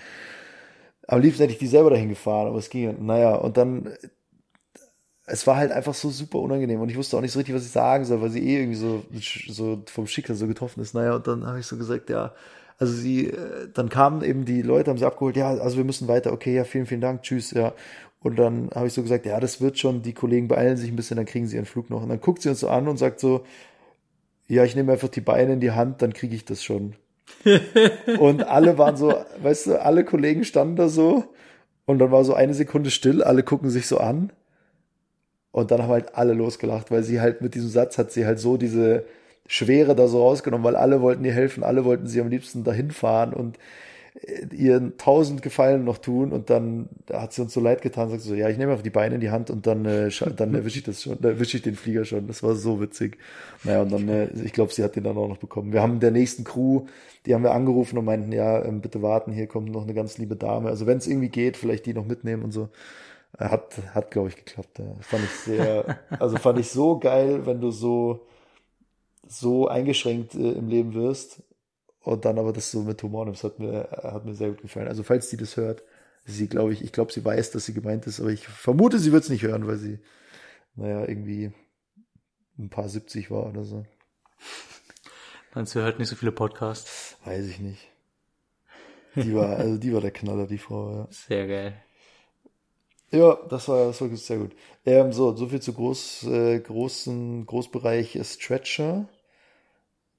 am 1.13 1.21
liebsten 1.21 1.43
hätte 1.43 1.53
ich 1.53 1.59
die 1.59 1.67
selber 1.67 1.89
dahin 1.91 2.09
gefahren, 2.09 2.47
aber 2.47 2.57
es 2.57 2.69
ging. 2.69 3.05
Naja, 3.05 3.35
und 3.35 3.57
dann, 3.57 3.89
es 5.25 5.47
war 5.47 5.55
halt 5.55 5.71
einfach 5.71 5.93
so 5.93 6.09
super 6.09 6.39
unangenehm 6.39 6.81
und 6.81 6.89
ich 6.89 6.97
wusste 6.97 7.17
auch 7.17 7.21
nicht 7.21 7.31
so 7.31 7.39
richtig, 7.39 7.55
was 7.55 7.65
ich 7.65 7.71
sagen 7.71 8.05
soll, 8.05 8.21
weil 8.21 8.29
sie 8.29 8.45
eh 8.45 8.59
irgendwie 8.59 8.77
so, 8.77 9.03
so 9.49 9.81
vom 9.87 10.07
Schicksal 10.07 10.35
so 10.35 10.47
getroffen 10.47 10.81
ist. 10.81 10.93
Naja, 10.93 11.15
und 11.15 11.27
dann 11.27 11.45
habe 11.45 11.59
ich 11.59 11.65
so 11.65 11.77
gesagt, 11.77 12.09
ja, 12.09 12.33
also 12.77 12.93
sie, 12.93 13.27
äh, 13.27 13.69
dann 13.73 13.89
kamen 13.89 14.23
eben 14.23 14.45
die 14.45 14.61
Leute, 14.61 14.89
haben 14.89 14.97
sie 14.97 15.05
abgeholt, 15.05 15.37
ja, 15.37 15.49
also 15.49 15.77
wir 15.77 15.83
müssen 15.85 16.07
weiter, 16.07 16.33
okay, 16.33 16.55
ja, 16.55 16.63
vielen, 16.63 16.85
vielen 16.85 17.01
Dank, 17.01 17.23
tschüss, 17.23 17.51
ja. 17.51 17.73
Und 18.21 18.37
dann 18.37 18.69
habe 18.73 18.87
ich 18.87 18.93
so 18.93 19.01
gesagt, 19.03 19.25
ja, 19.25 19.39
das 19.39 19.61
wird 19.61 19.77
schon, 19.77 20.01
die 20.01 20.13
Kollegen 20.13 20.47
beeilen 20.47 20.77
sich 20.77 20.89
ein 20.89 20.95
bisschen, 20.95 21.17
dann 21.17 21.25
kriegen 21.25 21.45
sie 21.47 21.57
ihren 21.57 21.65
Flug 21.65 21.89
noch. 21.89 22.03
Und 22.03 22.09
dann 22.09 22.21
guckt 22.21 22.41
sie 22.41 22.49
uns 22.49 22.61
so 22.61 22.69
an 22.69 22.87
und 22.87 22.97
sagt 22.97 23.19
so, 23.19 23.43
ja, 24.47 24.63
ich 24.63 24.75
nehme 24.75 24.93
einfach 24.93 25.09
die 25.09 25.21
Beine 25.21 25.53
in 25.53 25.59
die 25.59 25.71
Hand, 25.71 26.01
dann 26.01 26.13
kriege 26.13 26.35
ich 26.35 26.45
das 26.45 26.63
schon. 26.63 26.95
Und 28.19 28.43
alle 28.47 28.77
waren 28.77 28.95
so, 28.95 29.13
weißt 29.41 29.67
du, 29.67 29.81
alle 29.81 30.05
Kollegen 30.05 30.43
standen 30.43 30.75
da 30.75 30.87
so 30.87 31.25
und 31.85 31.99
dann 31.99 32.11
war 32.11 32.23
so 32.23 32.33
eine 32.33 32.53
Sekunde 32.53 32.91
still, 32.91 33.23
alle 33.23 33.43
gucken 33.43 33.69
sich 33.69 33.87
so 33.87 33.97
an. 33.97 34.31
Und 35.51 35.71
dann 35.71 35.83
haben 35.83 35.89
halt 35.89 36.15
alle 36.15 36.33
losgelacht, 36.33 36.89
weil 36.89 37.03
sie 37.03 37.21
halt 37.21 37.41
mit 37.41 37.53
diesem 37.53 37.69
Satz 37.69 37.97
hat 37.97 38.11
sie 38.11 38.25
halt 38.25 38.39
so 38.39 38.57
diese 38.57 39.05
Schwere 39.45 39.95
da 39.95 40.07
so 40.07 40.21
rausgenommen, 40.23 40.63
weil 40.63 40.75
alle 40.75 41.01
wollten 41.01 41.25
ihr 41.25 41.33
helfen, 41.33 41.63
alle 41.63 41.85
wollten 41.85 42.07
sie 42.07 42.21
am 42.21 42.29
liebsten 42.29 42.63
dahin 42.63 42.91
fahren 42.91 43.33
und 43.33 43.59
ihren 44.51 44.97
tausend 44.97 45.41
Gefallen 45.41 45.83
noch 45.83 45.97
tun 45.97 46.31
und 46.31 46.49
dann 46.51 46.87
hat 47.11 47.33
sie 47.33 47.41
uns 47.41 47.53
so 47.53 47.59
leid 47.59 47.81
getan, 47.81 48.09
sagt 48.09 48.21
so, 48.21 48.35
ja, 48.35 48.47
ich 48.47 48.57
nehme 48.57 48.71
einfach 48.71 48.83
die 48.83 48.91
Beine 48.91 49.15
in 49.15 49.21
die 49.21 49.31
Hand 49.31 49.49
und 49.49 49.65
dann, 49.65 49.85
äh, 49.85 50.09
dann 50.35 50.53
erwische 50.53 50.79
ich 50.79 50.83
das 50.83 51.01
schon, 51.01 51.21
erwische 51.23 51.57
ich 51.57 51.63
den 51.63 51.75
Flieger 51.75 52.05
schon. 52.05 52.27
Das 52.27 52.43
war 52.43 52.55
so 52.55 52.79
witzig. 52.79 53.17
Naja, 53.63 53.81
und 53.81 53.91
dann, 53.91 54.07
äh, 54.07 54.29
ich 54.43 54.53
glaube, 54.53 54.71
sie 54.71 54.83
hat 54.83 54.95
den 54.95 55.03
dann 55.03 55.17
auch 55.17 55.27
noch 55.27 55.37
bekommen. 55.37 55.73
Wir 55.73 55.81
haben 55.81 55.99
der 55.99 56.11
nächsten 56.11 56.43
Crew, 56.43 56.85
die 57.25 57.33
haben 57.33 57.43
wir 57.43 57.53
angerufen 57.53 57.97
und 57.97 58.05
meinten, 58.05 58.31
ja, 58.31 58.63
ähm, 58.63 58.81
bitte 58.81 59.01
warten, 59.01 59.31
hier 59.31 59.47
kommt 59.47 59.71
noch 59.71 59.83
eine 59.83 59.95
ganz 59.95 60.17
liebe 60.19 60.35
Dame. 60.35 60.69
Also 60.69 60.85
wenn 60.85 60.99
es 60.99 61.07
irgendwie 61.07 61.29
geht, 61.29 61.57
vielleicht 61.57 61.87
die 61.87 61.93
noch 61.93 62.05
mitnehmen 62.05 62.43
und 62.43 62.51
so. 62.51 62.69
Hat, 63.39 63.79
hat 63.95 64.11
glaube 64.11 64.29
ich, 64.29 64.35
geklappt. 64.35 64.77
Ja. 64.77 64.85
Fand 65.01 65.23
ich 65.23 65.31
sehr, 65.31 65.97
also 66.19 66.37
fand 66.37 66.59
ich 66.59 66.69
so 66.69 66.99
geil, 66.99 67.47
wenn 67.47 67.61
du 67.61 67.71
so, 67.71 68.27
so 69.27 69.67
eingeschränkt 69.67 70.35
äh, 70.35 70.51
im 70.51 70.67
Leben 70.67 70.93
wirst 70.93 71.41
und 72.03 72.25
dann 72.25 72.37
aber 72.37 72.53
das 72.53 72.71
so 72.71 72.81
mit 72.81 73.01
Humor 73.01 73.25
nimmst, 73.25 73.43
hat 73.43 73.59
mir, 73.59 73.89
hat 73.91 74.25
mir 74.25 74.35
sehr 74.35 74.49
gut 74.49 74.61
gefallen. 74.61 74.87
Also 74.87 75.03
falls 75.03 75.29
die 75.29 75.37
das 75.37 75.57
hört, 75.57 75.83
sie 76.25 76.47
glaube 76.47 76.73
ich, 76.73 76.83
ich 76.83 76.91
glaube, 76.91 77.11
sie 77.11 77.23
weiß, 77.23 77.51
dass 77.51 77.65
sie 77.65 77.73
gemeint 77.73 78.05
ist, 78.07 78.19
aber 78.19 78.29
ich 78.29 78.47
vermute, 78.47 78.99
sie 78.99 79.11
wird 79.11 79.23
es 79.23 79.29
nicht 79.29 79.43
hören, 79.43 79.67
weil 79.67 79.77
sie, 79.77 79.99
naja, 80.75 81.07
irgendwie 81.07 81.53
ein 82.59 82.69
paar 82.69 82.89
70 82.89 83.31
war 83.31 83.47
oder 83.47 83.63
so. 83.63 83.85
Meinst 85.53 85.75
du, 85.75 85.79
hört 85.79 85.99
nicht 85.99 86.09
so 86.09 86.15
viele 86.15 86.31
Podcasts? 86.31 87.17
Weiß 87.25 87.47
ich 87.47 87.59
nicht. 87.59 87.89
Die 89.15 89.35
war, 89.35 89.57
also 89.57 89.77
die 89.77 89.93
war 89.93 90.01
der 90.01 90.11
Knaller, 90.11 90.47
die 90.47 90.57
Frau, 90.57 90.91
ja. 90.91 91.07
Sehr 91.11 91.47
geil. 91.47 91.83
Ja, 93.11 93.37
das 93.47 93.67
war, 93.67 93.85
das 93.85 94.01
war 94.01 94.09
sehr 94.15 94.39
gut. 94.39 94.55
Ähm, 94.85 95.13
so, 95.13 95.35
so 95.35 95.47
viel 95.47 95.61
zu 95.61 95.73
groß, 95.73 96.23
äh, 96.23 96.59
großen, 96.59 97.45
Großbereich 97.45 98.19
Stretcher. 98.23 99.07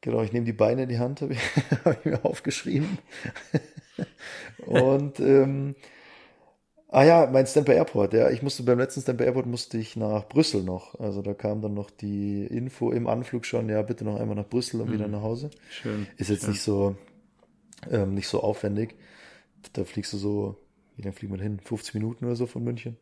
Genau, 0.05 0.23
ich 0.23 0.33
nehme 0.33 0.45
die 0.45 0.53
Beine 0.53 0.83
in 0.83 0.89
die 0.91 0.99
Hand, 0.99 1.21
habe 1.23 1.33
ich, 1.33 1.41
hab 1.85 1.99
ich 1.99 2.05
mir 2.05 2.25
aufgeschrieben. 2.25 2.99
Und 4.67 5.19
ähm, 5.19 5.75
ah 6.89 7.05
ja, 7.05 7.29
mein 7.33 7.47
Stamper 7.47 7.75
Airport, 7.75 8.13
ja, 8.13 8.29
ich 8.29 8.43
musste 8.43 8.65
beim 8.65 8.79
letzten 8.79 9.01
Stamper 9.01 9.25
Airport 9.25 9.47
musste 9.47 9.79
ich 9.79 9.97
nach 9.97 10.29
Brüssel 10.29 10.63
noch. 10.63 11.01
Also 11.01 11.23
da 11.23 11.33
kam 11.33 11.63
dann 11.63 11.73
noch 11.73 11.91
die 11.91 12.45
Info 12.45 12.91
im 12.91 13.07
Anflug 13.07 13.47
schon, 13.47 13.71
ja, 13.71 13.81
bitte 13.81 14.05
noch 14.05 14.21
einmal 14.21 14.37
nach 14.37 14.49
Brüssel 14.49 14.83
und 14.83 14.93
wieder 14.93 15.09
nach 15.09 15.23
Hause. 15.23 15.49
Schön. 15.71 16.07
Ist 16.19 16.29
jetzt 16.29 16.43
schön. 16.43 16.51
nicht 16.51 16.63
so 16.63 16.97
ähm, 17.91 18.15
nicht 18.15 18.29
so 18.29 18.43
aufwendig. 18.43 18.95
Da 19.73 19.85
fliegst 19.85 20.13
du 20.13 20.19
so, 20.19 20.61
wie 20.97 21.03
lange 21.03 21.15
fliegt 21.15 21.31
man 21.31 21.41
hin? 21.41 21.61
50 21.61 21.95
Minuten 21.95 22.27
oder 22.27 22.37
so 22.37 22.47
von 22.47 22.63
München. 22.63 22.97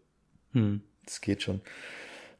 Hm. 0.53 0.83
Das 1.05 1.21
geht 1.21 1.43
schon. 1.43 1.61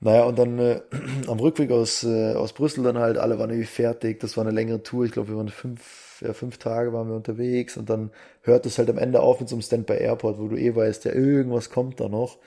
Naja, 0.03 0.25
und 0.25 0.37
dann 0.39 0.59
äh, 0.59 0.81
am 1.29 1.39
Rückweg 1.39 1.71
aus, 1.71 2.03
äh, 2.05 2.35
aus 2.35 2.53
Brüssel 2.53 2.83
dann 2.83 2.99
halt, 2.99 3.19
alle 3.19 3.39
waren 3.39 3.51
irgendwie 3.51 3.67
fertig. 3.67 4.19
Das 4.21 4.37
war 4.37 4.45
eine 4.45 4.55
längere 4.55 4.83
Tour. 4.83 5.05
Ich 5.05 5.13
glaube, 5.13 5.29
wir 5.29 5.37
waren 5.37 5.49
fünf, 5.49 6.21
ja, 6.21 6.33
fünf 6.33 6.59
Tage 6.59 6.93
waren 6.93 7.09
wir 7.09 7.15
unterwegs 7.15 7.77
und 7.77 7.89
dann 7.89 8.11
hört 8.43 8.67
es 8.67 8.79
halt 8.79 8.91
am 8.91 8.99
Ende 8.99 9.21
auf 9.21 9.39
mit 9.41 9.49
so 9.49 9.55
einem 9.55 9.63
Standby 9.63 9.95
Airport, 9.95 10.39
wo 10.41 10.49
du 10.49 10.57
eh 10.57 10.75
weißt, 10.75 11.05
ja, 11.05 11.13
irgendwas 11.13 11.71
kommt 11.71 12.01
da 12.01 12.09
noch. 12.09 12.39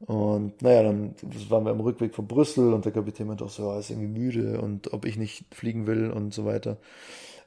Und 0.00 0.62
naja, 0.62 0.82
dann 0.82 1.14
waren 1.50 1.64
wir 1.64 1.70
am 1.72 1.80
Rückweg 1.80 2.14
von 2.14 2.26
Brüssel 2.26 2.72
und 2.72 2.84
der 2.86 2.92
Kapitän 2.92 3.26
meinte 3.28 3.44
auch 3.44 3.50
so, 3.50 3.64
ja, 3.70 3.78
ist 3.78 3.90
irgendwie 3.90 4.08
müde 4.08 4.60
und 4.60 4.92
ob 4.92 5.04
ich 5.04 5.16
nicht 5.16 5.44
fliegen 5.54 5.86
will 5.86 6.10
und 6.10 6.34
so 6.34 6.44
weiter. 6.44 6.78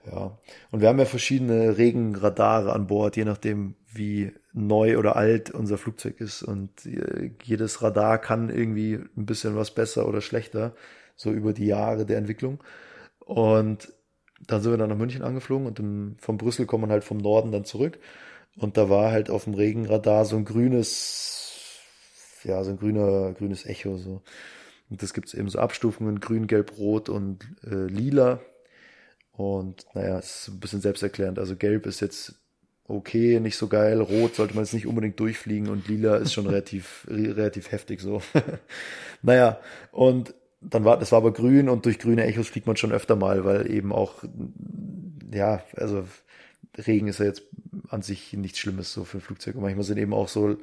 Ja, 0.05 0.37
und 0.71 0.81
wir 0.81 0.89
haben 0.89 0.99
ja 0.99 1.05
verschiedene 1.05 1.77
Regenradare 1.77 2.73
an 2.73 2.87
Bord, 2.87 3.17
je 3.17 3.25
nachdem, 3.25 3.75
wie 3.93 4.31
neu 4.53 4.97
oder 4.97 5.15
alt 5.15 5.51
unser 5.51 5.77
Flugzeug 5.77 6.19
ist. 6.19 6.43
Und 6.43 6.85
äh, 6.85 7.31
jedes 7.43 7.81
Radar 7.81 8.17
kann 8.19 8.49
irgendwie 8.49 8.95
ein 8.95 9.25
bisschen 9.25 9.55
was 9.55 9.71
besser 9.71 10.07
oder 10.07 10.21
schlechter, 10.21 10.75
so 11.15 11.31
über 11.31 11.53
die 11.53 11.67
Jahre 11.67 12.05
der 12.05 12.17
Entwicklung. 12.17 12.63
Und 13.19 13.93
dann 14.47 14.61
sind 14.61 14.71
wir 14.71 14.77
dann 14.77 14.89
nach 14.89 14.97
München 14.97 15.23
angeflogen 15.23 15.67
und 15.67 15.79
dann 15.79 16.17
von 16.19 16.37
Brüssel 16.37 16.65
kommt 16.65 16.81
man 16.81 16.91
halt 16.91 17.03
vom 17.03 17.17
Norden 17.17 17.51
dann 17.51 17.65
zurück. 17.65 17.99
Und 18.55 18.77
da 18.77 18.89
war 18.89 19.11
halt 19.11 19.29
auf 19.29 19.45
dem 19.45 19.53
Regenradar 19.53 20.25
so 20.25 20.35
ein 20.35 20.45
grünes, 20.45 21.79
ja, 22.43 22.63
so 22.63 22.71
ein 22.71 22.77
grüner, 22.77 23.33
grünes 23.33 23.65
Echo 23.65 23.97
so. 23.97 24.21
Und 24.89 25.01
das 25.01 25.13
gibt's 25.13 25.33
eben 25.33 25.49
so 25.49 25.59
Abstufungen, 25.59 26.19
grün, 26.19 26.45
gelb, 26.47 26.77
rot 26.77 27.09
und 27.09 27.43
äh, 27.63 27.85
lila. 27.87 28.41
Und 29.31 29.85
naja, 29.95 30.19
ist 30.19 30.49
ein 30.49 30.59
bisschen 30.59 30.81
selbsterklärend. 30.81 31.39
Also 31.39 31.55
gelb 31.55 31.87
ist 31.87 31.99
jetzt 32.01 32.42
okay, 32.87 33.39
nicht 33.39 33.57
so 33.57 33.67
geil. 33.67 34.01
Rot 34.01 34.35
sollte 34.35 34.55
man 34.55 34.63
jetzt 34.63 34.73
nicht 34.73 34.87
unbedingt 34.87 35.19
durchfliegen 35.19 35.69
und 35.69 35.87
lila 35.87 36.17
ist 36.17 36.33
schon 36.33 36.47
relativ, 36.47 37.05
relativ 37.09 37.71
heftig 37.71 38.01
so. 38.01 38.21
naja, 39.21 39.59
und 39.91 40.33
dann 40.61 40.85
war, 40.85 40.97
das 40.97 41.11
war 41.11 41.17
aber 41.17 41.33
grün 41.33 41.69
und 41.69 41.85
durch 41.85 41.99
grüne 41.99 42.25
Echos 42.25 42.47
fliegt 42.47 42.67
man 42.67 42.77
schon 42.77 42.91
öfter 42.91 43.15
mal, 43.15 43.43
weil 43.43 43.69
eben 43.69 43.91
auch, 43.91 44.23
ja, 45.33 45.61
also 45.75 46.05
Regen 46.77 47.07
ist 47.07 47.19
ja 47.19 47.25
jetzt 47.25 47.43
an 47.89 48.01
sich 48.01 48.33
nichts 48.33 48.59
Schlimmes 48.59 48.93
so 48.93 49.03
für 49.03 49.19
Flugzeuge. 49.19 49.59
Manchmal 49.59 49.83
sind 49.83 49.97
eben 49.99 50.13
auch 50.13 50.27
so 50.27 50.51
äh, 50.51 50.55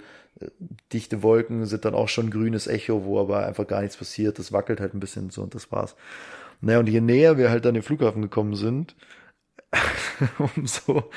dichte 0.93 1.23
Wolken, 1.23 1.67
sind 1.67 1.85
dann 1.85 1.95
auch 1.95 2.09
schon 2.09 2.31
grünes 2.31 2.67
Echo, 2.67 3.05
wo 3.05 3.21
aber 3.21 3.47
einfach 3.47 3.67
gar 3.67 3.83
nichts 3.83 3.97
passiert. 3.97 4.39
Das 4.39 4.53
wackelt 4.53 4.81
halt 4.81 4.95
ein 4.95 5.01
bisschen 5.01 5.31
so 5.31 5.43
und 5.43 5.55
das 5.55 5.71
war's. 5.71 5.95
Naja, 6.61 6.81
und 6.81 6.89
je 6.89 7.01
näher 7.01 7.39
wir 7.39 7.51
halt 7.51 7.67
an 7.67 7.75
den 7.75 7.83
Flughafen 7.83 8.23
gekommen 8.23 8.55
sind, 8.55 8.97
umso, 10.57 11.11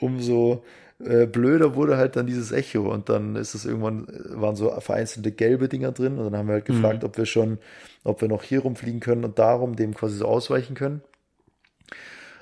umso 0.00 0.64
äh, 0.98 1.26
blöder 1.26 1.74
wurde 1.74 1.96
halt 1.96 2.16
dann 2.16 2.26
dieses 2.26 2.52
Echo 2.52 2.90
und 2.92 3.08
dann 3.08 3.36
ist 3.36 3.54
es 3.54 3.64
irgendwann, 3.64 4.08
äh, 4.08 4.40
waren 4.40 4.56
so 4.56 4.70
vereinzelte 4.80 5.32
gelbe 5.32 5.68
Dinger 5.68 5.92
drin 5.92 6.18
und 6.18 6.24
dann 6.24 6.36
haben 6.36 6.48
wir 6.48 6.54
halt 6.54 6.64
gefragt, 6.64 7.04
ob 7.04 7.18
wir 7.18 7.26
schon, 7.26 7.58
ob 8.04 8.20
wir 8.20 8.28
noch 8.28 8.42
hier 8.42 8.60
rumfliegen 8.60 9.00
können 9.00 9.24
und 9.24 9.38
darum 9.38 9.76
dem 9.76 9.94
quasi 9.94 10.16
so 10.16 10.26
ausweichen 10.26 10.74
können. 10.74 11.02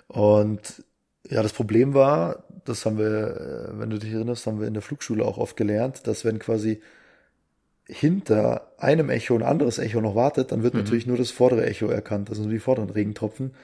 Und 0.06 0.84
ja, 1.28 1.42
das 1.42 1.52
Problem 1.52 1.94
war, 1.94 2.44
das 2.64 2.86
haben 2.86 2.98
wir, 2.98 3.70
äh, 3.72 3.78
wenn 3.78 3.90
du 3.90 3.98
dich 3.98 4.12
erinnerst, 4.12 4.46
haben 4.46 4.60
wir 4.60 4.68
in 4.68 4.74
der 4.74 4.82
Flugschule 4.82 5.24
auch 5.24 5.38
oft 5.38 5.56
gelernt, 5.56 6.06
dass 6.06 6.24
wenn 6.24 6.38
quasi 6.38 6.80
hinter 7.86 8.72
einem 8.78 9.10
Echo 9.10 9.34
ein 9.34 9.42
anderes 9.42 9.78
Echo 9.78 10.00
noch 10.00 10.14
wartet, 10.14 10.52
dann 10.52 10.62
wird 10.62 10.74
natürlich 10.74 11.06
nur 11.06 11.18
das 11.18 11.30
vordere 11.30 11.66
Echo 11.66 11.88
erkannt, 11.88 12.30
also 12.30 12.42
nur 12.42 12.52
die 12.52 12.58
vorderen 12.58 12.88
Regentropfen. 12.88 13.54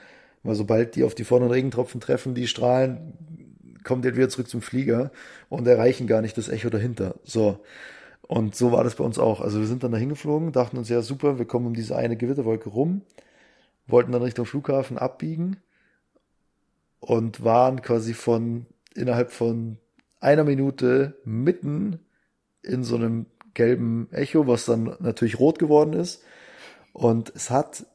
Weil 0.43 0.55
sobald 0.55 0.95
die 0.95 1.03
auf 1.03 1.15
die 1.15 1.23
vorderen 1.23 1.51
Regentropfen 1.51 2.01
treffen, 2.01 2.33
die 2.33 2.47
Strahlen, 2.47 3.13
die 3.83 4.07
halt 4.07 4.15
wieder 4.15 4.29
zurück 4.29 4.49
zum 4.49 4.61
Flieger 4.61 5.11
und 5.49 5.67
erreichen 5.67 6.07
gar 6.07 6.21
nicht 6.21 6.37
das 6.37 6.49
Echo 6.49 6.69
dahinter. 6.69 7.15
So. 7.23 7.59
Und 8.21 8.55
so 8.55 8.71
war 8.71 8.83
das 8.83 8.95
bei 8.95 9.03
uns 9.03 9.19
auch. 9.19 9.41
Also 9.41 9.59
wir 9.59 9.67
sind 9.67 9.83
dann 9.83 9.91
da 9.91 9.97
hingeflogen, 9.97 10.51
dachten 10.51 10.77
uns, 10.77 10.89
ja 10.89 11.01
super, 11.01 11.37
wir 11.37 11.45
kommen 11.45 11.67
um 11.67 11.73
diese 11.73 11.95
eine 11.95 12.15
Gewitterwolke 12.15 12.69
rum, 12.69 13.01
wollten 13.87 14.11
dann 14.11 14.21
Richtung 14.21 14.45
Flughafen 14.45 14.97
abbiegen 14.97 15.57
und 16.99 17.43
waren 17.43 17.81
quasi 17.81 18.13
von 18.13 18.67
innerhalb 18.95 19.31
von 19.31 19.77
einer 20.19 20.43
Minute 20.43 21.17
mitten 21.25 21.99
in 22.61 22.83
so 22.83 22.95
einem 22.95 23.25
gelben 23.53 24.07
Echo, 24.11 24.47
was 24.47 24.65
dann 24.65 24.95
natürlich 24.99 25.39
rot 25.39 25.59
geworden 25.59 25.93
ist. 25.93 26.23
Und 26.93 27.33
es 27.35 27.49
hat 27.49 27.85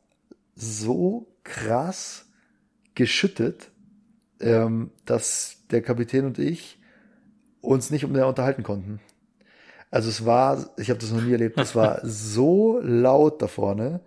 so 0.55 1.29
krass 1.45 2.26
geschüttet, 2.97 3.71
ähm, 4.41 4.91
dass 5.05 5.59
der 5.71 5.83
Kapitän 5.83 6.25
und 6.25 6.41
ich 6.41 6.79
uns 7.61 7.91
nicht 7.91 8.07
mehr 8.09 8.27
unterhalten 8.27 8.65
konnten. 8.65 9.01
Also 9.91 10.09
es 10.09 10.25
war, 10.25 10.71
ich 10.77 10.91
habe 10.91 10.99
das 10.99 11.13
noch 11.13 11.23
nie 11.23 11.33
erlebt, 11.33 11.59
es 11.59 11.77
war 11.77 12.01
so 12.05 12.81
laut 12.83 13.41
da 13.41 13.47
vorne, 13.47 14.01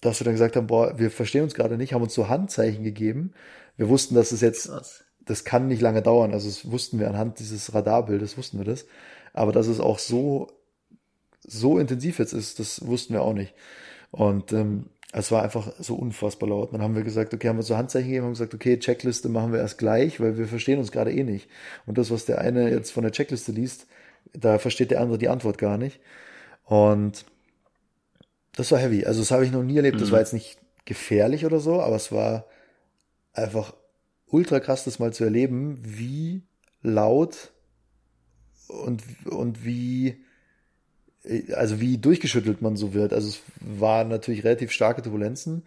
dass 0.00 0.20
wir 0.20 0.24
dann 0.24 0.34
gesagt 0.34 0.54
haben, 0.54 0.66
boah, 0.66 0.98
wir 0.98 1.10
verstehen 1.10 1.42
uns 1.42 1.54
gerade 1.54 1.76
nicht, 1.76 1.94
haben 1.94 2.02
uns 2.02 2.14
so 2.14 2.28
Handzeichen 2.28 2.84
gegeben. 2.84 3.32
Wir 3.76 3.88
wussten, 3.88 4.14
dass 4.14 4.32
es 4.32 4.40
jetzt, 4.40 4.70
das 5.24 5.44
kann 5.44 5.66
nicht 5.66 5.80
lange 5.80 6.02
dauern. 6.02 6.32
Also 6.32 6.48
das 6.48 6.70
wussten 6.70 7.00
wir 7.00 7.08
anhand 7.08 7.38
dieses 7.38 7.74
Radarbildes, 7.74 8.36
wussten 8.36 8.58
wir 8.58 8.64
das. 8.64 8.86
Aber 9.32 9.52
dass 9.52 9.66
es 9.66 9.80
auch 9.80 9.98
so, 9.98 10.48
so 11.40 11.78
intensiv 11.78 12.18
jetzt 12.18 12.34
ist, 12.34 12.58
das 12.60 12.86
wussten 12.86 13.14
wir 13.14 13.22
auch 13.22 13.32
nicht. 13.32 13.54
Und 14.10 14.52
ähm, 14.52 14.90
es 15.16 15.30
war 15.30 15.42
einfach 15.44 15.72
so 15.78 15.94
unfassbar 15.94 16.48
laut. 16.48 16.74
Dann 16.74 16.82
haben 16.82 16.96
wir 16.96 17.04
gesagt, 17.04 17.32
okay, 17.32 17.48
haben 17.48 17.56
wir 17.56 17.62
so 17.62 17.76
Handzeichen 17.76 18.08
gegeben, 18.08 18.26
haben 18.26 18.32
gesagt, 18.32 18.52
okay, 18.52 18.78
Checkliste 18.80 19.28
machen 19.28 19.52
wir 19.52 19.60
erst 19.60 19.78
gleich, 19.78 20.18
weil 20.18 20.36
wir 20.36 20.48
verstehen 20.48 20.80
uns 20.80 20.90
gerade 20.90 21.12
eh 21.12 21.22
nicht. 21.22 21.48
Und 21.86 21.98
das, 21.98 22.10
was 22.10 22.24
der 22.24 22.40
eine 22.40 22.68
jetzt 22.68 22.90
von 22.90 23.04
der 23.04 23.12
Checkliste 23.12 23.52
liest, 23.52 23.86
da 24.32 24.58
versteht 24.58 24.90
der 24.90 25.00
andere 25.00 25.18
die 25.18 25.28
Antwort 25.28 25.56
gar 25.56 25.78
nicht. 25.78 26.00
Und 26.64 27.24
das 28.56 28.72
war 28.72 28.80
heavy. 28.80 29.04
Also 29.04 29.20
das 29.20 29.30
habe 29.30 29.44
ich 29.44 29.52
noch 29.52 29.62
nie 29.62 29.76
erlebt. 29.76 30.00
Das 30.00 30.10
war 30.10 30.18
jetzt 30.18 30.32
nicht 30.32 30.58
gefährlich 30.84 31.46
oder 31.46 31.60
so, 31.60 31.80
aber 31.80 31.94
es 31.94 32.10
war 32.10 32.46
einfach 33.32 33.72
ultra 34.26 34.58
krass, 34.58 34.82
das 34.82 34.98
mal 34.98 35.12
zu 35.12 35.22
erleben, 35.22 35.78
wie 35.80 36.42
laut 36.82 37.52
und, 38.66 39.02
und 39.26 39.64
wie, 39.64 40.24
also 41.54 41.80
wie 41.80 41.98
durchgeschüttelt 41.98 42.62
man 42.62 42.76
so 42.76 42.94
wird. 42.94 43.12
Also 43.12 43.28
es 43.28 43.40
waren 43.60 44.08
natürlich 44.08 44.44
relativ 44.44 44.72
starke 44.72 45.02
Turbulenzen 45.02 45.62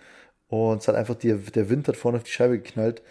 und 0.48 0.82
es 0.82 0.88
hat 0.88 0.96
einfach 0.96 1.16
die, 1.16 1.34
der 1.36 1.70
Wind 1.70 1.88
hat 1.88 1.98
vorne 1.98 2.18
auf 2.18 2.24
die 2.24 2.32
Scheibe 2.32 2.60
geknallt, 2.60 3.02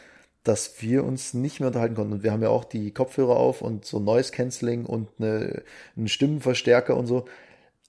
dass 0.45 0.81
wir 0.81 1.05
uns 1.05 1.35
nicht 1.35 1.61
mehr 1.61 1.69
unterhalten 1.69 1.97
konnten. 1.97 2.13
Und 2.15 2.23
wir 2.23 2.33
haben 2.33 2.43
ja 2.43 2.51
auch 2.51 2.65
die 2.65 2.93
Kopfhörer 2.93 3.37
auf 3.37 3.63
und 3.63 3.85
so 3.85 3.99
Noise 3.99 4.33
Cancelling 4.33 4.87
und 4.87 5.09
eine, 5.19 5.63
einen 5.97 6.09
Stimmenverstärker 6.09 6.97
und 6.97 7.07
so. 7.07 7.27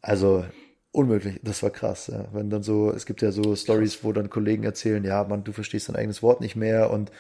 Also 0.02 0.44
unmöglich. 0.92 1.40
Das 1.44 1.62
war 1.62 1.70
krass. 1.70 2.08
Ja. 2.08 2.28
Wenn 2.34 2.50
dann 2.50 2.64
so, 2.64 2.92
es 2.92 3.06
gibt 3.06 3.22
ja 3.22 3.32
so 3.32 3.56
Stories, 3.56 4.04
wo 4.04 4.12
dann 4.12 4.30
Kollegen 4.30 4.64
erzählen, 4.64 5.04
ja, 5.04 5.24
man, 5.24 5.44
du 5.44 5.52
verstehst 5.52 5.90
dein 5.90 5.96
eigenes 5.96 6.24
Wort 6.24 6.42
nicht 6.42 6.56
mehr 6.56 6.90
und 6.90 7.12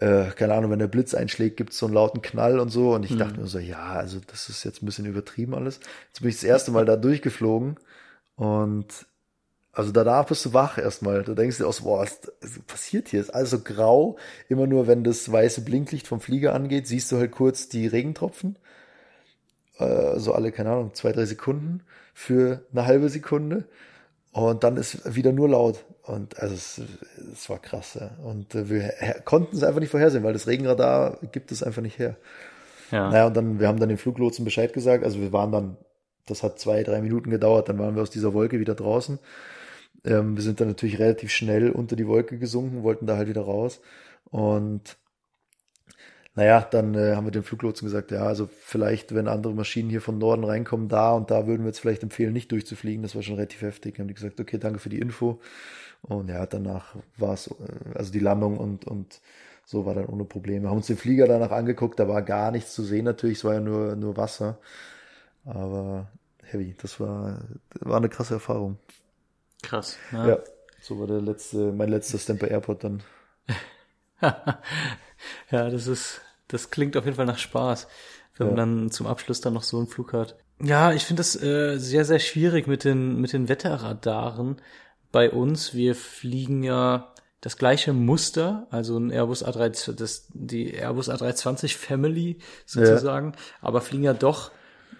äh, 0.00 0.30
keine 0.32 0.54
Ahnung, 0.54 0.70
wenn 0.70 0.78
der 0.78 0.88
Blitz 0.88 1.14
einschlägt, 1.14 1.56
gibt 1.56 1.72
es 1.72 1.78
so 1.78 1.86
einen 1.86 1.94
lauten 1.94 2.22
Knall 2.22 2.60
und 2.60 2.70
so. 2.70 2.94
Und 2.94 3.04
ich 3.04 3.16
dachte 3.16 3.40
mir 3.40 3.46
so, 3.46 3.58
ja, 3.58 3.84
also 3.94 4.20
das 4.26 4.48
ist 4.48 4.64
jetzt 4.64 4.82
ein 4.82 4.86
bisschen 4.86 5.06
übertrieben 5.06 5.54
alles. 5.54 5.80
Jetzt 6.08 6.20
bin 6.20 6.30
ich 6.30 6.36
das 6.36 6.44
erste 6.44 6.70
Mal 6.70 6.84
da 6.84 6.96
durchgeflogen 6.96 7.76
und 8.36 9.06
also 9.72 9.92
danach 9.92 10.26
bist 10.26 10.44
du 10.44 10.52
wach 10.54 10.78
erstmal. 10.78 11.22
Du 11.22 11.34
denkst 11.34 11.58
dir 11.58 11.66
aus, 11.66 11.82
boah, 11.82 12.00
was, 12.00 12.20
was 12.40 12.58
passiert 12.66 13.08
hier? 13.08 13.20
Ist 13.20 13.30
alles 13.30 13.50
so 13.50 13.60
grau. 13.60 14.18
Immer 14.48 14.66
nur, 14.66 14.86
wenn 14.88 15.04
das 15.04 15.30
weiße 15.30 15.62
Blinklicht 15.62 16.08
vom 16.08 16.20
Flieger 16.20 16.54
angeht, 16.54 16.86
siehst 16.88 17.12
du 17.12 17.16
halt 17.18 17.30
kurz 17.32 17.68
die 17.68 17.86
Regentropfen. 17.86 18.56
äh, 19.78 20.18
so 20.18 20.32
alle, 20.34 20.52
keine 20.52 20.70
Ahnung, 20.70 20.94
zwei, 20.94 21.12
drei 21.12 21.24
Sekunden 21.26 21.82
für 22.14 22.64
eine 22.72 22.86
halbe 22.86 23.08
Sekunde. 23.08 23.64
Und 24.32 24.62
dann 24.62 24.76
ist 24.76 25.14
wieder 25.14 25.32
nur 25.32 25.48
laut. 25.48 25.84
Und 26.02 26.38
also 26.38 26.54
es, 26.54 26.80
es 27.32 27.50
war 27.50 27.58
krass, 27.58 27.98
ja. 28.00 28.10
Und 28.22 28.54
äh, 28.54 28.68
wir 28.68 28.92
konnten 29.24 29.56
es 29.56 29.62
einfach 29.62 29.80
nicht 29.80 29.90
vorhersehen, 29.90 30.24
weil 30.24 30.32
das 30.32 30.46
Regenradar 30.46 31.18
gibt 31.32 31.52
es 31.52 31.62
einfach 31.62 31.82
nicht 31.82 31.98
her. 31.98 32.16
Ja. 32.90 33.10
Naja, 33.10 33.26
und 33.26 33.36
dann, 33.36 33.60
wir 33.60 33.68
haben 33.68 33.78
dann 33.78 33.88
den 33.88 33.98
Fluglotsen 33.98 34.44
Bescheid 34.44 34.72
gesagt. 34.72 35.04
Also 35.04 35.20
wir 35.20 35.32
waren 35.32 35.52
dann, 35.52 35.76
das 36.26 36.42
hat 36.42 36.58
zwei, 36.58 36.82
drei 36.82 37.00
Minuten 37.00 37.30
gedauert, 37.30 37.68
dann 37.68 37.78
waren 37.78 37.94
wir 37.94 38.02
aus 38.02 38.10
dieser 38.10 38.32
Wolke 38.34 38.60
wieder 38.60 38.74
draußen. 38.74 39.18
Ähm, 40.04 40.36
wir 40.36 40.42
sind 40.42 40.60
dann 40.60 40.68
natürlich 40.68 40.98
relativ 40.98 41.30
schnell 41.30 41.70
unter 41.70 41.96
die 41.96 42.06
Wolke 42.06 42.38
gesunken, 42.38 42.82
wollten 42.82 43.06
da 43.06 43.16
halt 43.16 43.28
wieder 43.28 43.42
raus. 43.42 43.80
Und 44.30 44.96
naja, 46.38 46.60
dann 46.70 46.94
äh, 46.94 47.16
haben 47.16 47.26
wir 47.26 47.32
dem 47.32 47.42
Fluglotsen 47.42 47.84
gesagt, 47.84 48.12
ja, 48.12 48.22
also 48.22 48.48
vielleicht, 48.60 49.12
wenn 49.12 49.26
andere 49.26 49.54
Maschinen 49.54 49.90
hier 49.90 50.00
von 50.00 50.18
Norden 50.18 50.44
reinkommen, 50.44 50.88
da 50.88 51.10
und 51.10 51.32
da 51.32 51.48
würden 51.48 51.62
wir 51.62 51.70
jetzt 51.70 51.80
vielleicht 51.80 52.04
empfehlen, 52.04 52.32
nicht 52.32 52.52
durchzufliegen. 52.52 53.02
Das 53.02 53.16
war 53.16 53.22
schon 53.22 53.34
relativ 53.34 53.62
heftig. 53.62 53.96
Dann 53.96 54.04
haben 54.04 54.08
die 54.08 54.14
gesagt, 54.14 54.38
okay, 54.38 54.56
danke 54.56 54.78
für 54.78 54.88
die 54.88 55.00
Info. 55.00 55.40
Und 56.02 56.28
ja, 56.28 56.46
danach 56.46 56.94
war 57.16 57.34
es, 57.34 57.48
äh, 57.48 57.54
also 57.92 58.12
die 58.12 58.20
Landung 58.20 58.56
und, 58.56 58.84
und 58.84 59.20
so 59.64 59.84
war 59.84 59.96
dann 59.96 60.06
ohne 60.06 60.24
Probleme. 60.24 60.66
Wir 60.66 60.70
haben 60.70 60.76
uns 60.76 60.86
den 60.86 60.96
Flieger 60.96 61.26
danach 61.26 61.50
angeguckt, 61.50 61.98
da 61.98 62.06
war 62.06 62.22
gar 62.22 62.52
nichts 62.52 62.72
zu 62.72 62.84
sehen 62.84 63.04
natürlich, 63.04 63.38
es 63.38 63.44
war 63.44 63.54
ja 63.54 63.60
nur, 63.60 63.96
nur 63.96 64.16
Wasser. 64.16 64.60
Aber 65.44 66.06
heavy, 66.44 66.76
das 66.80 67.00
war, 67.00 67.40
war 67.80 67.96
eine 67.96 68.10
krasse 68.10 68.34
Erfahrung. 68.34 68.78
Krass. 69.64 69.96
Ja, 70.12 70.38
so 70.80 71.00
war 71.00 71.08
der 71.08 71.20
letzte, 71.20 71.72
mein 71.72 71.88
letzter 71.88 72.16
Stamper 72.16 72.46
Airport 72.46 72.84
dann. 72.84 73.02
ja, 75.50 75.68
das 75.68 75.88
ist, 75.88 76.20
das 76.48 76.70
klingt 76.70 76.96
auf 76.96 77.04
jeden 77.04 77.16
Fall 77.16 77.26
nach 77.26 77.38
Spaß, 77.38 77.86
wenn 78.36 78.46
Ja. 78.48 78.54
man 78.54 78.56
dann 78.56 78.90
zum 78.90 79.06
Abschluss 79.06 79.40
dann 79.40 79.54
noch 79.54 79.62
so 79.62 79.78
einen 79.78 79.86
Flug 79.86 80.12
hat. 80.12 80.36
Ja, 80.60 80.92
ich 80.92 81.04
finde 81.04 81.20
das 81.20 81.40
äh, 81.40 81.78
sehr, 81.78 82.04
sehr 82.04 82.18
schwierig 82.18 82.66
mit 82.66 82.84
den, 82.84 83.20
mit 83.20 83.32
den 83.32 83.48
Wetterradaren 83.48 84.56
bei 85.12 85.30
uns. 85.30 85.74
Wir 85.74 85.94
fliegen 85.94 86.62
ja 86.64 87.12
das 87.40 87.56
gleiche 87.56 87.92
Muster, 87.92 88.66
also 88.70 88.98
ein 88.98 89.10
Airbus 89.12 89.44
A3, 89.46 89.92
das, 89.94 90.26
die 90.34 90.74
Airbus 90.74 91.08
A320 91.08 91.76
Family 91.76 92.38
sozusagen, 92.66 93.34
aber 93.60 93.80
fliegen 93.80 94.02
ja 94.02 94.14
doch 94.14 94.50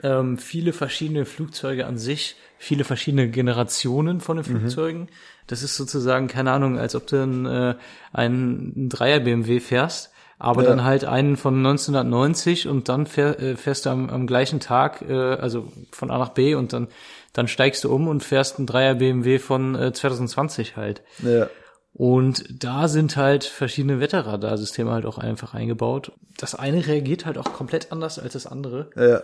ähm, 0.04 0.38
viele 0.38 0.72
verschiedene 0.72 1.24
Flugzeuge 1.24 1.86
an 1.86 1.98
sich, 1.98 2.36
viele 2.58 2.84
verschiedene 2.84 3.28
Generationen 3.28 4.20
von 4.20 4.36
den 4.36 4.44
Flugzeugen. 4.44 5.08
Das 5.48 5.64
ist 5.64 5.76
sozusagen, 5.76 6.28
keine 6.28 6.52
Ahnung, 6.52 6.78
als 6.78 6.94
ob 6.94 7.08
du 7.08 7.20
einen, 7.20 7.46
äh, 7.46 7.74
einen 8.12 8.88
Dreier 8.88 9.18
BMW 9.18 9.58
fährst, 9.58 10.12
aber 10.38 10.62
Ja. 10.62 10.68
dann 10.70 10.84
halt 10.84 11.04
einen 11.04 11.36
von 11.36 11.56
1990 11.56 12.68
und 12.68 12.88
dann 12.88 13.06
fähr, 13.06 13.40
äh, 13.40 13.56
fährst 13.56 13.86
du 13.86 13.90
am, 13.90 14.08
am 14.10 14.26
gleichen 14.26 14.60
Tag, 14.60 15.02
äh, 15.08 15.12
also 15.14 15.68
von 15.90 16.10
A 16.10 16.18
nach 16.18 16.30
B 16.30 16.54
und 16.54 16.72
dann, 16.72 16.88
dann 17.32 17.48
steigst 17.48 17.84
du 17.84 17.92
um 17.94 18.08
und 18.08 18.22
fährst 18.22 18.58
einen 18.58 18.66
Dreier 18.66 18.94
BMW 18.94 19.38
von 19.38 19.74
äh, 19.74 19.92
2020 19.92 20.76
halt. 20.76 21.02
Ja, 21.18 21.48
Und 21.92 22.44
da 22.62 22.86
sind 22.88 23.16
halt 23.16 23.44
verschiedene 23.44 23.98
Wetterradarsysteme 24.00 24.90
halt 24.92 25.06
auch 25.06 25.18
einfach 25.18 25.54
eingebaut. 25.54 26.12
Das 26.36 26.54
eine 26.54 26.86
reagiert 26.86 27.26
halt 27.26 27.38
auch 27.38 27.52
komplett 27.52 27.90
anders 27.90 28.18
als 28.18 28.34
das 28.34 28.46
andere 28.46 28.90
ja, 28.96 29.22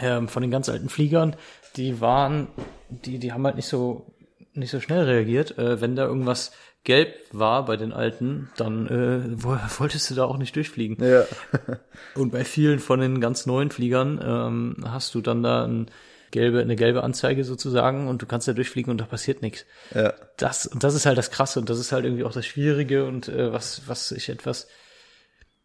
ähm, 0.00 0.28
von 0.28 0.42
den 0.42 0.50
ganz 0.50 0.68
alten 0.68 0.88
Fliegern, 0.88 1.36
die 1.76 2.00
waren, 2.00 2.48
die, 2.90 3.18
die 3.18 3.32
haben 3.32 3.44
halt 3.46 3.56
nicht 3.56 3.68
so, 3.68 4.13
nicht 4.54 4.70
so 4.70 4.80
schnell 4.80 5.04
reagiert. 5.04 5.58
Äh, 5.58 5.80
wenn 5.80 5.96
da 5.96 6.04
irgendwas 6.04 6.52
gelb 6.84 7.14
war 7.32 7.64
bei 7.64 7.76
den 7.76 7.92
alten, 7.92 8.50
dann 8.56 8.86
äh, 8.88 9.42
wo- 9.42 9.58
wolltest 9.78 10.10
du 10.10 10.14
da 10.14 10.24
auch 10.24 10.36
nicht 10.38 10.54
durchfliegen. 10.56 11.02
ja, 11.04 11.24
Und 12.14 12.30
bei 12.32 12.44
vielen 12.44 12.78
von 12.78 13.00
den 13.00 13.20
ganz 13.20 13.46
neuen 13.46 13.70
Fliegern 13.70 14.20
ähm, 14.22 14.76
hast 14.88 15.14
du 15.14 15.20
dann 15.20 15.42
da 15.42 15.64
ein 15.64 15.86
gelbe, 16.30 16.60
eine 16.60 16.74
gelbe 16.76 17.04
Anzeige 17.04 17.44
sozusagen 17.44 18.08
und 18.08 18.20
du 18.20 18.26
kannst 18.26 18.48
da 18.48 18.52
durchfliegen 18.52 18.90
und 18.90 19.00
da 19.00 19.04
passiert 19.04 19.40
nichts. 19.40 19.64
ja, 19.94 20.12
Das, 20.36 20.66
und 20.66 20.82
das 20.82 20.94
ist 20.94 21.06
halt 21.06 21.16
das 21.16 21.30
Krasse 21.30 21.60
und 21.60 21.70
das 21.70 21.78
ist 21.78 21.92
halt 21.92 22.04
irgendwie 22.04 22.24
auch 22.24 22.32
das 22.32 22.44
Schwierige 22.44 23.04
und 23.06 23.28
äh, 23.28 23.52
was, 23.52 23.82
was 23.86 24.10
ich 24.10 24.28
etwas, 24.28 24.66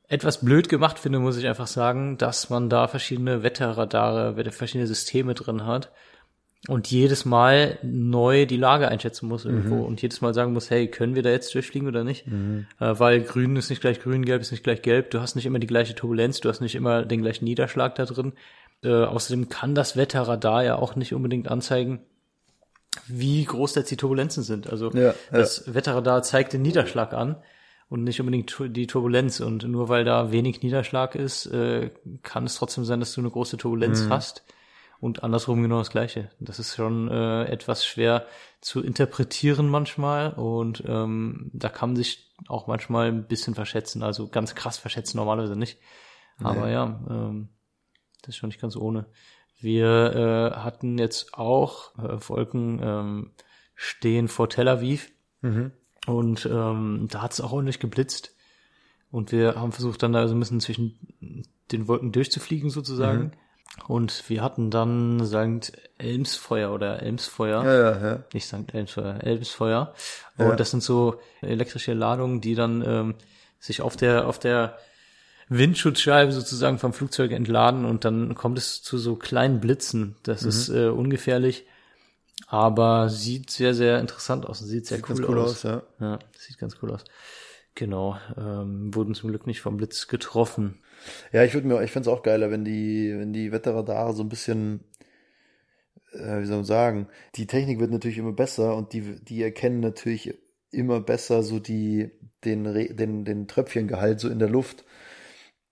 etwas 0.08 0.42
blöd 0.46 0.70
gemacht 0.70 1.00
finde, 1.00 1.20
muss 1.20 1.38
ich 1.38 1.48
einfach 1.48 1.68
sagen, 1.68 2.18
dass 2.18 2.50
man 2.52 2.70
da 2.70 2.88
verschiedene 2.88 3.42
Wetterradare, 3.44 4.52
verschiedene 4.52 4.88
Systeme 4.88 5.34
drin 5.34 5.66
hat 5.66 5.92
und 6.68 6.92
jedes 6.92 7.24
Mal 7.26 7.80
neu 7.84 8.46
die 8.46 8.58
Lage 8.58 8.90
einschätzen 8.90 9.28
muss 9.30 9.46
irgendwo 9.46 9.82
und 9.84 10.02
jedes 10.02 10.20
Mal 10.22 10.34
sagen 10.34 10.52
muss, 10.54 10.70
hey, 10.70 10.88
können 10.90 11.16
wir 11.16 11.24
da 11.24 11.30
jetzt 11.30 11.56
durchfliegen 11.56 11.88
oder 11.88 12.04
nicht? 12.04 12.28
Äh, 12.28 13.00
weil 13.00 13.22
grün 13.22 13.56
ist 13.56 13.70
nicht 13.70 13.82
gleich 13.82 14.02
grün, 14.02 14.26
gelb 14.26 14.42
ist 14.42 14.52
nicht 14.52 14.64
gleich 14.64 14.82
gelb, 14.82 15.12
du 15.12 15.22
hast 15.22 15.36
nicht 15.36 15.46
immer 15.46 15.60
die 15.60 15.68
gleiche 15.68 15.96
Turbulenz, 15.96 16.42
du 16.42 16.50
hast 16.50 16.60
nicht 16.60 16.76
immer 16.76 17.06
den 17.06 17.22
gleichen 17.22 17.46
Niederschlag 17.46 17.96
da 17.96 18.06
drin. 18.06 18.34
Äh, 18.84 18.92
außerdem 19.06 19.48
kann 19.50 19.74
das 19.74 19.96
Wetterradar 19.96 20.64
ja 20.64 20.76
auch 20.76 20.96
nicht 20.96 21.14
unbedingt 21.14 21.50
anzeigen, 21.50 22.00
wie 23.08 23.44
groß 23.46 23.76
jetzt 23.76 23.92
die 23.92 23.98
Turbulenzen 23.98 24.44
sind. 24.44 24.70
Also 24.70 24.92
Ja, 24.92 25.02
ja. 25.02 25.14
das 25.32 25.74
Wetterradar 25.74 26.24
zeigt 26.24 26.54
den 26.54 26.62
Niederschlag 26.62 27.14
an 27.14 27.38
und 27.88 28.04
nicht 28.04 28.20
unbedingt 28.20 28.54
die 28.76 28.88
Turbulenz. 28.88 29.40
Und 29.40 29.64
nur 29.68 29.90
weil 29.90 30.04
da 30.04 30.32
wenig 30.32 30.62
Niederschlag 30.62 31.16
ist, 31.16 31.46
äh, 31.48 31.92
kann 32.24 32.44
es 32.46 32.56
trotzdem 32.56 32.84
sein, 32.86 33.00
dass 33.00 33.14
du 33.14 33.22
eine 33.22 33.30
große 33.30 33.58
Turbulenz 33.58 34.04
Mhm. 34.06 34.10
hast. 34.10 34.44
Und 35.00 35.24
andersrum 35.24 35.62
genau 35.62 35.80
das 35.80 35.92
Gleiche. 35.92 36.30
Das 36.40 36.60
ist 36.60 36.76
schon 36.76 37.10
äh, 37.10 37.46
etwas 37.46 37.86
schwer 37.86 38.26
zu 38.60 38.82
interpretieren 38.82 39.70
manchmal. 39.70 40.34
Und 40.34 40.84
ähm, 40.86 41.50
da 41.54 41.70
kann 41.70 41.90
man 41.90 41.96
sich 41.96 42.34
auch 42.48 42.68
manchmal 42.68 43.08
ein 43.08 43.26
bisschen 43.28 43.56
verschätzen. 43.56 44.04
Also 44.04 44.28
ganz 44.28 44.56
krass 44.56 44.78
verschätzen 44.78 45.18
normalerweise 45.18 45.56
nicht. 45.56 45.80
Aber 46.42 46.70
ja, 46.70 47.00
ähm, 47.10 47.50
das 48.22 48.30
ist 48.30 48.38
schon 48.38 48.50
nicht 48.50 48.62
ganz 48.62 48.76
ohne. 48.76 49.06
Wir 49.62 50.54
äh, 50.56 50.60
hatten 50.60 50.98
jetzt 50.98 51.34
auch 51.34 51.98
äh, 51.98 52.18
Wolken 52.30 52.80
ähm, 52.82 53.32
stehen 53.76 54.28
vor 54.28 54.50
Tel 54.50 54.68
Aviv 54.68 55.12
und 56.08 56.46
ähm, 56.46 57.08
da 57.10 57.22
hat 57.22 57.34
es 57.34 57.42
auch 57.42 57.52
ordentlich 57.52 57.80
geblitzt. 57.80 58.36
Und 59.12 59.32
wir 59.32 59.56
haben 59.56 59.72
versucht, 59.72 60.04
dann 60.04 60.14
da 60.14 60.28
so 60.28 60.36
ein 60.36 60.40
bisschen 60.40 60.60
zwischen 60.60 61.46
den 61.72 61.88
Wolken 61.88 62.12
durchzufliegen 62.12 62.70
sozusagen. 62.70 63.32
Und 63.88 64.30
wir 64.30 64.44
hatten 64.44 64.70
dann 64.70 65.26
St. 65.26 65.72
Elmsfeuer 65.98 66.72
oder 66.72 67.02
Elmsfeuer 67.02 67.64
ja, 67.64 67.74
ja, 67.74 68.08
ja. 68.12 68.24
nicht 68.34 68.46
St. 68.46 68.74
Elmsfeuer, 68.74 69.24
Elmsfeuer. 69.24 69.94
Ja. 70.38 70.50
Und 70.50 70.60
das 70.60 70.72
sind 70.72 70.84
so 70.84 71.20
elektrische 71.42 71.94
Ladungen, 71.94 72.40
die 72.42 72.56
dann 72.56 72.84
ähm, 72.86 73.16
sich 73.60 73.82
auf 73.82 73.98
der 73.98 74.28
auf 74.28 74.40
der 74.40 74.78
Windschutzscheibe 75.50 76.32
sozusagen 76.32 76.78
vom 76.78 76.94
Flugzeug 76.94 77.32
entladen 77.32 77.86
und 77.86 78.06
dann 78.06 78.36
kommt 78.36 78.58
es 78.60 78.84
zu 78.84 78.98
so 79.00 79.16
kleinen 79.16 79.60
Blitzen. 79.60 80.16
Das 80.24 80.44
Mhm. 80.44 80.50
ist 80.50 80.70
äh, 80.70 80.88
ungefährlich, 80.90 81.66
aber 82.48 83.10
sieht 83.10 83.50
sehr 83.50 83.74
sehr 83.74 84.00
interessant 84.00 84.46
aus. 84.46 84.62
und 84.62 84.68
Sieht 84.68 84.86
sehr 84.86 84.98
Sieht 84.98 85.10
cool, 85.10 85.16
ganz 85.16 85.28
cool 85.30 85.40
aus. 85.40 85.50
aus, 85.52 85.64
ja. 85.64 85.82
Ja, 86.00 86.20
sieht 86.38 86.60
ganz 86.60 86.78
cool 86.82 86.92
aus. 86.92 87.04
Genau, 87.76 88.18
ähm, 88.38 88.94
wurden 88.94 89.16
zum 89.16 89.30
Glück 89.30 89.48
nicht 89.48 89.62
vom 89.62 89.78
Blitz 89.78 90.08
getroffen. 90.08 90.80
Ja, 91.32 91.44
ich 91.44 91.54
würde 91.54 91.68
mir, 91.68 91.82
ich 91.84 91.92
fände 91.92 92.10
es 92.10 92.16
auch 92.16 92.24
geiler, 92.24 92.52
wenn 92.52 92.66
die, 92.66 93.14
wenn 93.18 93.34
die 93.34 93.52
Wetterradare 93.52 94.14
so 94.14 94.24
ein 94.24 94.30
bisschen, 94.30 94.82
äh, 96.14 96.42
wie 96.42 96.46
soll 96.46 96.58
man 96.58 96.66
sagen, 96.66 97.08
die 97.36 97.48
Technik 97.48 97.80
wird 97.80 97.92
natürlich 97.92 98.18
immer 98.18 98.34
besser 98.34 98.76
und 98.76 98.94
die, 98.94 99.24
die 99.24 99.42
erkennen 99.44 99.80
natürlich 99.80 100.34
immer 100.72 101.00
besser 101.00 101.44
so 101.44 101.60
die, 101.60 102.12
den, 102.46 102.64
den, 102.96 103.26
den 103.26 103.48
Tröpfchengehalt 103.48 104.20
so 104.20 104.30
in 104.30 104.40
der 104.40 104.50
Luft. 104.50 104.86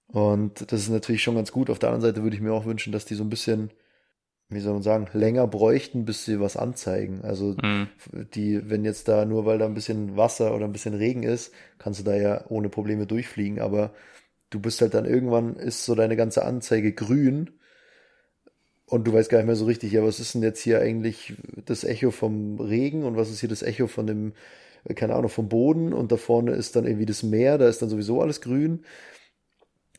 Und 0.07 0.71
das 0.71 0.81
ist 0.81 0.89
natürlich 0.89 1.21
schon 1.21 1.35
ganz 1.35 1.51
gut. 1.51 1.69
Auf 1.69 1.79
der 1.79 1.89
anderen 1.89 2.13
Seite 2.13 2.23
würde 2.23 2.35
ich 2.35 2.41
mir 2.41 2.53
auch 2.53 2.65
wünschen, 2.65 2.93
dass 2.93 3.05
die 3.05 3.15
so 3.15 3.23
ein 3.23 3.29
bisschen, 3.29 3.71
wie 4.49 4.61
soll 4.61 4.73
man 4.73 4.83
sagen, 4.83 5.07
länger 5.13 5.47
bräuchten, 5.47 6.05
bis 6.05 6.25
sie 6.25 6.39
was 6.39 6.55
anzeigen. 6.55 7.21
Also 7.23 7.55
die, 8.33 8.69
wenn 8.69 8.85
jetzt 8.85 9.07
da 9.09 9.25
nur 9.25 9.45
weil 9.45 9.57
da 9.57 9.65
ein 9.65 9.73
bisschen 9.73 10.15
Wasser 10.15 10.55
oder 10.55 10.65
ein 10.65 10.71
bisschen 10.71 10.93
Regen 10.93 11.23
ist, 11.23 11.53
kannst 11.77 11.99
du 11.99 12.03
da 12.03 12.15
ja 12.15 12.45
ohne 12.47 12.69
Probleme 12.69 13.05
durchfliegen, 13.05 13.59
aber 13.59 13.91
du 14.49 14.59
bist 14.59 14.81
halt 14.81 14.93
dann 14.93 15.05
irgendwann 15.05 15.55
ist 15.55 15.85
so 15.85 15.95
deine 15.95 16.15
ganze 16.15 16.45
Anzeige 16.45 16.93
grün 16.93 17.51
und 18.85 19.05
du 19.05 19.13
weißt 19.13 19.29
gar 19.29 19.39
nicht 19.39 19.47
mehr 19.47 19.55
so 19.55 19.65
richtig, 19.65 19.91
ja, 19.91 20.03
was 20.03 20.19
ist 20.19 20.33
denn 20.33 20.43
jetzt 20.43 20.61
hier 20.61 20.79
eigentlich 20.79 21.35
das 21.65 21.83
Echo 21.83 22.11
vom 22.11 22.59
Regen 22.59 23.03
und 23.03 23.17
was 23.17 23.29
ist 23.29 23.41
hier 23.41 23.49
das 23.49 23.61
Echo 23.63 23.87
von 23.87 24.07
dem, 24.07 24.33
äh, 24.85 24.93
keine 24.93 25.15
Ahnung, 25.15 25.29
vom 25.29 25.49
Boden 25.49 25.93
und 25.93 26.11
da 26.11 26.17
vorne 26.17 26.53
ist 26.53 26.75
dann 26.75 26.85
irgendwie 26.85 27.05
das 27.05 27.23
Meer, 27.23 27.57
da 27.57 27.67
ist 27.67 27.81
dann 27.81 27.89
sowieso 27.89 28.21
alles 28.21 28.41
grün, 28.41 28.85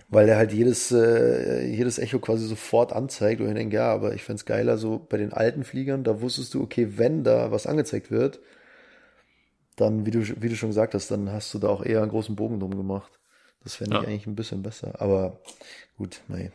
weil 0.09 0.29
er 0.29 0.37
halt 0.37 0.53
jedes, 0.53 0.91
äh, 0.93 1.67
jedes 1.67 1.99
Echo 1.99 2.19
quasi 2.19 2.47
sofort 2.47 2.93
anzeigt 2.93 3.41
und 3.41 3.49
ich 3.49 3.55
denke, 3.55 3.77
ja, 3.77 3.93
aber 3.93 4.15
ich 4.15 4.23
fänd's 4.25 4.45
geiler, 4.47 4.79
so 4.79 5.05
bei 5.09 5.19
den 5.19 5.33
alten 5.33 5.65
Fliegern, 5.65 6.05
da 6.05 6.21
wusstest 6.21 6.55
du, 6.55 6.63
okay, 6.63 6.97
wenn 6.97 7.25
da 7.25 7.51
was 7.51 7.67
angezeigt 7.67 8.11
wird, 8.11 8.41
dann, 9.77 10.05
wie 10.07 10.11
du, 10.11 10.21
wie 10.43 10.49
du 10.51 10.57
schon 10.57 10.69
gesagt 10.71 10.95
hast, 10.95 11.11
dann 11.11 11.33
hast 11.33 11.55
du 11.55 11.59
da 11.59 11.69
auch 11.69 11.83
eher 11.85 12.03
einen 12.03 12.11
großen 12.11 12.37
Bogen 12.37 12.61
drum 12.61 12.77
gemacht. 12.77 13.18
Das 13.69 13.75
fände 13.75 13.99
ich 13.99 14.03
Ja. 14.03 14.09
eigentlich 14.09 14.27
ein 14.27 14.35
bisschen 14.35 14.63
besser. 14.63 14.95
Aber 14.99 15.41
gut, 15.99 16.23
nee. 16.29 16.51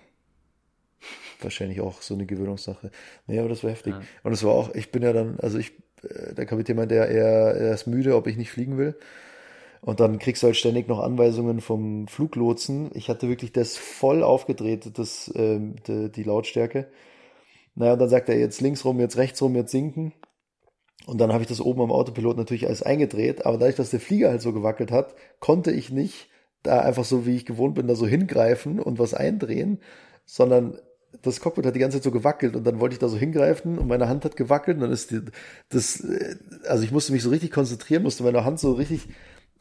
Wahrscheinlich 1.41 1.79
auch 1.79 2.01
so 2.01 2.15
eine 2.15 2.25
Gewöhnungssache. 2.25 2.89
Nee, 3.27 3.37
aber 3.37 3.49
das 3.49 3.63
war 3.63 3.69
heftig. 3.69 3.93
Und 4.23 4.33
es 4.33 4.43
war 4.43 4.53
auch, 4.53 4.73
ich 4.73 4.91
bin 4.91 5.03
ja 5.03 5.13
dann, 5.13 5.39
also 5.39 5.59
ich, 5.59 5.73
äh, 6.01 6.33
der 6.33 6.47
Kapitän 6.47 6.75
meinte 6.75 6.95
ja, 6.95 7.03
er, 7.03 7.53
er 7.53 7.73
ist 7.75 7.85
müde, 7.85 8.15
ob 8.15 8.25
ich 8.25 8.35
nicht 8.35 8.49
fliegen 8.49 8.79
will. 8.79 8.97
Und 9.81 9.99
dann 9.99 10.17
kriegst 10.17 10.41
du 10.41 10.47
halt 10.47 10.57
ständig 10.57 10.87
noch 10.87 10.97
Anweisungen 10.97 11.61
vom 11.61 12.07
Fluglotsen. 12.07 12.89
Ich 12.95 13.09
hatte 13.09 13.29
wirklich 13.29 13.51
das 13.51 13.77
voll 13.77 14.23
aufgedreht, 14.23 14.97
das, 14.97 15.31
ähm, 15.35 15.75
die, 15.85 16.11
die 16.11 16.23
Lautstärke. 16.23 16.87
Naja, 17.75 17.93
und 17.93 17.99
dann 17.99 18.09
sagt 18.09 18.27
er 18.27 18.39
jetzt 18.39 18.59
links 18.59 18.85
rum, 18.85 18.99
jetzt 18.99 19.17
rechts 19.17 19.39
rum, 19.39 19.55
jetzt 19.55 19.71
sinken. 19.71 20.13
Und 21.05 21.19
dann 21.19 21.31
habe 21.31 21.43
ich 21.43 21.49
das 21.49 21.61
oben 21.61 21.81
am 21.81 21.91
Autopilot 21.91 22.37
natürlich 22.37 22.65
alles 22.65 22.81
eingedreht, 22.81 23.45
aber 23.45 23.59
dadurch, 23.59 23.75
dass 23.75 23.91
der 23.91 23.99
Flieger 23.99 24.29
halt 24.29 24.41
so 24.41 24.51
gewackelt 24.51 24.89
hat, 24.89 25.13
konnte 25.39 25.71
ich 25.71 25.91
nicht 25.91 26.29
da 26.63 26.79
einfach 26.79 27.05
so, 27.05 27.25
wie 27.25 27.35
ich 27.35 27.45
gewohnt 27.45 27.75
bin, 27.75 27.87
da 27.87 27.95
so 27.95 28.07
hingreifen 28.07 28.79
und 28.79 28.99
was 28.99 29.13
eindrehen, 29.13 29.79
sondern 30.25 30.77
das 31.21 31.39
Cockpit 31.39 31.65
hat 31.65 31.75
die 31.75 31.79
ganze 31.79 31.97
Zeit 31.97 32.03
so 32.03 32.11
gewackelt 32.11 32.55
und 32.55 32.65
dann 32.65 32.79
wollte 32.79 32.93
ich 32.93 32.99
da 32.99 33.07
so 33.07 33.17
hingreifen 33.17 33.77
und 33.77 33.87
meine 33.87 34.07
Hand 34.09 34.25
hat 34.25 34.35
gewackelt 34.35 34.77
und 34.77 34.81
dann 34.81 34.91
ist 34.91 35.11
die, 35.11 35.21
das, 35.69 35.99
äh, 36.01 36.35
also 36.67 36.83
ich 36.83 36.91
musste 36.91 37.13
mich 37.13 37.23
so 37.23 37.29
richtig 37.29 37.51
konzentrieren, 37.51 38.03
musste 38.03 38.23
meine 38.23 38.43
Hand 38.45 38.59
so 38.59 38.73
richtig 38.73 39.07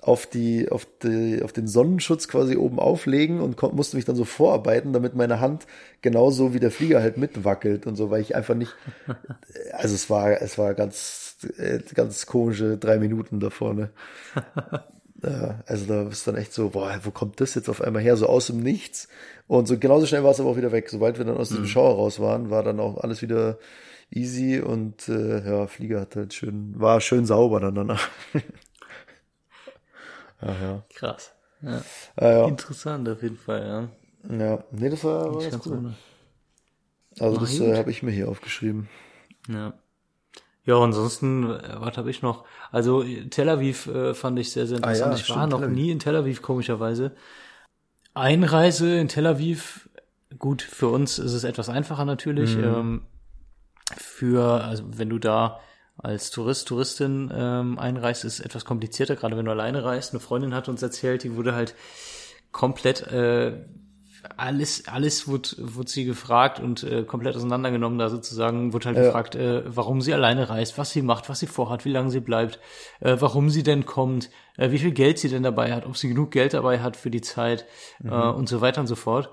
auf 0.01 0.27
die, 0.27 0.69
auf 0.71 0.87
die, 1.03 1.43
auf 1.43 1.53
den 1.53 1.69
Sonnenschutz 1.69 2.27
quasi 2.27 2.57
oben 2.57 2.81
auflegen 2.81 3.41
und 3.41 3.61
musste 3.73 3.97
mich 3.97 4.05
dann 4.05 4.17
so 4.17 4.25
vorarbeiten, 4.25 4.93
damit 4.93 5.15
meine 5.15 5.39
Hand 5.39 5.67
genauso 6.01 6.55
wie 6.55 6.61
der 6.61 6.73
Flieger 6.73 7.01
halt 7.01 7.19
mitwackelt 7.19 7.87
und 7.87 7.95
so, 7.95 8.11
weil 8.11 8.21
ich 8.21 8.35
einfach 8.35 8.57
nicht, 8.57 8.75
also 9.73 9.95
es 9.95 10.11
war, 10.11 10.43
es 10.43 10.59
war 10.59 10.75
ganz, 10.75 11.37
äh, 11.57 11.79
ganz 11.95 12.27
komische 12.27 12.79
drei 12.79 12.99
Minuten 12.99 13.39
da 13.39 13.51
vorne. 13.51 13.91
Ja, 15.23 15.63
also 15.67 15.87
da 15.87 16.09
ist 16.09 16.27
dann 16.27 16.37
echt 16.37 16.53
so, 16.53 16.71
boah, 16.71 16.99
wo 17.05 17.13
kommt 17.13 17.41
das 17.41 17.55
jetzt 17.55 17.69
auf 17.69 17.81
einmal 17.81 18.03
her? 18.03 18.17
So 18.17 18.27
aus 18.27 18.49
dem 18.49 18.61
Nichts. 18.61 19.09
Und 19.47 19.69
so 19.69 19.79
genauso 19.79 20.07
schnell 20.07 20.25
war 20.25 20.33
es 20.33 20.41
aber 20.41 20.51
auch 20.51 20.57
wieder 20.57 20.73
weg. 20.73 20.89
Sobald 20.91 21.19
wir 21.19 21.25
dann 21.25 21.37
aus 21.37 21.51
diesem 21.51 21.67
Schauer 21.67 21.95
raus 21.95 22.19
waren, 22.19 22.51
war 22.51 22.63
dann 22.63 22.81
auch 22.81 22.99
alles 22.99 23.23
wieder 23.23 23.59
easy 24.11 24.61
und 24.61 25.09
äh, 25.09 25.45
ja, 25.45 25.67
Flieger 25.67 26.01
hat 26.01 26.17
halt 26.17 26.35
schön, 26.35 26.79
war 26.79 27.01
schön 27.01 27.25
sauber 27.25 27.61
dann 27.61 27.75
danach. 27.75 28.09
ja, 30.43 30.53
ja. 30.61 30.85
Krass. 30.95 31.33
Ja. 31.63 31.83
Ja, 32.21 32.33
ja. 32.33 32.49
Interessant 32.49 33.09
auf 33.09 33.23
jeden 33.23 33.39
Fall, 33.39 33.91
ja. 34.29 34.37
ja. 34.37 34.65
Nee, 34.73 34.91
das 34.91 35.05
war, 35.05 35.33
war 35.33 35.41
ganz 35.41 35.53
ganz 35.53 35.67
cool. 35.67 35.79
ohne. 35.79 35.95
Also 37.21 37.35
Na 37.37 37.41
das 37.41 37.61
äh, 37.61 37.77
habe 37.77 37.91
ich 37.91 38.03
mir 38.03 38.11
hier 38.11 38.29
aufgeschrieben. 38.29 38.89
Ja. 39.49 39.75
Ja, 40.65 40.79
ansonsten, 40.79 41.51
äh, 41.51 41.81
was 41.81 41.97
habe 41.97 42.11
ich 42.11 42.23
noch? 42.23 42.45
Also 42.71 43.03
Tel 43.31 43.49
Aviv 43.49 43.87
äh, 43.89 44.15
fand 44.15 44.39
ich 44.39 44.53
sehr, 44.53 44.67
sehr 44.67 44.79
Ah 44.83 44.93
interessant. 44.93 45.13
ja, 45.13 45.19
ich 45.19 45.29
war 45.31 45.47
stimmt, 45.47 45.51
noch 45.63 45.69
nie 45.69 45.91
in 45.91 45.99
Tel 45.99 46.17
Aviv, 46.17 46.43
komischerweise. 46.43 47.13
Einreise 48.15 48.97
in 48.97 49.09
Tel 49.09 49.27
Aviv, 49.27 49.89
gut, 50.39 50.63
für 50.63 50.89
uns 50.89 51.19
ist 51.19 51.33
es 51.33 51.45
etwas 51.45 51.69
einfacher 51.69 52.05
natürlich. 52.05 52.57
Mhm. 52.57 52.65
Ähm, 52.65 53.03
für, 53.97 54.63
also 54.65 54.85
wenn 54.87 55.11
du 55.11 55.19
da 55.19 55.61
als 55.99 56.31
Tourist, 56.31 56.69
Touristin 56.69 57.31
ähm, 57.35 57.79
einreist, 57.79 58.25
ist 58.25 58.35
es 58.39 58.45
etwas 58.45 58.65
komplizierter, 58.65 59.17
gerade 59.17 59.37
wenn 59.37 59.45
du 59.45 59.51
alleine 59.51 59.85
reist. 59.85 60.13
Eine 60.13 60.21
Freundin 60.21 60.55
hat 60.55 60.69
uns 60.69 60.83
erzählt, 60.83 61.23
die 61.25 61.37
wurde 61.37 61.55
halt 61.55 61.75
komplett 62.51 63.03
äh, 63.09 63.65
alles, 64.37 64.87
alles 64.89 65.27
wurde, 65.29 65.51
wurde 65.59 65.91
sie 65.91 66.05
gefragt 66.05 66.61
und 66.61 66.83
äh, 66.85 67.05
komplett 67.05 67.37
auseinandergenommen 67.37 67.99
da 67.99 68.09
sozusagen, 68.09 68.73
wurde 68.73 68.87
halt 68.87 68.99
Ja. 68.99 69.05
gefragt, 69.05 69.35
äh, 69.35 69.63
warum 69.67 70.01
sie 70.01 70.15
alleine 70.15 70.49
reist, 70.49 70.79
was 70.79 70.91
sie 70.91 71.03
macht, 71.03 71.29
was 71.29 71.41
sie 71.41 71.47
vorhat, 71.47 71.85
wie 71.85 71.93
lange 71.93 72.11
sie 72.11 72.21
bleibt, 72.21 72.59
äh, 73.01 73.17
warum 73.19 73.51
sie 73.51 73.63
denn 73.63 73.87
kommt, 73.87 74.31
äh, 74.57 74.71
wie 74.71 74.79
viel 74.79 74.93
Geld 74.93 75.19
sie 75.19 75.29
denn 75.29 75.43
dabei 75.43 75.73
hat, 75.73 75.87
ob 75.87 75.97
sie 75.97 76.09
genug 76.09 76.31
Geld 76.31 76.55
dabei 76.55 76.81
hat 76.81 76.97
für 76.97 77.11
die 77.11 77.21
Zeit 77.21 77.67
äh, 78.05 78.09
und 78.09 78.49
so 78.49 78.61
weiter 78.61 78.81
und 78.81 78.87
so 78.87 78.97
fort. 78.97 79.31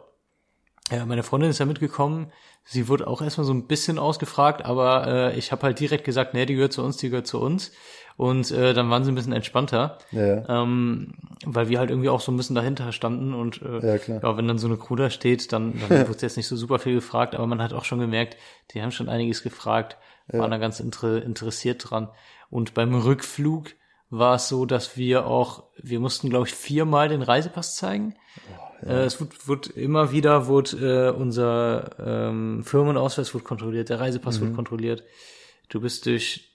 Ja, 0.91 1.05
meine 1.05 1.21
Freundin 1.23 1.51
ist 1.51 1.59
ja 1.59 1.65
mitgekommen. 1.67 2.31
Sie 2.63 2.87
wurde 2.87 3.07
auch 3.07 3.21
erstmal 3.21 3.45
so 3.45 3.53
ein 3.53 3.67
bisschen 3.67 3.99
ausgefragt, 3.99 4.65
aber 4.65 5.07
äh, 5.07 5.37
ich 5.37 5.51
habe 5.51 5.63
halt 5.63 5.79
direkt 5.79 6.03
gesagt, 6.03 6.33
nee, 6.33 6.45
die 6.45 6.55
gehört 6.55 6.73
zu 6.73 6.83
uns, 6.83 6.97
die 6.97 7.09
gehört 7.09 7.27
zu 7.27 7.39
uns. 7.39 7.71
Und 8.19 8.51
äh, 8.51 8.73
dann 8.73 8.89
waren 8.89 9.05
sie 9.05 9.13
ein 9.13 9.15
bisschen 9.15 9.31
entspannter, 9.31 9.97
Ja, 10.11 10.63
ähm, 10.63 11.13
weil 11.45 11.69
wir 11.69 11.79
halt 11.79 11.89
irgendwie 11.89 12.09
auch 12.09 12.19
so 12.19 12.33
ein 12.33 12.35
bisschen 12.35 12.53
dahinter 12.53 12.91
standen. 12.91 13.33
Und 13.33 13.61
äh, 13.61 13.79
Ja, 13.93 13.97
klar. 13.97 14.19
ja, 14.21 14.35
wenn 14.35 14.45
dann 14.45 14.57
so 14.57 14.67
eine 14.67 14.75
Crew 14.75 14.97
da 14.97 15.09
steht, 15.09 15.53
dann, 15.53 15.79
dann 15.79 15.89
wurde 16.09 16.19
jetzt 16.19 16.35
nicht 16.35 16.47
so 16.49 16.57
super 16.57 16.79
viel 16.79 16.95
gefragt, 16.95 17.33
aber 17.33 17.47
man 17.47 17.61
hat 17.63 17.71
auch 17.71 17.85
schon 17.85 17.99
gemerkt, 17.99 18.35
die 18.71 18.81
haben 18.81 18.91
schon 18.91 19.07
einiges 19.07 19.41
gefragt, 19.41 19.95
waren 20.27 20.51
da 20.51 20.57
ganz 20.57 20.81
inter 20.81 21.23
interessiert 21.23 21.89
dran. 21.89 22.09
Und 22.49 22.73
beim 22.73 22.93
Rückflug 22.93 23.69
war 24.09 24.35
es 24.35 24.49
so, 24.49 24.65
dass 24.65 24.97
wir 24.97 25.25
auch, 25.25 25.63
wir 25.81 26.01
mussten, 26.01 26.29
glaube 26.29 26.45
ich, 26.49 26.53
viermal 26.53 27.07
den 27.07 27.21
Reisepass 27.21 27.77
zeigen. 27.77 28.15
Äh, 28.83 29.05
es 29.05 29.21
wurde, 29.21 29.31
wurde 29.45 29.69
immer 29.79 30.11
wieder 30.11 30.47
wurde 30.47 31.13
äh, 31.15 31.17
unser 31.17 31.91
ähm, 32.05 32.65
Firmenausweis 32.65 33.33
wurde 33.33 33.45
kontrolliert, 33.45 33.87
der 33.87 34.01
Reisepass 34.01 34.41
wurde 34.41 34.51
kontrolliert. 34.51 35.05
Du 35.69 35.79
bist 35.79 36.05
durch 36.05 36.49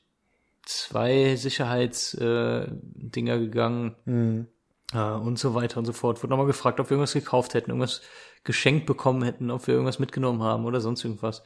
zwei 0.66 1.36
Sicherheitsdinger 1.36 2.66
äh, 2.66 2.72
Dinger 2.94 3.38
gegangen 3.38 4.48
äh, 4.92 4.98
und 4.98 5.38
so 5.38 5.54
weiter 5.54 5.78
und 5.78 5.84
so 5.86 5.92
fort. 5.92 6.22
Wurde 6.22 6.30
nochmal 6.30 6.46
gefragt, 6.46 6.80
ob 6.80 6.88
wir 6.90 6.92
irgendwas 6.96 7.12
gekauft 7.14 7.54
hätten, 7.54 7.70
irgendwas 7.70 8.02
geschenkt 8.44 8.86
bekommen 8.86 9.22
hätten, 9.22 9.50
ob 9.50 9.66
wir 9.66 9.74
irgendwas 9.74 9.98
mitgenommen 9.98 10.42
haben 10.42 10.64
oder 10.64 10.80
sonst 10.80 11.04
irgendwas. 11.04 11.42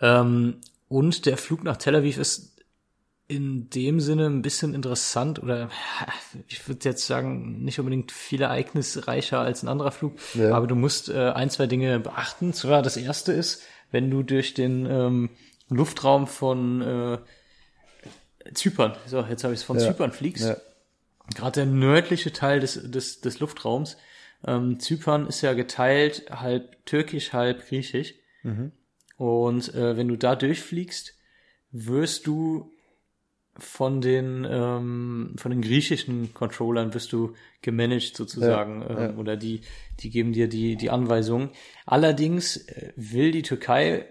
Ähm, 0.00 0.60
und 0.88 1.26
der 1.26 1.36
Flug 1.36 1.64
nach 1.64 1.76
Tel 1.76 1.96
Aviv 1.96 2.18
ist 2.18 2.52
in 3.26 3.70
dem 3.70 4.00
Sinne 4.00 4.26
ein 4.26 4.42
bisschen 4.42 4.74
interessant 4.74 5.42
oder 5.42 5.70
ich 6.48 6.66
würde 6.68 6.86
jetzt 6.88 7.06
sagen, 7.06 7.62
nicht 7.64 7.78
unbedingt 7.78 8.12
viel 8.12 8.42
ereignisreicher 8.42 9.40
als 9.40 9.62
ein 9.62 9.68
anderer 9.68 9.92
Flug, 9.92 10.12
Ja. 10.34 10.54
aber 10.54 10.66
du 10.66 10.74
musst 10.74 11.08
äh, 11.08 11.30
ein, 11.30 11.48
zwei 11.48 11.66
Dinge 11.66 11.98
beachten. 12.00 12.52
Zwar 12.52 12.82
das 12.82 12.96
erste 12.98 13.32
ist, 13.32 13.62
wenn 13.90 14.10
du 14.10 14.22
durch 14.22 14.52
den 14.52 14.84
ähm, 14.86 15.30
Luftraum 15.70 16.26
von 16.26 16.82
äh, 16.82 17.18
Zypern, 18.52 18.94
so 19.06 19.20
jetzt 19.22 19.44
habe 19.44 19.54
ich 19.54 19.60
es 19.60 19.64
von 19.64 19.78
Ja. 19.78 19.86
Zypern 19.86 20.12
fliegst, 20.12 20.44
ja, 20.46 20.56
gerade 21.34 21.60
der 21.60 21.66
nördliche 21.66 22.32
Teil 22.32 22.60
des, 22.60 22.90
des, 22.90 23.20
des 23.20 23.40
Luftraums, 23.40 23.96
ähm, 24.46 24.78
Zypern 24.78 25.26
ist 25.26 25.40
ja 25.40 25.54
geteilt, 25.54 26.26
halb 26.30 26.84
türkisch, 26.84 27.32
halb 27.32 27.66
griechisch. 27.66 28.14
Und 29.16 29.74
äh, 29.74 29.96
wenn 29.96 30.08
du 30.08 30.16
da 30.16 30.36
durchfliegst, 30.36 31.14
wirst 31.70 32.26
du 32.26 32.70
von 33.56 34.00
den 34.00 34.44
ähm, 34.50 35.34
von 35.36 35.50
den 35.50 35.62
griechischen 35.62 36.34
Controllern 36.34 36.92
wirst 36.92 37.12
du 37.12 37.34
gemanagt 37.62 38.16
sozusagen 38.16 38.82
Ja, 38.82 38.90
ähm, 38.90 38.98
ja. 38.98 39.16
oder 39.16 39.36
die 39.36 39.60
die 40.00 40.10
geben 40.10 40.32
dir 40.32 40.48
die 40.48 40.76
die 40.76 40.90
Anweisungen. 40.90 41.50
Allerdings 41.86 42.56
äh, 42.56 42.92
will 42.96 43.30
die 43.30 43.42
Türkei 43.42 44.06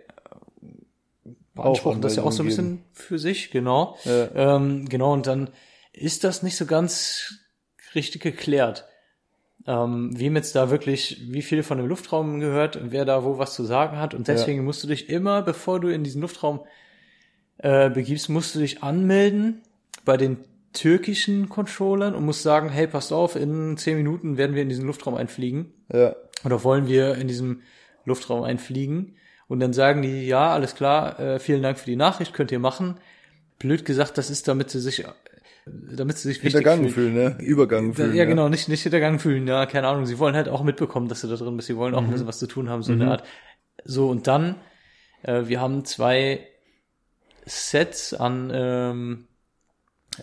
beanspruchen 1.55 2.01
das 2.01 2.15
ja 2.15 2.23
auch 2.23 2.31
so 2.31 2.43
ein 2.43 2.47
bisschen 2.47 2.83
für 2.93 3.19
sich, 3.19 3.51
genau. 3.51 3.97
Ja. 4.05 4.55
Ähm, 4.55 4.87
genau, 4.89 5.13
und 5.13 5.27
dann 5.27 5.49
ist 5.91 6.23
das 6.23 6.43
nicht 6.43 6.57
so 6.57 6.65
ganz 6.65 7.35
richtig 7.95 8.21
geklärt. 8.21 8.85
Ähm, 9.65 10.09
wem 10.19 10.35
jetzt 10.35 10.55
da 10.55 10.69
wirklich, 10.69 11.21
wie 11.29 11.41
viel 11.41 11.63
von 11.63 11.77
dem 11.77 11.87
Luftraum 11.87 12.39
gehört, 12.39 12.79
wer 12.83 13.05
da 13.05 13.23
wo 13.23 13.37
was 13.37 13.53
zu 13.53 13.63
sagen 13.63 13.97
hat. 13.97 14.13
Und 14.13 14.27
deswegen 14.27 14.65
musst 14.65 14.83
du 14.83 14.87
dich 14.87 15.09
immer, 15.09 15.41
bevor 15.41 15.79
du 15.79 15.87
in 15.87 16.03
diesen 16.03 16.21
Luftraum 16.21 16.65
äh, 17.59 17.89
begibst, 17.89 18.29
musst 18.29 18.55
du 18.55 18.59
dich 18.59 18.83
anmelden 18.83 19.61
bei 20.03 20.17
den 20.17 20.37
türkischen 20.73 21.49
Controllern 21.49 22.15
und 22.15 22.25
musst 22.25 22.41
sagen, 22.41 22.69
hey, 22.69 22.87
passt 22.87 23.13
auf, 23.13 23.35
in 23.35 23.77
zehn 23.77 23.95
Minuten 23.95 24.37
werden 24.37 24.55
wir 24.55 24.63
in 24.63 24.69
diesen 24.69 24.85
Luftraum 24.85 25.15
einfliegen 25.15 25.71
ja, 25.91 26.15
oder 26.43 26.63
wollen 26.63 26.87
wir 26.87 27.15
in 27.15 27.27
diesem 27.27 27.61
Luftraum 28.05 28.43
einfliegen? 28.43 29.15
Und 29.47 29.59
dann 29.59 29.73
sagen 29.73 30.01
die, 30.01 30.25
ja, 30.25 30.51
alles 30.51 30.75
klar, 30.75 31.19
äh, 31.19 31.39
vielen 31.39 31.61
Dank 31.61 31.77
für 31.77 31.85
die 31.85 31.95
Nachricht, 31.95 32.33
könnt 32.33 32.51
ihr 32.51 32.59
machen. 32.59 32.97
Blöd 33.59 33.85
gesagt, 33.85 34.17
das 34.17 34.29
ist, 34.29 34.47
damit 34.47 34.69
sie 34.69 34.79
sich, 34.79 35.05
damit 35.65 36.17
sie 36.17 36.29
sich 36.29 36.41
Hintergangen 36.41 36.89
fühlen. 36.89 37.13
fühlen, 37.13 37.37
ne? 37.37 37.43
Übergangen 37.43 37.89
Ja, 37.91 37.95
fühlen. 37.95 38.15
ja, 38.15 38.25
genau, 38.25 38.49
nicht, 38.49 38.67
nicht 38.69 38.83
hintergangen 38.83 39.19
fühlen, 39.19 39.47
ja, 39.47 39.65
keine 39.65 39.87
Ahnung. 39.87 40.05
Sie 40.05 40.19
wollen 40.19 40.35
halt 40.35 40.49
auch 40.49 40.63
mitbekommen, 40.63 41.07
dass 41.07 41.21
du 41.21 41.27
da 41.27 41.35
drin 41.35 41.55
bist. 41.55 41.67
Sie 41.67 41.77
wollen 41.77 41.93
auch 41.95 42.01
ein 42.01 42.09
bisschen 42.11 42.27
was 42.27 42.39
zu 42.39 42.47
tun 42.47 42.69
haben, 42.69 42.83
so 42.83 42.93
eine 42.93 43.11
Art. 43.11 43.23
So, 43.85 44.09
und 44.09 44.27
dann, 44.27 44.55
äh, 45.23 45.43
wir 45.45 45.59
haben 45.61 45.85
zwei 45.85 46.47
Sets 47.45 48.13
an, 48.13 48.51
ähm, 48.53 49.27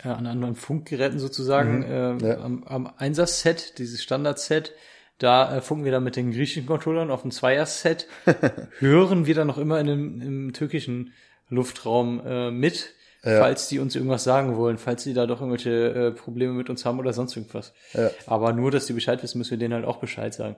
äh, 0.03 0.09
an 0.09 0.27
anderen 0.27 0.55
Funkgeräten 0.57 1.19
sozusagen, 1.19 1.85
ähm, 1.87 2.19
ja. 2.21 2.39
am, 2.39 2.65
am 2.65 2.93
Einsatz-Set, 2.97 3.79
dieses 3.79 4.03
Standard-Set, 4.03 4.73
da 5.21 5.57
äh, 5.57 5.61
funken 5.61 5.85
wir 5.85 5.93
dann 5.93 6.03
mit 6.03 6.17
den 6.17 6.33
griechischen 6.33 6.67
Controllern 6.67 7.11
auf 7.11 7.23
dem 7.23 7.31
Zweier-Set, 7.31 8.09
hören 8.81 9.27
wir 9.27 9.35
dann 9.35 9.47
noch 9.47 9.59
immer 9.59 9.79
in 9.79 9.87
dem, 9.87 10.21
im 10.21 10.53
türkischen 10.53 11.13
Luftraum 11.49 12.21
äh, 12.27 12.51
mit, 12.51 12.95
falls 13.23 13.69
die 13.69 13.81
uns 13.81 13.95
irgendwas 13.95 14.25
sagen 14.25 14.57
wollen, 14.57 14.79
falls 14.79 15.05
die 15.05 15.13
da 15.13 15.27
doch 15.27 15.41
irgendwelche 15.41 15.71
äh, 15.71 16.11
Probleme 16.13 16.55
mit 16.55 16.71
uns 16.71 16.87
haben 16.87 16.99
oder 16.99 17.13
sonst 17.13 17.37
irgendwas. 17.37 17.75
Ja. 17.93 18.11
Aber 18.27 18.53
nur, 18.53 18.71
dass 18.71 18.87
die 18.87 18.95
Bescheid 18.95 19.23
wissen, 19.23 19.39
müssen 19.39 19.51
wir 19.51 19.59
denen 19.59 19.75
halt 19.75 19.85
auch 19.85 19.99
Bescheid 19.99 20.33
sagen. 20.33 20.57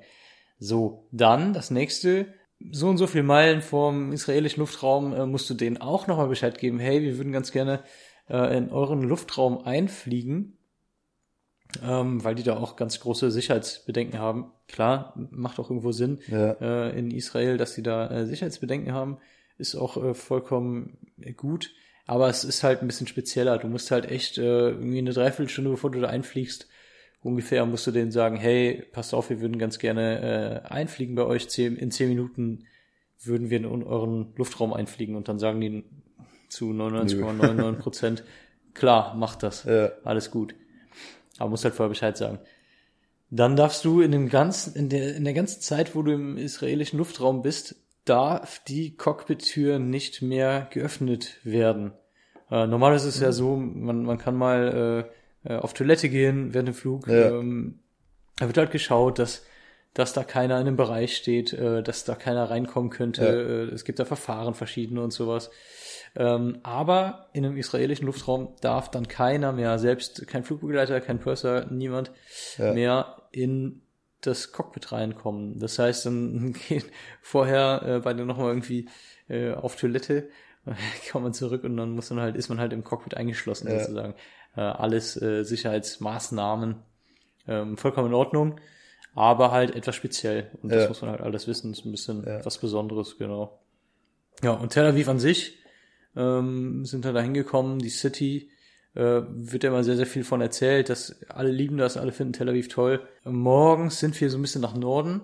So, 0.60 1.08
dann 1.10 1.54
das 1.54 1.72
nächste, 1.72 2.26
so 2.70 2.88
und 2.88 2.98
so 2.98 3.08
viel 3.08 3.24
Meilen 3.24 3.62
vom 3.62 4.12
israelischen 4.12 4.60
Luftraum 4.60 5.12
äh, 5.12 5.26
musst 5.26 5.50
du 5.50 5.54
denen 5.54 5.78
auch 5.78 6.06
nochmal 6.06 6.28
Bescheid 6.28 6.56
geben, 6.56 6.78
hey, 6.78 7.02
wir 7.02 7.16
würden 7.16 7.32
ganz 7.32 7.50
gerne 7.50 7.82
äh, 8.28 8.56
in 8.56 8.70
euren 8.70 9.02
Luftraum 9.02 9.64
einfliegen, 9.64 10.56
ähm, 11.82 12.22
weil 12.24 12.34
die 12.34 12.42
da 12.42 12.56
auch 12.56 12.76
ganz 12.76 13.00
große 13.00 13.30
Sicherheitsbedenken 13.30 14.18
haben. 14.18 14.52
Klar, 14.68 15.14
macht 15.30 15.58
auch 15.58 15.70
irgendwo 15.70 15.92
Sinn 15.92 16.18
Ja. 16.28 16.52
äh, 16.60 16.98
in 16.98 17.10
Israel, 17.10 17.56
dass 17.56 17.74
die 17.74 17.82
da 17.82 18.10
äh, 18.10 18.26
Sicherheitsbedenken 18.26 18.92
haben, 18.92 19.18
ist 19.58 19.74
auch 19.74 19.96
äh, 20.02 20.14
vollkommen 20.14 20.98
gut. 21.36 21.70
Aber 22.06 22.28
es 22.28 22.44
ist 22.44 22.62
halt 22.64 22.82
ein 22.82 22.88
bisschen 22.88 23.06
spezieller. 23.06 23.58
Du 23.58 23.68
musst 23.68 23.90
halt 23.90 24.10
echt 24.10 24.36
äh, 24.38 24.70
irgendwie 24.70 24.98
eine 24.98 25.12
Dreiviertelstunde, 25.12 25.70
bevor 25.70 25.90
du 25.90 26.00
da 26.00 26.08
einfliegst, 26.08 26.68
ungefähr 27.22 27.64
musst 27.64 27.86
du 27.86 27.92
denen 27.92 28.10
sagen, 28.10 28.36
hey, 28.36 28.82
passt 28.92 29.14
auf, 29.14 29.30
wir 29.30 29.40
würden 29.40 29.58
ganz 29.58 29.78
gerne 29.78 30.64
äh, 30.64 30.68
einfliegen 30.68 31.14
bei 31.14 31.24
euch. 31.24 31.48
Zehn, 31.48 31.76
in 31.76 31.90
zehn 31.92 32.08
Minuten 32.08 32.64
würden 33.22 33.50
wir 33.50 33.58
in 33.58 33.84
euren 33.84 34.32
Luftraum 34.36 34.72
einfliegen 34.72 35.14
und 35.14 35.28
dann 35.28 35.38
sagen 35.38 35.60
die 35.60 35.84
zu 36.48 36.70
99,99 36.72 37.72
Prozent, 37.74 38.24
klar, 38.74 39.14
mach 39.16 39.36
das. 39.36 39.64
Ja. 39.64 39.92
Alles 40.04 40.30
gut. 40.30 40.54
Aber 41.42 41.50
musst 41.50 41.64
halt 41.64 41.74
vorher 41.74 41.88
Bescheid 41.88 42.16
sagen. 42.16 42.38
Dann 43.28 43.56
darfst 43.56 43.84
du 43.84 44.00
in 44.00 44.12
dem 44.12 44.28
ganzen, 44.28 44.76
in 44.76 44.88
der, 44.88 45.16
in 45.16 45.24
der 45.24 45.34
ganzen 45.34 45.60
Zeit, 45.60 45.96
wo 45.96 46.02
du 46.02 46.12
im 46.12 46.36
israelischen 46.36 46.98
Luftraum 46.98 47.42
bist, 47.42 47.74
darf 48.04 48.62
die 48.64 48.96
Cockpit-Tür 48.96 49.80
nicht 49.80 50.22
mehr 50.22 50.68
geöffnet 50.70 51.38
werden. 51.42 51.94
Äh, 52.48 52.68
normalerweise 52.68 53.08
ist 53.08 53.16
es 53.16 53.20
ja 53.20 53.32
so, 53.32 53.56
man, 53.56 54.04
man 54.04 54.18
kann 54.18 54.36
mal 54.36 55.08
äh, 55.44 55.52
äh, 55.52 55.56
auf 55.56 55.74
Toilette 55.74 56.08
gehen 56.08 56.54
während 56.54 56.68
dem 56.68 56.74
Flug. 56.74 57.08
Ja. 57.08 57.30
Ähm, 57.30 57.80
da 58.38 58.46
wird 58.46 58.58
halt 58.58 58.70
geschaut, 58.70 59.18
dass, 59.18 59.44
dass 59.94 60.12
da 60.12 60.24
keiner 60.24 60.54
in 60.60 60.66
einem 60.66 60.76
Bereich 60.76 61.16
steht, 61.16 61.52
äh, 61.52 61.82
dass 61.82 62.04
da 62.04 62.14
keiner 62.14 62.50
reinkommen 62.50 62.90
könnte. 62.90 63.68
Äh, 63.70 63.74
es 63.74 63.84
gibt 63.84 63.98
da 63.98 64.04
Verfahren 64.04 64.54
verschiedene 64.54 65.02
und 65.02 65.12
sowas. 65.12 65.50
Ähm, 66.14 66.58
aber 66.62 67.28
in 67.32 67.44
einem 67.44 67.56
israelischen 67.56 68.06
Luftraum 68.06 68.54
darf 68.60 68.90
dann 68.90 69.08
keiner 69.08 69.52
mehr, 69.52 69.78
selbst 69.78 70.26
kein 70.26 70.44
Flugbegleiter, 70.44 71.00
kein 71.00 71.18
Purser, 71.20 71.66
niemand 71.70 72.10
Ja. 72.58 72.72
mehr 72.72 73.22
in 73.32 73.82
das 74.20 74.52
Cockpit 74.52 74.92
reinkommen. 74.92 75.58
Das 75.58 75.78
heißt, 75.78 76.06
dann 76.06 76.52
geht 76.68 76.84
vorher 77.20 77.82
äh, 77.84 77.98
bei 78.00 78.14
dir 78.14 78.24
nochmal 78.24 78.48
irgendwie 78.50 78.88
äh, 79.28 79.52
auf 79.52 79.76
Toilette, 79.76 80.28
kommt 81.10 81.24
man 81.24 81.34
zurück 81.34 81.64
und 81.64 81.76
dann 81.76 81.90
muss 81.90 82.10
man 82.10 82.20
halt, 82.20 82.36
ist 82.36 82.48
man 82.48 82.60
halt 82.60 82.72
im 82.72 82.84
Cockpit 82.84 83.16
eingeschlossen 83.16 83.68
Ja. 83.68 83.78
sozusagen. 83.80 84.14
Äh, 84.56 84.60
alles 84.60 85.20
äh, 85.20 85.44
Sicherheitsmaßnahmen 85.44 86.76
ähm, 87.48 87.76
vollkommen 87.76 88.08
in 88.08 88.14
Ordnung, 88.14 88.60
aber 89.14 89.50
halt 89.50 89.74
etwas 89.74 89.94
speziell. 89.96 90.50
Und 90.62 90.70
das 90.72 90.82
Ja. 90.82 90.88
muss 90.88 91.02
man 91.02 91.10
halt 91.10 91.20
alles 91.20 91.46
wissen, 91.46 91.72
ist 91.72 91.84
ein 91.84 91.90
bisschen 91.92 92.24
Ja. 92.26 92.44
was 92.44 92.58
Besonderes, 92.58 93.18
genau. 93.18 93.58
Ja, 94.42 94.52
und 94.52 94.70
Tel 94.70 94.86
Aviv 94.86 95.08
an 95.08 95.18
sich 95.18 95.58
ähm, 96.16 96.84
sind 96.84 97.04
dann 97.04 97.14
da 97.14 97.20
hingekommen, 97.20 97.78
die 97.78 97.88
City, 97.90 98.50
äh, 98.94 99.22
wird 99.26 99.64
ja 99.64 99.70
immer 99.70 99.84
sehr, 99.84 99.96
sehr 99.96 100.06
viel 100.06 100.24
von 100.24 100.40
erzählt, 100.42 100.88
dass 100.90 101.22
alle 101.30 101.50
lieben 101.50 101.78
das, 101.78 101.96
alle 101.96 102.12
finden 102.12 102.32
Tel 102.34 102.48
Aviv 102.48 102.68
toll. 102.68 103.00
Morgens 103.24 104.00
sind 104.00 104.20
wir 104.20 104.28
so 104.28 104.36
ein 104.38 104.42
bisschen 104.42 104.60
nach 104.62 104.74
Norden 104.74 105.22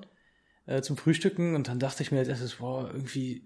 äh, 0.66 0.80
zum 0.82 0.96
Frühstücken 0.96 1.54
und 1.54 1.68
dann 1.68 1.78
dachte 1.78 2.02
ich 2.02 2.10
mir 2.12 2.18
als 2.20 2.28
erstes, 2.28 2.56
boah, 2.56 2.88
irgendwie, 2.92 3.42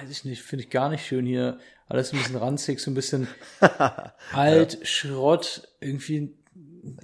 weiß 0.00 0.10
ich 0.10 0.24
nicht, 0.24 0.42
finde 0.42 0.64
ich 0.64 0.70
gar 0.70 0.88
nicht 0.88 1.04
schön 1.06 1.26
hier. 1.26 1.58
Alles 1.88 2.12
ein 2.12 2.18
bisschen 2.18 2.36
ranzig, 2.36 2.80
so 2.80 2.90
ein 2.90 2.94
bisschen 2.94 3.26
alt, 4.32 4.78
Schrott, 4.82 5.68
irgendwie 5.80 6.34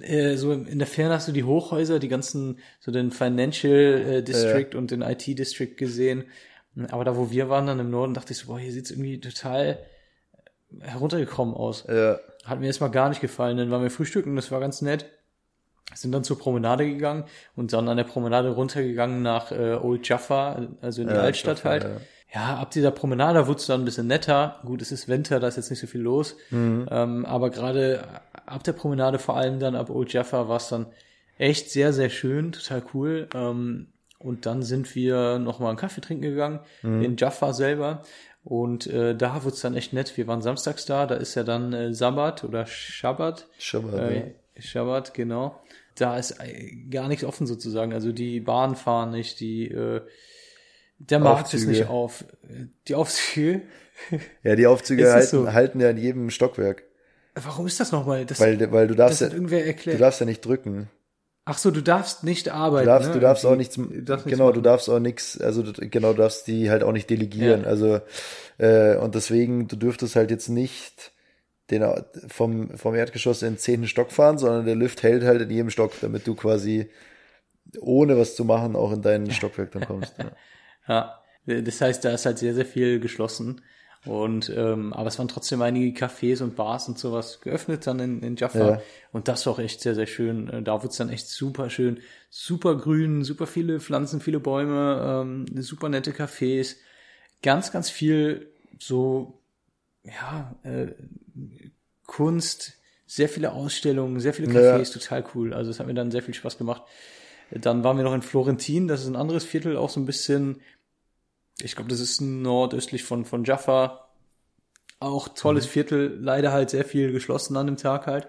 äh, 0.01 0.35
so 0.35 0.51
in 0.51 0.79
der 0.79 0.87
Ferne 0.87 1.15
hast 1.15 1.27
du 1.27 1.31
die 1.31 1.43
Hochhäuser, 1.43 1.99
die 1.99 2.07
ganzen, 2.07 2.59
so 2.79 2.91
den 2.91 3.11
Financial 3.11 3.73
äh, 3.73 4.23
District 4.23 4.75
und 4.75 4.91
den 4.91 5.01
IT 5.01 5.25
District 5.27 5.75
gesehen. 5.75 6.25
Aber 6.89 7.03
da, 7.03 7.15
wo 7.15 7.29
wir 7.29 7.49
waren, 7.49 7.67
dann 7.67 7.79
im 7.79 7.89
Norden, 7.89 8.13
dachte 8.13 8.33
ich 8.33 8.39
so, 8.39 8.47
boah, 8.47 8.59
hier 8.59 8.71
sieht's 8.71 8.91
irgendwie 8.91 9.19
total 9.19 9.79
heruntergekommen 10.81 11.53
aus. 11.53 11.85
Ja. 11.87 12.19
Hat 12.45 12.59
mir 12.59 12.67
erstmal 12.67 12.91
gar 12.91 13.09
nicht 13.09 13.21
gefallen. 13.21 13.57
Dann 13.57 13.71
waren 13.71 13.83
wir 13.83 13.91
frühstücken, 13.91 14.35
das 14.35 14.51
war 14.51 14.59
ganz 14.59 14.81
nett. 14.81 15.05
Sind 15.93 16.11
dann 16.11 16.23
zur 16.23 16.39
Promenade 16.39 16.85
gegangen 16.85 17.25
und 17.55 17.71
dann 17.73 17.87
an 17.87 17.97
der 17.97 18.05
Promenade 18.05 18.49
runtergegangen 18.49 19.21
nach 19.21 19.51
äh, 19.51 19.75
Old 19.75 20.07
Jaffa, 20.07 20.67
also 20.81 21.01
in 21.01 21.09
die 21.09 21.13
Ja, 21.13 21.21
Altstadt 21.21 21.57
Jaffa, 21.57 21.69
halt. 21.69 21.87
Ja. 22.33 22.57
Ab 22.57 22.71
dieser 22.71 22.91
Promenade 22.91 23.47
wurde 23.47 23.59
es 23.59 23.65
dann 23.67 23.81
ein 23.81 23.85
bisschen 23.85 24.07
netter. 24.07 24.59
Gut, 24.65 24.81
es 24.81 24.91
ist 24.91 25.07
Winter, 25.07 25.39
da 25.39 25.47
ist 25.47 25.57
jetzt 25.57 25.69
nicht 25.69 25.79
so 25.79 25.87
viel 25.87 26.01
los. 26.01 26.35
Mhm. 26.49 26.87
Ähm, 26.91 27.25
aber 27.25 27.49
gerade 27.49 28.03
ab 28.45 28.63
der 28.63 28.73
Promenade, 28.73 29.19
vor 29.19 29.37
allem 29.37 29.59
dann 29.59 29.75
ab 29.75 29.89
Old 29.89 30.11
Jaffa, 30.13 30.47
war 30.49 30.57
es 30.57 30.67
dann 30.69 30.87
echt 31.37 31.69
sehr, 31.71 31.93
sehr 31.93 32.09
schön, 32.09 32.51
total 32.51 32.83
cool. 32.93 33.27
Ähm, 33.33 33.87
und 34.19 34.45
dann 34.45 34.63
sind 34.63 34.95
wir 34.95 35.37
nochmal 35.39 35.69
einen 35.69 35.77
Kaffee 35.77 36.01
trinken 36.01 36.21
gegangen 36.23 36.59
Mhm. 36.81 37.01
in 37.03 37.17
Jaffa 37.17 37.53
selber. 37.53 38.03
Und 38.45 38.87
äh, 38.87 39.15
da 39.15 39.43
wurde 39.43 39.55
es 39.55 39.61
dann 39.61 39.75
echt 39.75 39.93
nett. 39.93 40.17
Wir 40.17 40.27
waren 40.27 40.41
samstags 40.41 40.85
da, 40.85 41.05
da 41.05 41.15
ist 41.15 41.35
ja 41.35 41.43
dann 41.43 41.71
äh, 41.73 41.93
Sabbat 41.93 42.43
oder 42.43 42.65
Shabbat. 42.65 43.47
Shabbat, 43.57 43.93
Äh, 44.11 44.33
Shabbat, 44.59 45.13
genau. 45.13 45.59
Da 45.95 46.17
ist 46.17 46.31
äh, 46.41 46.75
gar 46.89 47.07
nichts 47.07 47.23
offen 47.23 47.47
sozusagen. 47.47 47.93
Also 47.93 48.11
die 48.11 48.39
Bahn 48.41 48.75
fahren 48.75 49.11
nicht, 49.11 49.39
die 49.39 49.67
äh, 49.69 50.01
der 50.99 51.19
Markt 51.19 51.47
ist 51.53 51.61
Aufzüge. 51.61 51.71
nicht 51.71 51.87
auf. 51.87 52.23
Die 52.87 52.95
Aufzüge. 52.95 53.61
Ja, 54.43 54.55
die 54.55 54.67
Aufzüge 54.67 55.03
es 55.03 55.13
halten, 55.13 55.27
so? 55.27 55.53
halten 55.53 55.79
ja 55.79 55.89
in 55.89 55.97
jedem 55.97 56.29
Stockwerk. 56.29 56.83
Warum 57.35 57.67
ist 57.67 57.79
das 57.79 57.91
nochmal? 57.91 58.25
Das, 58.25 58.39
Weil, 58.39 58.71
weil 58.71 58.87
du 58.87 58.95
darfst 58.95 59.21
ja, 59.21 59.29
du 59.29 59.97
darfst 59.97 60.19
ja 60.19 60.25
nicht 60.25 60.45
drücken. 60.45 60.89
Ach 61.45 61.57
so, 61.57 61.71
du 61.71 61.81
darfst 61.81 62.23
nicht 62.23 62.49
arbeiten. 62.49 62.85
Du 62.85 62.91
darfst, 62.91 63.07
ne? 63.09 63.13
du 63.15 63.19
darfst 63.19 63.45
auch 63.45 63.55
nichts, 63.55 63.75
Du 63.75 63.83
darfst 64.01 64.25
nichts 64.25 64.37
genau, 64.37 64.45
machen. 64.49 64.55
du 64.55 64.61
darfst 64.61 64.89
auch 64.89 64.99
nichts, 64.99 65.41
also 65.41 65.61
du- 65.63 65.73
genau, 65.89 66.13
du 66.13 66.19
darfst 66.19 66.47
die 66.47 66.69
halt 66.69 66.83
auch 66.83 66.91
nicht 66.93 67.09
delegieren. 67.09 67.61
Ja. 67.63 67.67
Also, 67.67 67.99
äh, 68.59 68.95
und 68.95 69.15
deswegen, 69.15 69.67
du 69.67 69.75
dürftest 69.75 70.15
halt 70.15 70.31
jetzt 70.31 70.47
nicht 70.47 71.11
den, 71.69 71.83
vom, 72.27 72.77
vom 72.77 72.95
Erdgeschoss 72.95 73.41
in 73.41 73.53
den 73.53 73.57
zehnten 73.57 73.87
Stock 73.87 74.11
fahren, 74.11 74.37
sondern 74.37 74.65
der 74.65 74.75
Lift 74.75 75.03
hält 75.03 75.23
halt 75.23 75.41
in 75.41 75.49
jedem 75.49 75.69
Stock, 75.69 75.91
damit 76.01 76.27
du 76.27 76.35
quasi 76.35 76.89
ohne 77.79 78.17
was 78.17 78.35
zu 78.35 78.45
machen 78.45 78.75
auch 78.75 78.91
in 78.93 79.01
dein 79.01 79.29
Stockwerk 79.31 79.71
dann 79.71 79.85
kommst. 79.85 80.13
Ja. 80.17 80.31
Ja, 80.87 81.19
das 81.45 81.81
heißt, 81.81 82.03
da 82.05 82.11
ist 82.11 82.25
halt 82.25 82.39
sehr, 82.39 82.53
sehr 82.53 82.65
viel 82.65 82.99
geschlossen. 82.99 83.61
Und 84.05 84.51
ähm, 84.53 84.91
aber 84.91 85.07
es 85.07 85.17
waren 85.17 85.29
trotzdem 85.29 85.61
einige 85.61 85.97
Cafés 85.97 86.43
und 86.43 86.57
Bars 86.57 86.89
und 86.89 86.99
sowas 86.99 87.39
geöffnet 87.39 87.87
dann 87.87 87.99
in, 87.99 88.21
in 88.21 88.35
Jaffa. 88.35 88.71
Ja. 88.71 88.81
Und 89.13 89.29
das 89.29 89.45
war 89.45 89.53
auch 89.53 89.59
echt 89.59 89.79
sehr, 89.79 89.95
sehr 89.95 90.07
schön. 90.07 90.49
Äh, 90.49 90.61
Da 90.61 90.73
wurde 90.73 90.89
es 90.89 90.97
dann 90.97 91.09
echt 91.09 91.29
super 91.29 91.69
schön, 91.69 92.01
super 92.29 92.75
grün, 92.75 93.23
super 93.23 93.47
viele 93.47 93.79
Pflanzen, 93.79 94.19
viele 94.19 94.41
Bäume, 94.41 95.23
ähm, 95.23 95.45
super 95.61 95.87
nette 95.87 96.11
Cafés, 96.11 96.75
ganz, 97.41 97.71
ganz 97.71 97.89
viel 97.89 98.51
so, 98.77 99.39
ja, 100.03 100.53
äh, 100.63 100.87
Kunst, 102.05 102.73
sehr 103.05 103.29
viele 103.29 103.53
Ausstellungen, 103.53 104.19
sehr 104.19 104.33
viele 104.33 104.51
Ja. 104.51 104.75
Cafés, 104.75 104.91
total 104.91 105.23
cool. 105.33 105.53
Also 105.53 105.71
es 105.71 105.79
hat 105.79 105.87
mir 105.87 105.93
dann 105.93 106.11
sehr 106.11 106.23
viel 106.23 106.33
Spaß 106.33 106.57
gemacht. 106.57 106.81
Dann 107.59 107.83
waren 107.83 107.97
wir 107.97 108.03
noch 108.03 108.13
in 108.13 108.21
Florentin, 108.21 108.87
das 108.87 109.01
ist 109.01 109.07
ein 109.07 109.15
anderes 109.15 109.43
Viertel, 109.43 109.77
auch 109.77 109.89
so 109.89 109.99
ein 109.99 110.05
bisschen, 110.05 110.61
ich 111.61 111.75
glaube, 111.75 111.89
das 111.89 111.99
ist 111.99 112.19
nordöstlich 112.19 113.03
von, 113.03 113.25
von 113.25 113.43
Jaffa. 113.43 114.07
Auch 114.99 115.27
tolles 115.27 115.65
Viertel, 115.65 116.17
leider 116.19 116.51
halt 116.51 116.69
sehr 116.69 116.85
viel 116.85 117.11
geschlossen 117.11 117.57
an 117.57 117.67
dem 117.67 117.77
Tag 117.77 118.07
halt. 118.07 118.27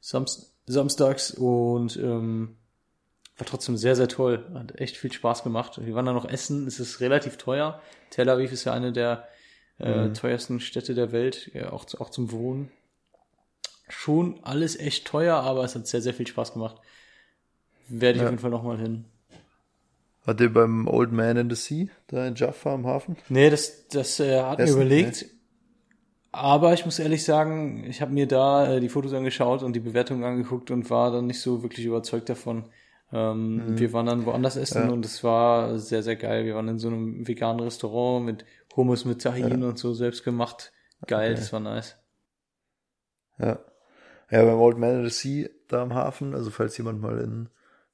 Samst, 0.00 0.54
samstags 0.66 1.32
und 1.32 1.96
ähm, 1.96 2.56
war 3.36 3.46
trotzdem 3.46 3.76
sehr, 3.76 3.96
sehr 3.96 4.08
toll. 4.08 4.46
Hat 4.54 4.80
echt 4.80 4.96
viel 4.96 5.12
Spaß 5.12 5.42
gemacht. 5.42 5.84
Wir 5.84 5.94
waren 5.94 6.06
da 6.06 6.12
noch 6.12 6.28
essen, 6.28 6.66
es 6.66 6.80
ist 6.80 7.00
relativ 7.00 7.36
teuer. 7.36 7.80
Tel 8.10 8.28
Aviv 8.28 8.52
ist 8.52 8.64
ja 8.64 8.72
eine 8.72 8.92
der 8.92 9.26
äh, 9.78 10.10
teuersten 10.12 10.60
Städte 10.60 10.94
der 10.94 11.12
Welt, 11.12 11.50
ja, 11.54 11.72
auch, 11.72 11.84
auch 11.98 12.10
zum 12.10 12.30
Wohnen. 12.30 12.70
Schon 13.88 14.40
alles 14.44 14.78
echt 14.78 15.06
teuer, 15.06 15.36
aber 15.36 15.64
es 15.64 15.74
hat 15.74 15.86
sehr, 15.86 16.00
sehr 16.00 16.14
viel 16.14 16.26
Spaß 16.26 16.52
gemacht. 16.52 16.76
Werde 17.88 18.16
ich 18.16 18.22
Ja. 18.22 18.24
auf 18.28 18.30
jeden 18.30 18.40
Fall 18.42 18.50
nochmal 18.50 18.78
hin. 18.78 19.04
Wart 20.24 20.40
ihr 20.40 20.52
beim 20.52 20.86
Old 20.86 21.10
Man 21.12 21.36
in 21.36 21.50
the 21.50 21.56
Sea, 21.56 21.86
da 22.06 22.26
in 22.26 22.34
Jaffa 22.36 22.74
am 22.74 22.86
Hafen? 22.86 23.16
Nee, 23.28 23.50
das, 23.50 23.88
das 23.88 24.20
äh, 24.20 24.40
hat 24.40 24.58
mir 24.60 24.70
überlegt. 24.70 25.26
Aber 26.30 26.72
ich 26.72 26.84
muss 26.86 26.98
ehrlich 26.98 27.24
sagen, 27.24 27.84
ich 27.88 28.00
habe 28.00 28.12
mir 28.12 28.26
da 28.26 28.74
äh, 28.74 28.80
die 28.80 28.88
Fotos 28.88 29.12
angeschaut 29.12 29.62
und 29.62 29.74
die 29.74 29.80
Bewertungen 29.80 30.24
angeguckt 30.24 30.70
und 30.70 30.88
war 30.90 31.10
dann 31.10 31.26
nicht 31.26 31.40
so 31.40 31.62
wirklich 31.62 31.84
überzeugt 31.84 32.28
davon. 32.28 32.64
Ähm, 33.12 33.78
Wir 33.78 33.92
waren 33.92 34.06
dann 34.06 34.24
woanders 34.24 34.56
essen 34.56 34.82
Mhm. 34.84 34.88
Ja. 34.88 34.92
und 34.94 35.04
es 35.04 35.22
war 35.24 35.78
sehr, 35.78 36.02
sehr 36.02 36.16
geil. 36.16 36.44
Wir 36.46 36.54
waren 36.54 36.68
in 36.68 36.78
so 36.78 36.88
einem 36.88 37.26
veganen 37.28 37.60
Restaurant 37.60 38.24
mit 38.24 38.44
Hummus 38.76 39.04
mit 39.04 39.20
Tahin 39.22 39.62
und 39.64 39.78
so 39.78 39.92
selbst 39.92 40.24
gemacht. 40.24 40.72
Geil, 41.06 41.32
Okay. 41.32 41.40
das 41.40 41.52
war 41.52 41.60
nice. 41.60 41.96
Ja. 43.38 43.58
Ja, 44.30 44.44
beim 44.44 44.58
Old 44.58 44.78
Man 44.78 45.00
in 45.00 45.04
the 45.04 45.10
Sea 45.10 45.48
da 45.68 45.82
am 45.82 45.92
Hafen, 45.94 46.34
also 46.34 46.50
falls 46.50 46.78
jemand 46.78 47.02
mal 47.02 47.18
in 47.18 47.48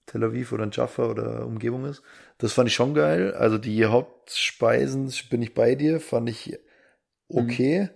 Tel 0.08 0.24
Aviv 0.24 0.52
oder 0.52 0.64
in 0.64 0.70
Jaffa 0.72 1.06
oder 1.06 1.46
Umgebung 1.46 1.84
ist, 1.84 2.02
das 2.38 2.52
fand 2.52 2.68
ich 2.68 2.74
schon 2.74 2.94
geil. 2.94 3.34
Also 3.34 3.58
die 3.58 3.86
Hauptspeisen, 3.86 5.12
bin 5.30 5.42
ich 5.42 5.54
bei 5.54 5.74
dir, 5.74 6.00
fand 6.00 6.28
ich 6.28 6.58
okay. 7.28 7.90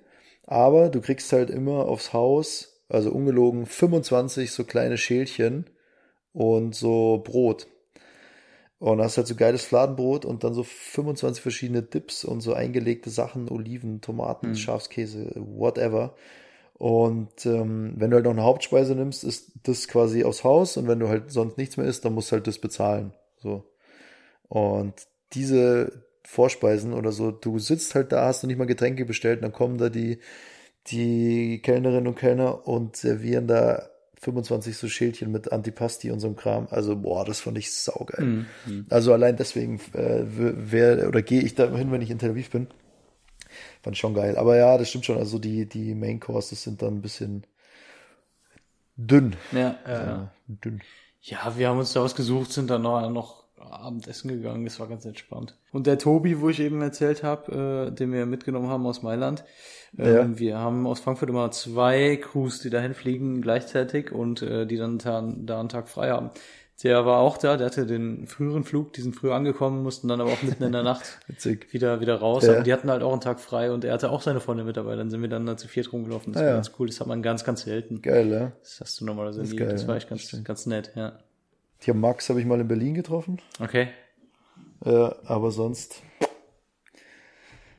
Aber 0.46 0.88
du 0.90 1.00
kriegst 1.00 1.32
halt 1.32 1.50
immer 1.50 1.86
aufs 1.86 2.12
Haus, 2.12 2.82
also 2.88 3.10
ungelogen, 3.10 3.66
25 3.66 4.50
so 4.52 4.64
kleine 4.64 4.98
Schälchen 4.98 5.70
und 6.32 6.74
so 6.74 7.22
Brot. 7.24 7.66
Und 8.78 9.00
hast 9.00 9.16
halt 9.16 9.28
so 9.28 9.36
geiles 9.36 9.64
Fladenbrot 9.64 10.24
und 10.24 10.44
dann 10.44 10.54
so 10.54 10.64
25 10.64 11.40
verschiedene 11.40 11.82
Dips 11.82 12.24
und 12.24 12.40
so 12.40 12.52
eingelegte 12.52 13.10
Sachen, 13.10 13.48
Oliven, 13.48 14.00
Tomaten, 14.00 14.56
Schafskäse, 14.56 15.32
whatever. 15.36 16.14
Und 16.82 17.46
ähm, 17.46 17.94
wenn 17.94 18.10
du 18.10 18.16
halt 18.16 18.24
noch 18.24 18.32
eine 18.32 18.42
Hauptspeise 18.42 18.96
nimmst, 18.96 19.22
ist 19.22 19.52
das 19.62 19.86
quasi 19.86 20.24
aufs 20.24 20.42
Haus 20.42 20.76
und 20.76 20.88
wenn 20.88 20.98
du 20.98 21.08
halt 21.08 21.30
sonst 21.30 21.56
nichts 21.56 21.76
mehr 21.76 21.86
isst, 21.86 22.04
dann 22.04 22.12
musst 22.12 22.32
du 22.32 22.32
halt 22.32 22.48
das 22.48 22.58
bezahlen. 22.58 23.12
So. 23.38 23.62
Und 24.48 24.92
diese 25.32 26.02
Vorspeisen 26.24 26.92
oder 26.92 27.12
so, 27.12 27.30
du 27.30 27.60
sitzt 27.60 27.94
halt 27.94 28.10
da, 28.10 28.26
hast 28.26 28.42
du 28.42 28.48
nicht 28.48 28.58
mal 28.58 28.66
Getränke 28.66 29.04
bestellt, 29.04 29.44
dann 29.44 29.52
kommen 29.52 29.78
da 29.78 29.90
die, 29.90 30.18
die 30.88 31.62
Kellnerinnen 31.62 32.08
und 32.08 32.18
Kellner 32.18 32.66
und 32.66 32.96
servieren 32.96 33.46
da 33.46 33.88
25 34.18 34.76
so 34.76 34.88
Schälchen 34.88 35.30
mit 35.30 35.52
Antipasti 35.52 36.10
und 36.10 36.18
so 36.18 36.26
einem 36.26 36.36
Kram. 36.36 36.66
Also, 36.68 36.96
boah, 36.96 37.24
das 37.24 37.38
fand 37.38 37.58
ich 37.58 37.72
saugeil. 37.72 38.24
Mhm. 38.66 38.86
Also 38.90 39.12
allein 39.12 39.36
deswegen 39.36 39.78
äh, 39.92 40.24
wer 40.24 41.06
oder 41.06 41.22
gehe 41.22 41.42
ich 41.42 41.54
da 41.54 41.70
hin, 41.76 41.92
wenn 41.92 42.02
ich 42.02 42.10
in 42.10 42.18
Tel 42.18 42.30
Aviv 42.30 42.50
bin. 42.50 42.66
Fand 43.82 43.96
ich 43.96 44.00
schon 44.00 44.14
geil. 44.14 44.36
Aber 44.38 44.56
ja, 44.56 44.78
das 44.78 44.88
stimmt 44.88 45.04
schon. 45.06 45.18
Also 45.18 45.38
die, 45.38 45.66
die 45.68 45.94
Main 45.94 46.20
Courses 46.20 46.62
sind 46.62 46.82
dann 46.82 46.96
ein 46.96 47.02
bisschen 47.02 47.46
dünn. 48.96 49.36
Ja, 49.50 49.76
äh, 49.86 50.14
Äh, 50.14 50.28
dünn. 50.46 50.82
ja, 51.20 51.56
wir 51.56 51.68
haben 51.68 51.78
uns 51.78 51.92
da 51.92 52.02
was 52.02 52.14
gesucht, 52.14 52.52
sind 52.52 52.70
dann 52.70 52.82
noch, 52.82 53.08
noch 53.10 53.42
Abendessen 53.58 54.28
gegangen, 54.28 54.64
das 54.64 54.80
war 54.80 54.88
ganz 54.88 55.04
entspannt. 55.04 55.56
Und 55.70 55.86
der 55.86 55.96
Tobi, 55.98 56.40
wo 56.40 56.48
ich 56.48 56.58
eben 56.60 56.82
erzählt 56.82 57.22
habe, 57.22 57.88
äh, 57.90 57.94
den 57.94 58.12
wir 58.12 58.26
mitgenommen 58.26 58.68
haben 58.68 58.84
aus 58.86 59.02
Mailand, 59.02 59.44
ähm, 59.96 60.32
Ja. 60.34 60.38
wir 60.38 60.58
haben 60.58 60.86
aus 60.86 61.00
Frankfurt 61.00 61.28
immer 61.30 61.50
zwei 61.52 62.16
Crews, 62.16 62.60
die 62.60 62.70
dahin 62.70 62.92
fliegen 62.94 63.40
gleichzeitig 63.40 64.10
und 64.12 64.42
äh, 64.42 64.66
die 64.66 64.76
dann 64.76 64.98
da, 64.98 65.22
da 65.36 65.60
einen 65.60 65.68
Tag 65.68 65.88
frei 65.88 66.10
haben. 66.10 66.30
Der 66.82 67.06
war 67.06 67.18
auch 67.18 67.38
da, 67.38 67.56
der 67.56 67.66
hatte 67.68 67.86
den 67.86 68.26
früheren 68.26 68.64
Flug, 68.64 68.92
die 68.94 69.02
sind 69.02 69.14
früher 69.14 69.34
angekommen, 69.34 69.84
mussten 69.84 70.08
dann 70.08 70.20
aber 70.20 70.32
auch 70.32 70.42
mitten 70.42 70.64
in 70.64 70.72
der 70.72 70.82
Nacht 70.82 71.20
wieder, 71.70 72.00
wieder 72.00 72.16
raus. 72.16 72.44
Ja. 72.44 72.54
Aber 72.54 72.62
die 72.62 72.72
hatten 72.72 72.90
halt 72.90 73.02
auch 73.04 73.12
einen 73.12 73.20
Tag 73.20 73.38
frei 73.38 73.70
und 73.70 73.84
er 73.84 73.92
hatte 73.92 74.10
auch 74.10 74.20
seine 74.20 74.40
Freunde 74.40 74.64
mit 74.64 74.76
dabei. 74.76 74.96
Dann 74.96 75.08
sind 75.08 75.22
wir 75.22 75.28
dann 75.28 75.46
da 75.46 75.56
zu 75.56 75.68
viert 75.68 75.92
rumgelaufen. 75.92 76.32
Das 76.32 76.42
Ah, 76.42 76.44
war 76.44 76.50
ja. 76.50 76.56
ganz 76.56 76.72
cool. 76.78 76.88
Das 76.88 76.98
hat 76.98 77.06
man 77.06 77.22
ganz, 77.22 77.44
ganz 77.44 77.62
selten. 77.62 78.02
Geil, 78.02 78.28
ja. 78.30 78.52
Das 78.60 78.80
hast 78.80 79.00
du 79.00 79.04
normalerweise 79.04 79.42
nie. 79.42 79.54
geil, 79.56 79.68
das 79.68 79.86
war 79.86 79.94
ja. 79.94 79.98
echt 79.98 80.08
ganz, 80.08 80.22
Stimmt. 80.22 80.44
ganz 80.44 80.66
nett, 80.66 80.92
ja. 80.96 81.18
Hier 81.80 81.94
Max 81.94 82.28
habe 82.30 82.40
ich 82.40 82.46
mal 82.46 82.60
in 82.60 82.66
Berlin 82.68 82.94
getroffen. 82.94 83.40
Okay. 83.60 83.88
Äh, 84.84 84.90
aber 85.24 85.50
sonst. 85.52 86.02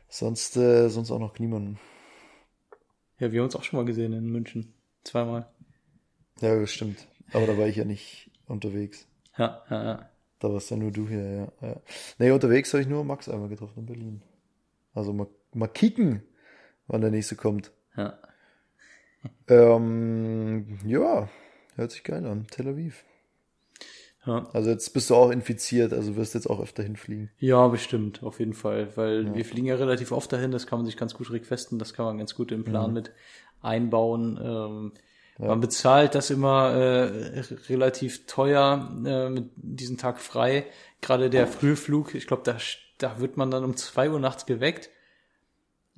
Sonst, 0.07 0.55
äh, 0.57 0.89
sonst 0.89 1.11
auch 1.11 1.19
noch 1.19 1.39
niemanden. 1.39 1.79
Ja, 3.19 3.31
wir 3.31 3.39
haben 3.39 3.45
uns 3.45 3.55
auch 3.55 3.63
schon 3.63 3.77
mal 3.79 3.85
gesehen 3.85 4.13
in 4.13 4.25
München. 4.31 4.73
Zweimal. 5.03 5.47
Ja, 6.41 6.57
das 6.59 6.71
stimmt. 6.71 7.07
Aber 7.33 7.47
da 7.47 7.57
war 7.57 7.67
ich 7.67 7.75
ja 7.77 7.85
nicht 7.85 8.29
unterwegs. 8.47 9.07
Ja, 9.37 9.63
ja, 9.69 9.83
ja. 9.83 10.09
Da 10.39 10.51
warst 10.51 10.71
ja 10.71 10.77
nur 10.77 10.91
du 10.91 11.07
hier, 11.07 11.23
ja. 11.23 11.67
ja. 11.67 11.81
Nee, 12.17 12.31
unterwegs 12.31 12.73
habe 12.73 12.81
ich 12.81 12.87
nur 12.89 13.03
Max 13.03 13.29
einmal 13.29 13.49
getroffen 13.49 13.79
in 13.79 13.85
Berlin. 13.85 14.21
Also 14.93 15.13
mal, 15.13 15.27
mal 15.53 15.67
kicken, 15.67 16.21
wann 16.87 17.01
der 17.01 17.11
nächste 17.11 17.35
kommt. 17.35 17.71
ja. 17.95 18.17
Ähm, 19.47 20.79
ja, 20.85 21.29
hört 21.75 21.91
sich 21.91 22.03
geil 22.03 22.25
an. 22.25 22.45
Tel 22.51 22.67
Aviv. 22.67 23.05
Ja. 24.25 24.49
Also 24.53 24.69
jetzt 24.69 24.93
bist 24.93 25.09
du 25.09 25.15
auch 25.15 25.31
infiziert, 25.31 25.91
also 25.91 26.15
wirst 26.15 26.33
jetzt 26.33 26.49
auch 26.49 26.61
öfter 26.61 26.83
hinfliegen. 26.83 27.29
Ja, 27.39 27.67
bestimmt, 27.67 28.23
auf 28.23 28.39
jeden 28.39 28.53
Fall. 28.53 28.95
Weil 28.95 29.33
wir 29.35 29.43
fliegen 29.43 29.67
ja 29.67 29.75
relativ 29.75 30.11
oft 30.11 30.31
dahin, 30.31 30.51
das 30.51 30.65
kann 30.65 30.79
man 30.79 30.85
sich 30.85 30.95
ganz 30.95 31.13
gut 31.13 31.31
requesten, 31.31 31.77
das 31.77 31.93
kann 31.93 32.05
man 32.05 32.17
ganz 32.17 32.35
gut 32.35 32.51
im 32.51 32.63
Plan 32.63 32.93
mit 32.93 33.11
einbauen. 33.61 34.39
Ähm, 34.41 34.91
Man 35.39 35.59
bezahlt 35.61 36.15
das 36.15 36.29
immer 36.29 36.73
äh, 36.73 37.39
relativ 37.69 38.25
teuer 38.27 38.89
äh, 39.05 39.29
mit 39.29 39.49
diesem 39.55 39.97
Tag 39.97 40.19
frei. 40.19 40.65
Gerade 41.01 41.29
der 41.29 41.47
Frühflug, 41.47 42.15
ich 42.15 42.27
glaube, 42.27 42.43
da, 42.45 42.57
da 42.97 43.19
wird 43.19 43.35
man 43.35 43.51
dann 43.51 43.63
um 43.63 43.75
zwei 43.75 44.09
Uhr 44.09 44.19
nachts 44.19 44.45
geweckt. 44.45 44.89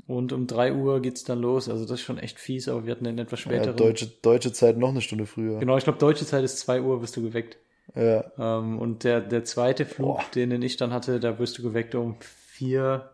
Und 0.07 0.33
um 0.33 0.45
drei 0.45 0.71
Uhr 0.73 1.01
geht's 1.01 1.23
dann 1.23 1.41
los. 1.41 1.67
Also 1.67 1.83
das 1.85 1.99
ist 1.99 2.05
schon 2.05 2.19
echt 2.19 2.39
fies, 2.39 2.67
aber 2.69 2.85
wir 2.85 2.91
hatten 2.91 3.05
den 3.05 3.17
etwas 3.17 3.39
Ja, 3.39 3.45
späteren. 3.51 3.75
deutsche, 3.77 4.07
deutsche 4.07 4.53
Zeit 4.53 4.77
noch 4.77 4.89
eine 4.89 5.01
Stunde 5.01 5.25
früher. 5.25 5.59
Genau, 5.59 5.77
ich 5.77 5.83
glaube, 5.83 5.99
deutsche 5.99 6.25
Zeit 6.25 6.43
ist 6.43 6.59
zwei 6.59 6.81
Uhr, 6.81 7.01
wirst 7.01 7.17
du 7.17 7.23
geweckt. 7.23 7.57
Ja, 7.95 8.23
Ähm, 8.37 8.79
und 8.79 9.03
der, 9.03 9.21
der 9.21 9.43
zweite 9.45 9.85
Flug, 9.85 10.17
Boah. 10.17 10.23
den, 10.35 10.49
den 10.49 10.61
ich 10.61 10.77
dann 10.77 10.91
hatte, 10.91 11.19
da 11.19 11.39
wirst 11.39 11.57
du 11.57 11.63
geweckt 11.63 11.95
um 11.95 12.17
vier, 12.21 13.11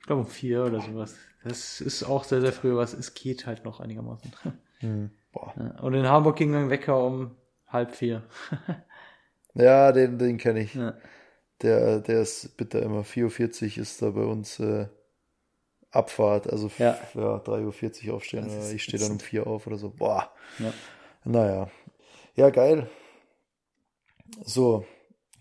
ich 0.00 0.06
glaube 0.06 0.22
um 0.22 0.28
vier 0.28 0.64
oder 0.64 0.80
sowas. 0.80 1.16
Das 1.44 1.80
ist 1.80 2.02
auch 2.02 2.24
sehr, 2.24 2.40
sehr 2.40 2.52
früh, 2.52 2.72
aber 2.72 2.82
es 2.82 2.92
es 2.92 3.14
geht 3.14 3.46
halt 3.46 3.64
noch 3.64 3.80
einigermaßen. 3.80 4.32
hm. 4.80 5.10
Boah. 5.36 5.52
Und 5.82 5.92
in 5.92 6.08
Hamburg 6.08 6.36
ging 6.36 6.52
dann 6.52 6.70
Wecker 6.70 7.04
um 7.04 7.36
halb 7.68 7.94
vier. 7.94 8.22
ja 9.54 9.92
den, 9.92 10.18
den 10.18 10.38
kenne 10.38 10.60
ich. 10.60 10.74
Ja. 10.74 10.94
Der, 11.60 12.00
der 12.00 12.22
ist 12.22 12.56
bitter 12.56 12.82
immer. 12.82 13.02
4.40 13.02 13.76
Uhr 13.76 13.82
ist 13.82 14.00
da 14.00 14.10
bei 14.10 14.22
uns 14.22 14.58
äh, 14.60 14.86
Abfahrt. 15.90 16.50
Also 16.50 16.70
Ja. 16.78 16.98
ja. 17.14 17.36
3.40 17.36 18.08
Uhr 18.08 18.14
aufstehen. 18.14 18.46
Ist 18.46 18.72
ich 18.72 18.82
stehe 18.82 18.98
dann 19.02 19.12
um 19.12 19.20
4 19.20 19.46
auf 19.46 19.66
oder 19.66 19.76
so. 19.76 19.90
Boah. 19.90 20.30
Ja. 20.58 20.72
Naja. 21.24 21.68
Ja, 22.34 22.48
geil. 22.48 22.88
So. 24.42 24.86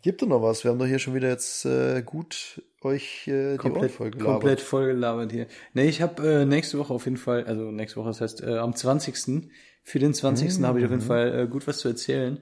Gibt 0.01 0.21
doch 0.21 0.27
noch 0.27 0.41
was? 0.41 0.63
Wir 0.63 0.71
haben 0.71 0.79
doch 0.79 0.85
hier 0.85 0.99
schon 0.99 1.15
wieder 1.15 1.29
jetzt 1.29 1.65
äh, 1.65 2.01
gut 2.03 2.61
euch 2.81 3.27
äh, 3.27 3.31
die 3.31 3.37
Ohren 3.47 3.57
Komplett, 3.57 3.91
voll 3.91 4.11
gelabert. 4.11 4.33
komplett 4.33 4.61
voll 4.61 4.87
gelabert 4.87 5.31
hier. 5.31 5.47
Nee, 5.73 5.85
ich 5.85 6.01
habe 6.01 6.41
äh, 6.41 6.45
nächste 6.45 6.77
Woche 6.77 6.93
auf 6.93 7.05
jeden 7.05 7.17
Fall, 7.17 7.45
also 7.45 7.71
nächste 7.71 7.99
Woche, 7.99 8.09
das 8.09 8.21
heißt 8.21 8.43
äh, 8.43 8.57
am 8.57 8.75
20. 8.75 9.49
Für 9.85 9.99
den 9.99 10.13
20. 10.13 10.65
habe 10.65 10.79
ich 10.79 10.85
auf 10.85 10.91
jeden 10.91 11.01
Mhm. 11.01 11.07
Fall 11.07 11.39
äh, 11.39 11.47
gut 11.47 11.65
was 11.67 11.77
zu 11.79 11.87
erzählen. 11.87 12.41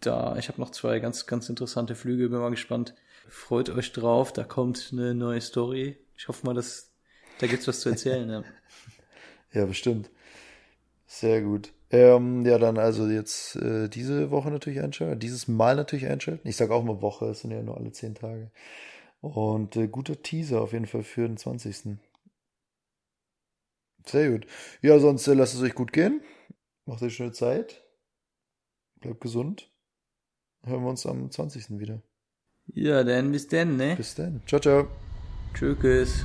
Da, 0.00 0.36
ich 0.38 0.48
habe 0.48 0.60
noch 0.60 0.70
zwei 0.70 1.00
ganz, 1.00 1.26
ganz 1.26 1.48
interessante 1.48 1.94
Flüge, 1.96 2.28
bin 2.28 2.38
mal 2.40 2.50
gespannt. 2.50 2.94
Freut 3.28 3.70
euch 3.70 3.92
drauf, 3.92 4.32
da 4.32 4.44
kommt 4.44 4.90
eine 4.92 5.14
neue 5.14 5.40
Story. 5.40 5.98
Ich 6.16 6.28
hoffe 6.28 6.46
mal, 6.46 6.54
dass 6.54 6.92
da 7.38 7.46
gibt's 7.48 7.66
was 7.68 7.80
zu 7.80 7.88
erzählen. 7.88 8.28
ja. 8.30 8.44
Ja, 9.52 9.66
bestimmt. 9.66 10.10
Sehr 11.06 11.42
gut. 11.42 11.72
Ähm, 11.90 12.46
ja, 12.46 12.58
dann 12.58 12.78
also 12.78 13.08
jetzt 13.08 13.56
äh, 13.56 13.88
diese 13.88 14.30
Woche 14.30 14.50
natürlich 14.50 14.80
einschalten, 14.80 15.20
dieses 15.20 15.48
Mal 15.48 15.76
natürlich 15.76 16.06
einschalten. 16.06 16.48
Ich 16.48 16.56
sage 16.56 16.74
auch 16.74 16.84
mal 16.84 17.02
Woche, 17.02 17.26
es 17.26 17.40
sind 17.42 17.50
ja 17.52 17.62
nur 17.62 17.76
alle 17.78 17.92
zehn 17.92 18.14
Tage. 18.14 18.50
Und 19.22 19.76
äh, 19.76 19.88
guter 19.88 20.22
Teaser 20.22 20.62
auf 20.62 20.72
jeden 20.74 20.86
Fall 20.86 21.04
für 21.04 21.28
den 21.28 21.36
20. 21.38 22.00
Sehr 24.06 24.30
gut. 24.30 24.46
Ja, 24.80 24.98
sonst 24.98 25.26
äh, 25.28 25.34
lasst 25.34 25.54
es 25.54 25.62
euch 25.62 25.74
gut 25.74 25.92
gehen. 25.92 26.20
Macht 26.86 27.02
euch 27.02 27.14
schöne 27.14 27.32
Zeit. 27.32 27.82
Bleibt 29.00 29.20
gesund. 29.20 29.70
Hören 30.64 30.82
wir 30.82 30.90
uns 30.90 31.06
am 31.06 31.30
20. 31.30 31.78
wieder. 31.78 32.02
Ja, 32.66 33.02
dann 33.02 33.32
bis 33.32 33.48
dann, 33.48 33.76
ne? 33.76 33.96
Bis 33.96 34.14
dann. 34.14 34.42
Ciao, 34.46 34.60
ciao. 34.60 34.88
Tschüss. 35.54 36.24